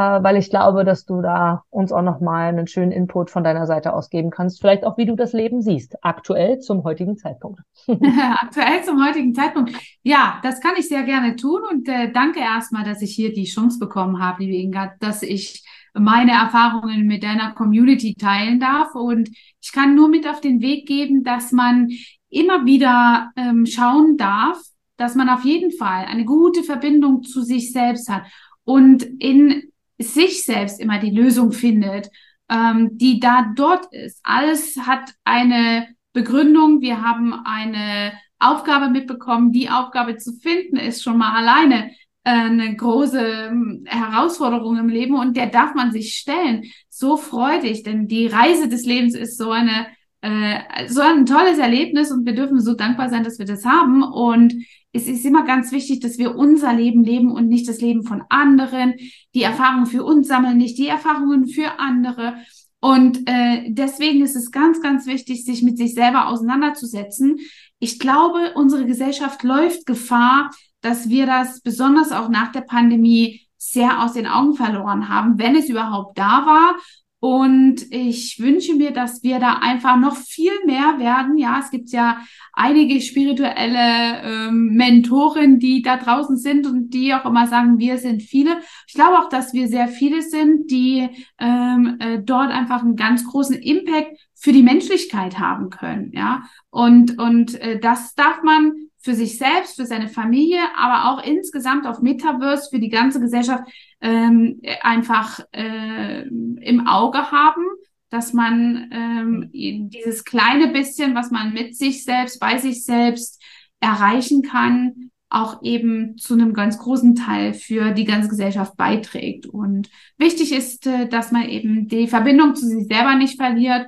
weil 0.00 0.36
ich 0.36 0.50
glaube, 0.50 0.84
dass 0.84 1.06
du 1.06 1.22
da 1.22 1.64
uns 1.70 1.90
auch 1.90 2.02
nochmal 2.02 2.48
einen 2.48 2.66
schönen 2.66 2.92
Input 2.92 3.30
von 3.30 3.42
deiner 3.42 3.66
Seite 3.66 3.94
aus 3.94 4.10
geben 4.10 4.30
kannst. 4.30 4.60
Vielleicht 4.60 4.84
auch, 4.84 4.98
wie 4.98 5.06
du 5.06 5.16
das 5.16 5.32
Leben 5.32 5.62
siehst, 5.62 5.96
aktuell 6.02 6.58
zum 6.58 6.84
heutigen 6.84 7.16
Zeitpunkt. 7.16 7.60
aktuell 7.88 8.82
zum 8.84 9.02
heutigen 9.04 9.34
Zeitpunkt. 9.34 9.72
Ja, 10.02 10.38
das 10.42 10.60
kann 10.60 10.74
ich 10.76 10.88
sehr 10.88 11.02
gerne 11.04 11.36
tun 11.36 11.62
und 11.70 11.88
äh, 11.88 12.12
danke 12.12 12.40
erstmal, 12.40 12.84
dass 12.84 13.00
ich 13.00 13.14
hier 13.14 13.32
die 13.32 13.44
Chance 13.44 13.78
bekommen 13.78 14.22
habe, 14.22 14.42
liebe 14.42 14.56
Inga, 14.56 14.92
dass 15.00 15.22
ich 15.22 15.64
meine 15.94 16.32
Erfahrungen 16.32 17.06
mit 17.06 17.22
deiner 17.22 17.52
Community 17.52 18.14
teilen 18.14 18.60
darf. 18.60 18.94
Und 18.94 19.30
ich 19.62 19.72
kann 19.72 19.94
nur 19.94 20.08
mit 20.08 20.28
auf 20.28 20.42
den 20.42 20.60
Weg 20.60 20.86
geben, 20.86 21.24
dass 21.24 21.52
man 21.52 21.88
immer 22.28 22.66
wieder 22.66 23.30
ähm, 23.36 23.64
schauen 23.64 24.18
darf, 24.18 24.60
dass 24.98 25.14
man 25.14 25.30
auf 25.30 25.44
jeden 25.44 25.70
Fall 25.70 26.04
eine 26.04 26.26
gute 26.26 26.62
Verbindung 26.62 27.22
zu 27.22 27.42
sich 27.42 27.72
selbst 27.72 28.10
hat 28.10 28.24
und 28.64 29.02
in 29.20 29.72
sich 29.98 30.44
selbst 30.44 30.80
immer 30.80 30.98
die 30.98 31.10
Lösung 31.10 31.52
findet, 31.52 32.10
ähm, 32.50 32.96
die 32.98 33.20
da 33.20 33.52
dort 33.54 33.92
ist. 33.92 34.20
Alles 34.22 34.76
hat 34.78 35.14
eine 35.24 35.88
Begründung. 36.12 36.80
Wir 36.80 37.02
haben 37.02 37.32
eine 37.32 38.12
Aufgabe 38.38 38.90
mitbekommen. 38.90 39.52
Die 39.52 39.70
Aufgabe 39.70 40.16
zu 40.16 40.32
finden 40.34 40.76
ist 40.76 41.02
schon 41.02 41.18
mal 41.18 41.34
alleine 41.34 41.90
äh, 42.24 42.30
eine 42.30 42.76
große 42.76 43.48
ähm, 43.50 43.84
Herausforderung 43.86 44.76
im 44.78 44.88
Leben 44.88 45.14
und 45.14 45.36
der 45.36 45.46
darf 45.46 45.74
man 45.74 45.92
sich 45.92 46.14
stellen. 46.14 46.64
So 46.88 47.16
freudig, 47.16 47.82
denn 47.82 48.08
die 48.08 48.26
Reise 48.26 48.68
des 48.68 48.84
Lebens 48.84 49.14
ist 49.14 49.38
so 49.38 49.50
eine 49.50 49.86
äh, 50.22 50.88
so 50.88 51.02
ein 51.02 51.26
tolles 51.26 51.58
Erlebnis 51.58 52.10
und 52.10 52.26
wir 52.26 52.34
dürfen 52.34 52.60
so 52.60 52.74
dankbar 52.74 53.10
sein, 53.10 53.24
dass 53.24 53.38
wir 53.38 53.46
das 53.46 53.64
haben. 53.64 54.02
Und 54.02 54.54
es 54.96 55.06
ist 55.06 55.24
immer 55.24 55.44
ganz 55.44 55.72
wichtig, 55.72 56.00
dass 56.00 56.18
wir 56.18 56.36
unser 56.36 56.72
Leben 56.72 57.04
leben 57.04 57.30
und 57.30 57.48
nicht 57.48 57.68
das 57.68 57.80
Leben 57.80 58.02
von 58.02 58.24
anderen, 58.28 58.94
die 59.34 59.42
Erfahrungen 59.42 59.86
für 59.86 60.04
uns 60.04 60.26
sammeln, 60.26 60.56
nicht 60.56 60.78
die 60.78 60.88
Erfahrungen 60.88 61.46
für 61.46 61.78
andere. 61.78 62.34
Und 62.80 63.28
äh, 63.28 63.64
deswegen 63.68 64.22
ist 64.22 64.36
es 64.36 64.50
ganz, 64.50 64.80
ganz 64.80 65.06
wichtig, 65.06 65.44
sich 65.44 65.62
mit 65.62 65.76
sich 65.76 65.94
selber 65.94 66.28
auseinanderzusetzen. 66.28 67.38
Ich 67.78 67.98
glaube, 67.98 68.52
unsere 68.54 68.86
Gesellschaft 68.86 69.42
läuft 69.42 69.86
Gefahr, 69.86 70.50
dass 70.80 71.08
wir 71.08 71.26
das 71.26 71.60
besonders 71.60 72.12
auch 72.12 72.28
nach 72.28 72.52
der 72.52 72.62
Pandemie 72.62 73.42
sehr 73.58 74.02
aus 74.02 74.14
den 74.14 74.26
Augen 74.26 74.54
verloren 74.54 75.08
haben, 75.08 75.38
wenn 75.38 75.56
es 75.56 75.68
überhaupt 75.68 76.16
da 76.16 76.46
war 76.46 76.76
und 77.18 77.90
ich 77.90 78.38
wünsche 78.38 78.74
mir, 78.74 78.90
dass 78.90 79.22
wir 79.22 79.38
da 79.38 79.54
einfach 79.54 79.98
noch 79.98 80.16
viel 80.16 80.52
mehr 80.66 80.98
werden. 80.98 81.38
Ja, 81.38 81.60
es 81.60 81.70
gibt 81.70 81.90
ja 81.90 82.20
einige 82.52 83.00
spirituelle 83.00 84.22
ähm, 84.22 84.74
Mentoren, 84.74 85.58
die 85.58 85.80
da 85.80 85.96
draußen 85.96 86.36
sind 86.36 86.66
und 86.66 86.90
die 86.90 87.14
auch 87.14 87.24
immer 87.24 87.46
sagen, 87.46 87.78
wir 87.78 87.96
sind 87.96 88.22
viele. 88.22 88.58
Ich 88.86 88.94
glaube 88.94 89.18
auch, 89.18 89.30
dass 89.30 89.54
wir 89.54 89.66
sehr 89.66 89.88
viele 89.88 90.20
sind, 90.20 90.70
die 90.70 91.08
ähm, 91.38 91.96
äh, 92.00 92.18
dort 92.22 92.50
einfach 92.50 92.82
einen 92.82 92.96
ganz 92.96 93.26
großen 93.26 93.56
Impact 93.56 94.18
für 94.34 94.52
die 94.52 94.62
Menschlichkeit 94.62 95.38
haben 95.38 95.70
können, 95.70 96.12
ja. 96.12 96.42
Und, 96.70 97.18
und 97.18 97.54
äh, 97.60 97.80
das 97.80 98.14
darf 98.14 98.42
man 98.42 98.72
für 99.06 99.14
sich 99.14 99.38
selbst, 99.38 99.76
für 99.76 99.86
seine 99.86 100.08
Familie, 100.08 100.58
aber 100.76 101.12
auch 101.12 101.24
insgesamt 101.24 101.86
auf 101.86 102.02
Metaverse 102.02 102.68
für 102.70 102.80
die 102.80 102.88
ganze 102.88 103.20
Gesellschaft 103.20 103.62
ähm, 104.00 104.60
einfach 104.82 105.38
äh, 105.52 106.22
im 106.26 106.88
Auge 106.88 107.30
haben, 107.30 107.62
dass 108.10 108.32
man 108.32 108.90
ähm, 108.90 109.50
dieses 109.52 110.24
kleine 110.24 110.72
bisschen, 110.72 111.14
was 111.14 111.30
man 111.30 111.54
mit 111.54 111.76
sich 111.76 112.02
selbst, 112.02 112.40
bei 112.40 112.58
sich 112.58 112.84
selbst 112.84 113.40
erreichen 113.78 114.42
kann, 114.42 115.12
auch 115.28 115.62
eben 115.62 116.18
zu 116.18 116.34
einem 116.34 116.52
ganz 116.52 116.76
großen 116.76 117.14
Teil 117.14 117.54
für 117.54 117.92
die 117.92 118.06
ganze 118.06 118.28
Gesellschaft 118.28 118.76
beiträgt. 118.76 119.46
Und 119.46 119.88
wichtig 120.18 120.50
ist, 120.50 120.84
äh, 120.88 121.08
dass 121.08 121.30
man 121.30 121.48
eben 121.48 121.86
die 121.86 122.08
Verbindung 122.08 122.56
zu 122.56 122.66
sich 122.66 122.88
selber 122.88 123.14
nicht 123.14 123.36
verliert 123.36 123.86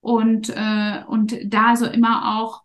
und, 0.00 0.48
äh, 0.50 1.02
und 1.08 1.36
da 1.44 1.74
so 1.74 1.86
immer 1.86 2.38
auch 2.38 2.62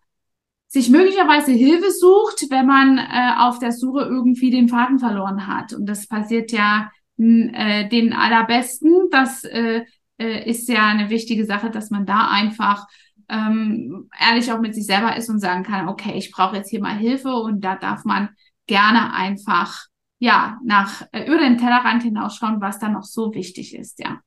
sich 0.68 0.90
möglicherweise 0.90 1.52
Hilfe 1.52 1.90
sucht, 1.90 2.46
wenn 2.50 2.66
man 2.66 2.98
äh, 2.98 3.34
auf 3.38 3.58
der 3.58 3.72
Suche 3.72 4.00
irgendwie 4.00 4.50
den 4.50 4.68
Faden 4.68 4.98
verloren 4.98 5.46
hat. 5.46 5.72
Und 5.72 5.86
das 5.86 6.06
passiert 6.06 6.52
ja 6.52 6.90
äh, 7.18 7.88
den 7.88 8.12
allerbesten. 8.12 9.08
Das 9.10 9.44
äh, 9.44 9.84
äh, 10.18 10.48
ist 10.48 10.68
ja 10.68 10.86
eine 10.86 11.10
wichtige 11.10 11.44
Sache, 11.44 11.70
dass 11.70 11.90
man 11.90 12.04
da 12.06 12.28
einfach 12.28 12.86
ähm, 13.28 14.08
ehrlich 14.18 14.52
auch 14.52 14.60
mit 14.60 14.74
sich 14.74 14.86
selber 14.86 15.16
ist 15.16 15.28
und 15.28 15.40
sagen 15.40 15.62
kann, 15.62 15.88
okay, 15.88 16.12
ich 16.16 16.30
brauche 16.30 16.56
jetzt 16.56 16.70
hier 16.70 16.80
mal 16.80 16.96
Hilfe 16.96 17.34
und 17.34 17.60
da 17.62 17.76
darf 17.76 18.04
man 18.04 18.30
gerne 18.66 19.12
einfach 19.14 19.86
ja 20.18 20.58
nach 20.64 21.02
äh, 21.12 21.26
über 21.26 21.38
den 21.38 21.58
Tellerrand 21.58 22.02
hinausschauen, 22.02 22.60
was 22.60 22.78
da 22.78 22.88
noch 22.88 23.04
so 23.04 23.34
wichtig 23.34 23.74
ist, 23.74 23.98
ja, 23.98 24.20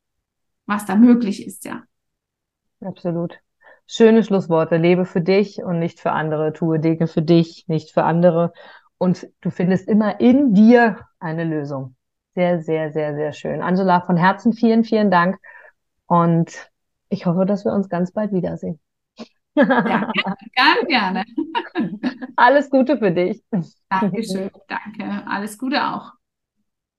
was 0.66 0.86
da 0.86 0.96
möglich 0.96 1.46
ist, 1.46 1.66
ja. 1.66 1.84
Absolut. 2.82 3.40
Schöne 3.92 4.24
Schlussworte. 4.24 4.78
Lebe 4.78 5.04
für 5.04 5.20
dich 5.20 5.64
und 5.64 5.80
nicht 5.80 6.00
für 6.00 6.12
andere. 6.12 6.54
Tue 6.54 6.80
Dinge 6.80 7.08
für 7.08 7.24
dich, 7.24 7.66
nicht 7.68 7.92
für 7.92 8.04
andere. 8.04 8.54
Und 9.00 9.28
du 9.42 9.50
findest 9.50 9.88
immer 9.88 10.20
in 10.20 10.54
dir 10.54 11.00
eine 11.20 11.44
Lösung. 11.44 11.96
Sehr, 12.36 12.62
sehr, 12.62 12.92
sehr, 12.92 13.16
sehr 13.16 13.34
schön. 13.34 13.64
Angela, 13.64 14.02
von 14.02 14.16
Herzen 14.16 14.54
vielen, 14.54 14.84
vielen 14.84 15.10
Dank. 15.10 15.40
Und 16.06 16.70
ich 17.10 17.26
hoffe, 17.26 17.48
dass 17.48 17.66
wir 17.66 17.74
uns 17.74 17.90
ganz 17.90 18.12
bald 18.12 18.32
wiedersehen. 18.32 18.80
Ja, 19.56 20.12
gerne, 20.54 20.86
gerne. 20.88 21.24
Alles 22.36 22.70
Gute 22.70 23.00
für 23.00 23.12
dich. 23.12 23.42
Dankeschön, 23.90 24.52
danke. 24.68 25.28
Alles 25.28 25.58
Gute 25.58 25.84
auch. 25.84 26.19